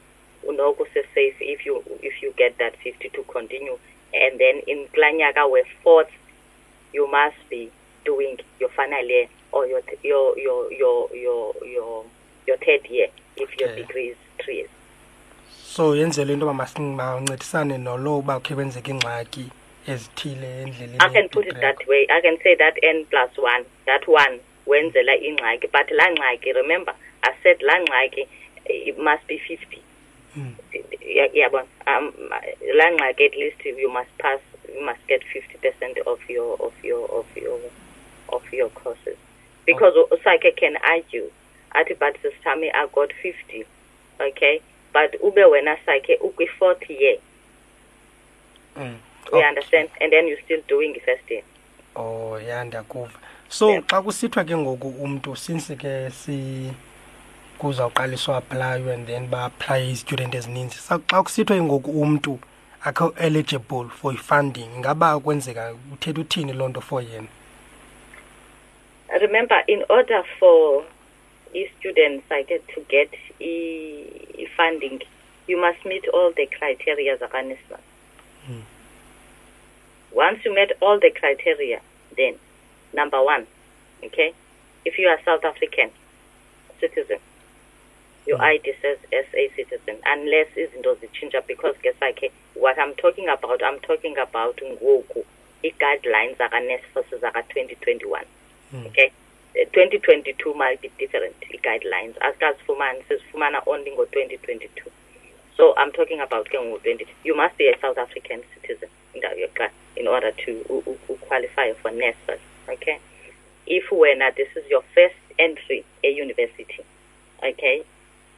unoko 0.48 0.86
safe 1.14 1.36
if 1.40 1.66
you 1.66 1.82
if 2.02 2.22
you 2.22 2.32
get 2.36 2.58
that 2.58 2.74
50 2.82 3.08
to 3.10 3.22
continue 3.24 3.78
and 4.12 4.38
then 4.38 4.62
in 4.66 4.86
klanyaka 4.92 5.46
we 5.50 5.62
fourth 5.82 6.10
you 6.92 7.06
must 7.06 7.36
be 7.50 7.70
doing 8.04 8.38
your 8.60 8.70
final 8.70 9.04
year 9.04 9.28
or 9.52 9.66
your 9.66 9.82
your 10.02 10.38
your 10.38 10.72
your 10.72 11.08
your 11.14 11.54
your 11.66 12.04
your 12.46 12.56
third 12.58 12.86
year 12.90 13.08
if 13.36 13.60
your 13.60 13.74
degree 13.76 14.08
is 14.08 14.16
three 14.44 14.56
years 14.56 14.70
so 15.74 15.94
yenzela 15.96 16.32
into 16.32 16.46
yoba 16.46 16.54
mancedisane 16.54 17.78
nolowo 17.78 18.18
uba 18.18 18.40
khe 18.40 18.54
kwenzeka 18.54 18.90
iingxaki 18.90 19.44
ezithile 19.88 20.62
endleleni 20.62 20.98
I 21.00 21.08
can 21.08 21.28
put 21.28 21.46
it 21.46 21.60
that 21.60 21.86
way. 21.86 22.06
I 22.08 22.20
can 22.20 22.38
say 22.42 22.54
that 22.56 22.78
n 22.82 23.06
plus 23.10 23.30
one, 23.36 23.64
that 23.86 24.06
one 24.08 24.40
wenzela 24.66 25.14
ingxaki. 25.28 25.66
But 25.72 25.90
laa 25.90 26.10
ngxaki, 26.10 26.54
remember, 26.54 26.94
I 27.22 27.32
said 27.42 27.58
laa 27.62 27.80
ngxaki, 27.84 28.26
it 28.66 28.98
must 28.98 29.26
be 29.26 29.38
50. 29.38 29.82
Yeah, 31.00 31.28
yeah, 31.32 31.48
but 31.48 31.68
um, 31.86 32.12
laa 32.74 32.90
ngxaki 32.90 33.26
at 33.26 33.36
least 33.36 33.64
you 33.64 33.90
must 33.92 34.10
pass, 34.18 34.40
you 34.74 34.84
must 34.84 35.06
get 35.06 35.22
50% 35.22 35.98
of 36.06 36.18
your 36.28 36.56
of 36.60 36.72
your 36.82 37.04
of 37.10 37.26
your 37.36 37.60
of 38.28 38.52
your 38.52 38.68
courses. 38.70 39.16
Because 39.66 39.94
usake 40.10 40.56
can 40.56 40.76
argue, 40.76 41.30
athi 41.74 41.94
but 41.94 42.16
this 42.22 42.34
time 42.42 42.62
I 42.64 42.86
got 42.92 43.12
50, 43.22 43.64
okay? 44.20 44.60
But 44.92 45.14
ube 45.22 45.44
wena 45.46 45.76
sakhe 45.86 46.18
ukwi 46.20 46.48
fourth 46.58 46.88
year. 46.90 47.18
Mm. 48.76 48.96
You 49.32 49.38
understand? 49.38 49.88
And 50.00 50.12
then 50.12 50.28
you're 50.28 50.40
still 50.44 50.60
doing 50.68 50.94
first 51.04 51.30
year. 51.30 51.42
oh 51.96 52.40
ya 52.40 52.64
ndiyakuva 52.64 53.10
so 53.48 53.82
xa 53.86 54.02
kusithiwa 54.02 54.44
ke 54.44 54.56
ngoku 54.56 54.88
umntu 54.88 55.36
since 55.36 55.76
ke 55.76 56.10
si 56.10 56.72
kuzawuqaliswa 57.64 58.36
aplaywe 58.36 58.94
and 58.94 59.06
then 59.06 59.26
ba-aplaye 59.26 59.90
izitudent 59.90 60.34
ezininzi. 60.34 60.76
Xa 60.76 61.22
kusithiwa 61.22 61.58
ke 61.58 61.64
ngoku 61.64 61.90
umntu 61.90 62.38
akho 62.84 63.14
eligible 63.16 63.88
for 63.88 64.12
i-funding 64.12 64.68
ingaba 64.76 65.20
kwenzeka 65.20 65.74
uthetha 65.92 66.20
uthini 66.20 66.52
loo 66.52 66.68
nto 66.68 66.80
for 66.80 67.02
yena? 67.02 67.28
Remember 69.20 69.62
in 69.66 69.84
order 69.88 70.24
for 70.38 70.84
students 71.78 72.24
I 72.30 72.42
get 72.42 72.66
to 72.74 72.80
get 72.88 73.10
e 73.40 74.48
funding 74.56 75.00
you 75.46 75.60
must 75.60 75.84
meet 75.84 76.06
all 76.08 76.32
the 76.36 76.46
criteria 76.46 77.16
zakaNSFAS 77.16 77.84
hmm. 78.46 78.60
once 80.12 80.38
you 80.44 80.54
met 80.54 80.72
all 80.80 80.98
the 80.98 81.10
criteria 81.10 81.80
then 82.16 82.34
number 82.92 83.22
one 83.22 83.46
okay 84.02 84.32
if 84.84 84.98
you 84.98 85.08
are 85.08 85.20
South 85.24 85.44
African 85.44 85.90
citizen 86.80 87.18
your 88.26 88.40
ID 88.42 88.72
says 88.82 88.98
SA 89.12 89.42
citizen 89.56 89.96
unless 90.06 90.48
izinto 90.56 90.94
zitshintsha 90.94 91.46
because 91.46 91.76
guess 91.82 91.94
what 92.54 92.78
I'm 92.78 92.94
talking 92.94 93.28
about 93.28 93.62
I'm 93.62 93.80
talking 93.80 94.16
about 94.18 94.56
ngoku 94.62 95.24
i-guidelines 95.64 96.36
zakaNSFAS 96.38 97.20
zaka 97.20 97.42
2021 97.42 98.24
okay? 98.86 99.12
Uh, 99.54 99.64
2022 99.72 100.54
might 100.54 100.80
be 100.82 100.90
different 100.98 101.36
i-guidelines. 101.52 102.14
Asikazifumani 102.20 103.02
sizifumana 103.08 103.62
only 103.66 103.90
ngo-2022 103.92 104.90
so 105.56 105.74
i'm 105.76 105.92
talking 105.92 106.20
about 106.20 106.48
ke 106.50 106.58
ngo-20 106.58 107.06
you 107.24 107.34
must 107.36 107.56
be 107.56 107.68
a 107.68 107.78
south 107.80 107.98
african 107.98 108.42
citizen 108.54 108.88
indawo 109.14 109.34
yokuqala 109.38 109.70
in 109.96 110.08
order 110.08 110.32
to 110.32 110.50
u- 110.68 110.82
u- 110.86 110.98
u- 111.08 111.16
qualify 111.28 111.72
for 111.74 111.90
NSFAS 111.92 112.40
okay? 112.68 112.98
If 113.66 113.90
wena 113.92 114.30
this 114.34 114.48
is 114.56 114.64
your 114.70 114.82
first 114.94 115.14
entry 115.38 115.84
e-university 116.02 116.84
okay 117.42 117.84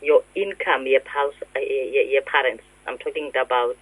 your 0.06 0.22
income 0.34 0.86
ye-house 0.86 1.38
ye-parents 2.12 2.64
i'm 2.86 2.98
talking 2.98 3.30
about 3.44 3.76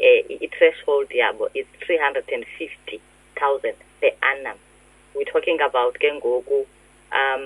uh, 0.00 0.22
i-threshold 0.44 1.08
yabo 1.10 1.48
is 1.54 1.66
350000 1.86 3.74
per 4.00 4.10
annum. 4.22 4.56
We're 5.14 5.24
talking 5.24 5.58
about 5.60 5.98
ke 5.98 6.06
um 7.12 7.44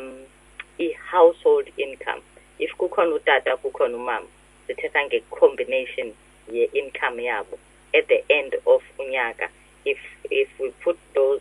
i-household 0.80 1.68
income. 1.78 2.20
If 2.58 2.70
kukhona 2.78 3.18
utata 3.18 3.56
kukhona 3.56 3.96
umama 3.96 4.28
sithetha 4.68 5.00
nge-combination 5.06 6.12
ye-income 6.52 7.18
yabo. 7.18 7.58
At 7.94 8.08
the 8.08 8.24
end 8.30 8.54
of 8.66 8.82
unyaka 8.98 9.48
if 9.84 9.98
if 10.30 10.48
we 10.60 10.70
put 10.84 10.98
those 11.14 11.40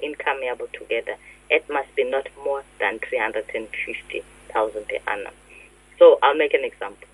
income 0.00 0.40
yabo 0.42 0.70
together 0.72 1.16
it 1.50 1.68
must 1.68 1.94
be 1.96 2.04
not 2.04 2.28
more 2.44 2.62
than 2.78 2.98
350000 2.98 4.88
per 4.88 5.00
annum 5.06 5.34
so 5.98 6.18
i'll 6.22 6.34
make 6.36 6.54
an 6.54 6.64
example. 6.64 7.08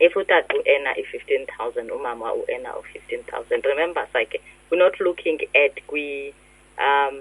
If 0.00 0.14
utata 0.14 0.54
u-ena 0.54 0.90
i-15000 0.96 1.90
umama 1.90 2.34
u-ena 2.34 2.74
u-15000 2.76 3.64
remember 3.64 4.08
sake 4.12 4.40
we're 4.70 4.78
not 4.84 5.00
looking 5.00 5.38
at 5.54 5.74
kwi 5.86 6.34
um 6.78 7.20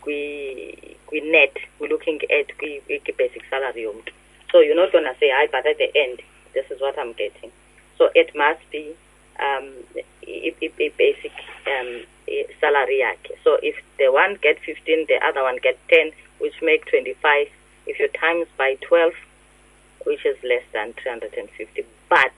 kwi 0.00 0.96
kwi 1.06 1.20
net 1.20 1.56
we're 1.80 1.88
looking 1.88 2.20
at 2.30 2.56
kwi 2.58 2.82
basic 3.16 3.42
salary 3.50 3.88
so 4.52 4.60
you're 4.60 4.74
not 4.76 4.92
gonna 4.92 5.14
say 5.20 5.30
hi 5.30 5.46
but 5.46 5.66
at 5.66 5.78
the 5.78 5.90
end 5.94 6.22
this 6.54 6.64
is 6.70 6.80
what 6.80 6.98
i'm 6.98 7.12
getting. 7.12 7.50
So 7.98 8.10
it 8.14 8.34
must 8.34 8.60
be 8.70 8.94
um 9.40 9.72
i, 9.96 10.54
i, 10.62 10.70
i 10.80 10.92
basic 10.98 11.32
um 11.66 12.04
i- 12.28 12.46
salary 12.60 13.02
so 13.44 13.58
if 13.62 13.76
the 13.98 14.12
one 14.12 14.36
get 14.42 14.58
15 14.60 15.06
the 15.08 15.18
other 15.24 15.42
one 15.42 15.58
get 15.62 15.78
10 15.88 16.12
which 16.38 16.54
make 16.62 16.84
25 16.86 17.48
if 17.86 17.98
you 17.98 18.08
times 18.08 18.46
by 18.56 18.76
12 18.82 19.12
which 20.08 20.24
is 20.24 20.36
less 20.42 20.64
than 20.72 20.94
350 21.02 21.84
but 22.08 22.32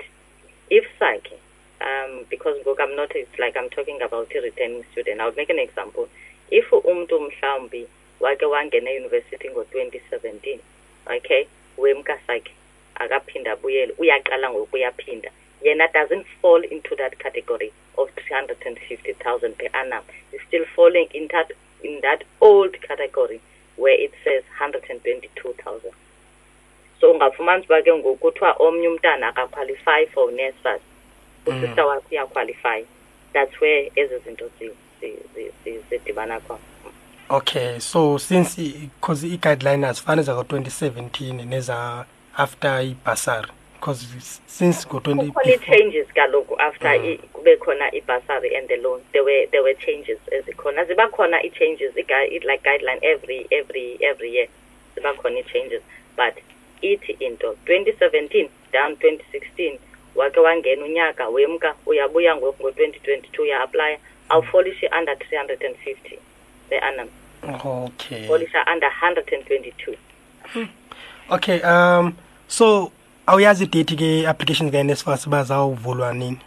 if 0.71 0.85
Saki, 0.99 1.35
um, 1.81 2.25
because 2.31 2.57
look, 2.65 2.79
I'm 2.81 2.95
not, 2.95 3.11
it's 3.15 3.39
like 3.39 3.57
I'm 3.57 3.71
talking 3.71 4.01
about 4.03 4.31
a 4.35 4.41
returning 4.41 4.85
student. 4.93 5.21
I'll 5.21 5.35
make 5.35 5.51
an 5.51 5.59
example. 5.59 6.09
If 6.51 6.71
umntu 6.71 7.19
mhlawumbi 7.19 7.87
wake 8.21 8.47
wangena 8.47 8.91
university 8.95 9.49
ngo-2017, 9.49 10.61
okay, 11.17 11.49
wemkasakhe 11.79 12.53
akaphinda 12.95 13.53
abuyele 13.53 13.93
uyaqala 13.99 14.51
ngoku 14.51 14.77
yena 15.63 15.93
doesn't 15.93 16.27
fall 16.41 16.63
into 16.63 16.97
that 16.97 17.19
category 17.19 17.73
of 17.99 18.09
350,000 18.29 19.59
per 19.59 19.69
annum 19.75 20.05
is 20.33 20.41
still 20.49 20.65
falling 20.77 21.09
in 21.13 21.29
that 21.33 21.53
in 21.83 22.01
that 22.03 22.25
old 22.41 22.81
category 22.83 23.41
where 23.77 23.99
it 24.01 24.13
says 24.25 24.43
122,000 24.59 25.91
so 27.01 27.11
ungafumani 27.13 27.65
uba 27.65 27.83
ke 27.83 27.93
ngoku 27.95 28.17
kuthiwa 28.17 28.53
omnye 28.59 28.89
umntana 28.89 29.29
akaqualify 29.29 30.07
for 30.15 30.33
NSFAS 30.33 30.81
usister 31.47 31.85
wakho 31.87 32.05
uyaqualify. 32.11 32.85
That's 33.33 33.61
where 33.61 33.91
ezi 33.97 34.19
zinto 34.19 34.51
zi- 34.59 34.71
zi- 35.01 35.19
zi- 35.35 35.53
zi- 35.65 35.81
zidibana 35.91 36.41
khona. 36.41 36.61
Okay 37.31 37.79
so 37.79 38.19
since 38.19 38.57
because 38.57 39.25
i-guideline 39.25 39.87
azifani 39.87 40.23
zaka-2017 40.23 41.47
neza 41.47 42.05
after 42.37 42.83
ibhasari 42.83 43.49
because 43.75 44.05
since 44.47 44.85
ngo-20 44.89 45.27
kukhona 45.27 45.53
ii-changes 45.53 46.07
kaloku 46.15 46.61
after 46.61 46.91
i- 47.05 47.19
kube 47.33 47.57
khona 47.57 47.95
ibasary 47.95 48.57
and 48.57 48.69
the 48.69 48.77
loan. 48.77 49.01
There 49.13 49.25
were 49.25 49.47
there 49.47 49.63
were 49.63 49.75
changes 49.75 50.19
ezikhona. 50.31 50.85
Ziba 50.85 51.09
khona 51.09 51.45
ii-changes 51.45 51.95
like 51.97 52.63
guideline 52.63 52.99
every 53.03 53.47
every 53.51 53.97
every 54.01 54.35
year. 54.35 54.49
Ziba 54.95 55.15
khona 55.15 55.39
ii-changes 55.39 55.83
but 56.17 56.35
ithi 56.81 57.13
into 57.21 57.57
2017 57.67 58.49
down 58.73 58.93
2016 58.93 59.79
wake 60.15 60.41
wangena 60.41 60.85
unyaka 60.85 61.29
wemka 61.29 61.75
uyabuya 61.87 62.37
ngoku 62.37 62.63
ngo-2022 62.63 63.43
uya-aplya 63.43 63.99
awufolishe 64.29 64.91
under 64.99 65.15
350 65.15 66.19
per 66.69 66.85
annum. 66.85 67.09
Okay. 67.43 68.27
Folisha 68.27 68.65
under 68.73 68.91
122 69.03 69.97
okay 71.31 71.61
um 71.63 72.15
so 72.49 72.93
awuyazi 73.27 73.65
idate 73.65 73.97
ke 73.97 74.27
application 74.27 74.71
ka-nsfas 74.71 75.27
uba 75.27 75.45
zawuvulwa 75.45 76.15
nini? 76.15 76.39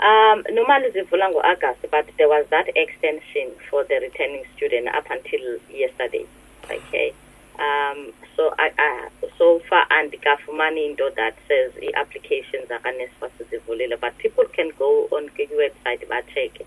Um, 0.00 0.42
normally 0.52 0.90
zivula 0.90 1.30
ngo-August, 1.30 1.80
but 1.90 2.06
there 2.18 2.28
was 2.28 2.44
that 2.50 2.68
extension 2.76 3.48
for 3.70 3.84
the 3.84 3.94
returning 4.00 4.44
student 4.56 4.88
up 4.88 5.06
until 5.10 5.58
yesterday. 5.70 6.26
Okay. 6.64 7.14
Um, 7.58 8.12
so 8.36 8.52
I, 8.58 8.70
I 8.78 9.08
so 9.38 9.60
far 9.70 9.86
andikafumani 9.88 10.86
into 10.90 11.10
that 11.16 11.34
says 11.48 11.72
i-applications 11.82 12.68
akaNSFAS 12.68 13.30
zivulile, 13.50 14.00
but 14.00 14.16
people 14.18 14.44
can 14.52 14.70
go 14.78 15.06
on 15.12 15.30
the 15.36 15.46
website 15.54 16.06
bacheke. 16.08 16.64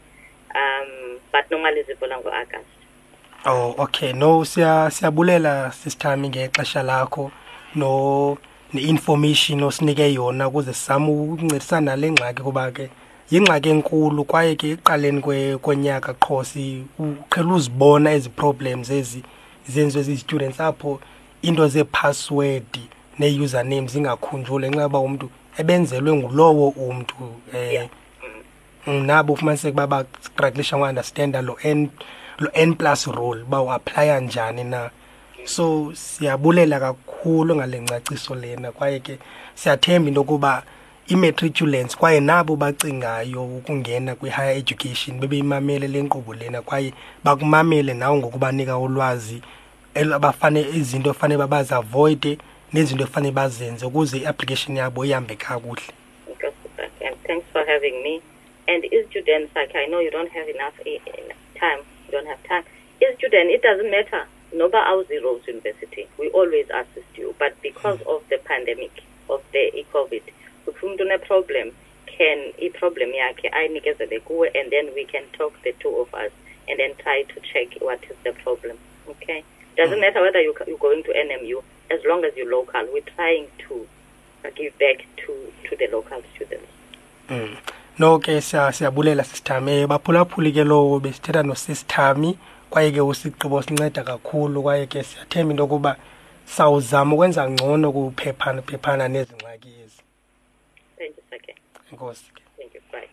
Um, 0.55 1.19
but 1.31 1.49
normally 1.51 1.83
zivula 1.83 2.17
ngo-August. 2.21 2.65
oh 3.45 3.75
okay 3.77 4.13
no 4.13 4.43
siya 4.45 4.89
siyabulela 4.91 5.71
sisithami 5.71 6.29
ngexesha 6.29 6.83
lakho 6.83 7.31
no 7.75 8.37
ne-information 8.73 9.63
osinike 9.63 10.13
yona 10.13 10.47
ukuze 10.47 10.73
sizame 10.73 11.09
ukuncedisana 11.11 11.81
nale 11.95 12.11
ngxaki 12.11 12.41
kuba 12.41 12.71
ke 12.71 12.89
yingxaki 13.31 13.69
enkulu 13.69 14.23
kwaye 14.25 14.55
ke 14.55 14.69
ekuqaleni 14.71 15.21
kwe- 15.21 15.57
konyaka 15.57 16.13
qho 16.13 16.43
si- 16.43 16.85
uqhela 16.99 17.53
uzibona 17.53 18.11
ezi 18.11 18.29
problems 18.29 18.89
ezi 18.89 19.23
zenziwe 19.69 20.03
zi-students 20.03 20.59
apho 20.59 20.99
into 21.41 21.67
zeephasiwedi 21.67 22.89
nee-username 23.19 23.87
zingakhunjuli 23.87 24.69
ngenxa 24.69 24.81
yoba 24.81 24.99
umntu 24.99 25.29
ebenzelwe 25.57 26.13
ngulowo 26.13 26.69
umntu 26.69 27.15
um 28.87 29.05
nabo 29.05 29.33
ufumaniseke 29.33 29.73
uba 29.73 29.87
bastruglisha 29.87 30.77
ngounderstanda 30.77 31.41
lo 31.41 31.57
n 31.63 31.89
lo 32.39 32.49
n 32.53 32.75
plus 32.75 33.07
role 33.07 33.41
uba 33.41 33.61
uaplya 33.61 34.19
njani 34.19 34.63
na. 34.63 34.89
So 35.45 35.91
siyabulela 35.95 36.79
kakhulu 36.79 37.55
ngale 37.55 37.81
ngcaciso 37.81 38.35
lena 38.35 38.71
kwaye 38.71 38.99
ke 38.99 39.19
siyathemba 39.55 40.07
into 40.07 40.21
yokuba 40.21 40.63
i-matriculants 41.07 41.97
kwaye 41.97 42.19
nabo 42.19 42.55
bacingayo 42.55 43.45
ukungena 43.45 44.15
kwi-higher 44.15 44.57
education 44.57 45.19
bebeyimamele 45.19 45.87
le 45.87 46.01
nkqubo 46.01 46.33
lena 46.33 46.61
kwaye 46.61 46.93
bakumamele 47.23 47.93
nawe 47.93 48.17
ngokubanika 48.17 48.77
ulwazi 48.77 49.41
el- 49.93 50.13
abafane 50.13 50.61
izinto 50.61 51.09
efanele 51.09 51.37
babaziavoyide 51.37 52.37
nezinto 52.73 53.03
efanele 53.03 53.31
bazenze 53.33 53.85
ukuze 53.85 54.17
i-application 54.17 54.77
yabo 54.77 55.05
ihambe 55.05 55.35
kakuhle 55.35 55.81
Because 56.27 56.55
of 56.65 56.71
that. 56.77 56.91
And 57.01 57.15
thanks 57.23 57.45
for 57.51 57.65
having 57.65 58.03
me. 58.03 58.21
And 58.67 58.83
is 58.85 59.07
students 59.09 59.55
like 59.55 59.73
I 59.75 59.85
know 59.87 59.99
you 60.01 60.11
don't 60.11 60.31
have 60.31 60.49
enough 60.49 60.73
i- 60.85 61.01
enough 61.23 61.43
time. 61.59 61.79
You 62.05 62.11
don't 62.11 62.27
have 62.27 62.43
time. 62.47 62.63
Is 63.01 63.15
student 63.17 63.49
it 63.51 63.61
doesn't 63.63 63.89
matter. 63.89 64.27
Noba 64.53 64.83
Aussie 64.87 65.21
Rose 65.23 65.41
University. 65.47 66.07
We 66.19 66.29
always 66.29 66.67
assist 66.69 67.17
you. 67.17 67.33
But 67.39 67.53
because 67.61 67.99
of 68.07 68.21
the 68.29 68.37
pandemic 68.39 68.91
of 69.29 69.41
the 69.53 69.71
COVID, 69.93 70.21
if 70.27 70.46
umuntu 70.83 71.03
une-problem 71.03 71.71
can 72.17 72.39
i-problem 72.61 73.13
yakhe 73.13 73.49
ayinikezele 73.49 74.19
kuwe 74.19 74.47
and 74.59 74.69
then 74.71 74.89
we 74.95 75.05
can 75.05 75.23
talk 75.37 75.53
the 75.63 75.73
two 75.73 75.95
of 76.01 76.13
us 76.13 76.31
and 76.69 76.77
then 76.79 76.95
try 76.95 77.23
to 77.23 77.39
check 77.41 77.67
what 77.81 78.03
is 78.03 78.17
the 78.23 78.31
problem. 78.43 78.77
Okay? 79.09 79.43
Doesn't 79.77 79.99
matter 80.01 80.21
whether 80.21 80.41
you, 80.41 80.53
you're 80.67 80.77
going 80.77 81.03
to 81.03 81.11
NMU, 81.13 81.61
as 81.91 81.99
long 82.05 82.25
as 82.25 82.35
you're 82.35 82.49
local, 82.51 82.81
we're 82.93 83.09
trying 83.15 83.47
to 83.67 83.87
uh, 84.45 84.49
give 84.55 84.77
back 84.79 85.05
to, 85.25 85.33
to 85.69 85.75
the 85.75 85.87
local 85.91 86.21
students. 86.35 86.67
Mm. 87.29 87.57
no 87.99 88.19
ke 88.19 88.41
siya- 88.41 88.71
siyabulela 88.71 89.23
sisithami 89.23 89.83
um 89.83 89.89
baphulaphuli 89.89 90.51
ke 90.51 90.63
lowo 90.63 90.99
besithetha 90.99 91.43
nosisithami 91.43 92.37
kwaye 92.69 92.91
ke 92.91 93.01
usigqibo 93.01 93.61
sinceda 93.61 94.03
kakhulu 94.03 94.63
kwaye 94.63 94.85
ke 94.87 95.03
siyathemba 95.03 95.51
into 95.51 95.63
yokuba 95.63 95.95
sawuzama 96.45 97.13
ukwenza 97.15 97.49
ngcono 97.49 97.91
kuphephana 97.91 98.61
phephana 98.61 99.07
nezi 99.07 99.33
ngxaki 99.35 99.67
ezi 99.67 99.67
Thank 99.67 99.73
you, 99.73 99.86
Sake. 101.89 101.95
enkosi 101.95 102.31
ke 102.35 102.41
Thank 102.57 102.73
you. 102.73 102.81
Bye. 102.91 103.09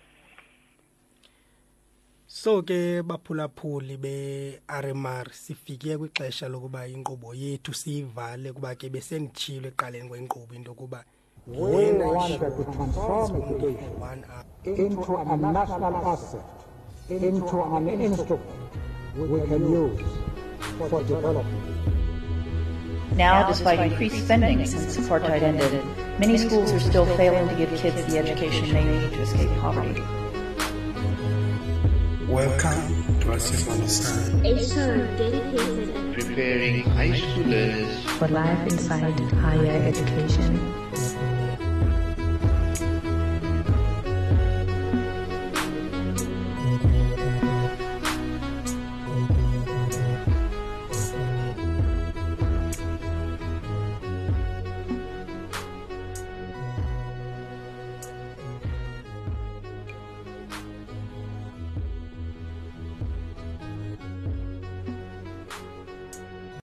so 2.27 2.63
ke 2.63 3.03
baphulaphuli 3.03 3.97
be-rmr 3.97 5.33
sifike 5.33 5.99
kwixesha 5.99 6.49
lokuba 6.49 6.87
inkqubo 6.89 7.35
yethu 7.35 7.75
siyivale 7.75 8.53
kuba 8.53 8.75
ke 8.75 8.89
besenditshilo 8.89 9.69
ekuqaleni 9.69 10.09
kwenkqubo 10.09 10.55
into 10.55 10.71
yokuba 10.71 11.05
We 11.47 11.93
wanted 11.93 12.41
to 12.41 12.65
transform 12.73 13.37
education 13.37 14.25
into 14.65 15.17
a 15.17 15.37
national 15.37 15.97
asset, 16.09 16.41
into 17.11 17.63
an 17.63 17.89
instrument 18.01 18.73
we 19.15 19.41
can 19.47 19.71
use 19.71 20.01
for 20.89 21.03
development. 21.05 21.65
Now, 23.15 23.47
despite 23.47 23.79
increased 23.79 24.25
spending 24.25 24.65
since 24.65 24.97
apartheid 24.97 25.43
ended, 25.43 25.85
many 26.19 26.39
schools 26.39 26.73
are 26.73 26.81
still 26.81 27.07
failing 27.17 27.49
to 27.49 27.55
give 27.57 27.71
kids 27.79 28.05
the 28.07 28.19
education 28.19 28.73
they 28.73 28.85
need 28.85 29.13
to 29.13 29.21
escape 29.23 29.51
poverty. 29.59 30.01
Welcome 32.29 33.21
to 33.21 33.27
Asifundisane. 33.27 34.45
A 34.45 34.65
show 34.65 34.97
dedicated 35.17 36.15
Preparing 36.15 36.83
high 36.91 37.19
school 37.19 37.45
learners 37.45 38.05
for 38.19 38.29
life 38.29 38.73
inside 38.73 39.19
higher 39.33 39.83
education. 39.83 40.84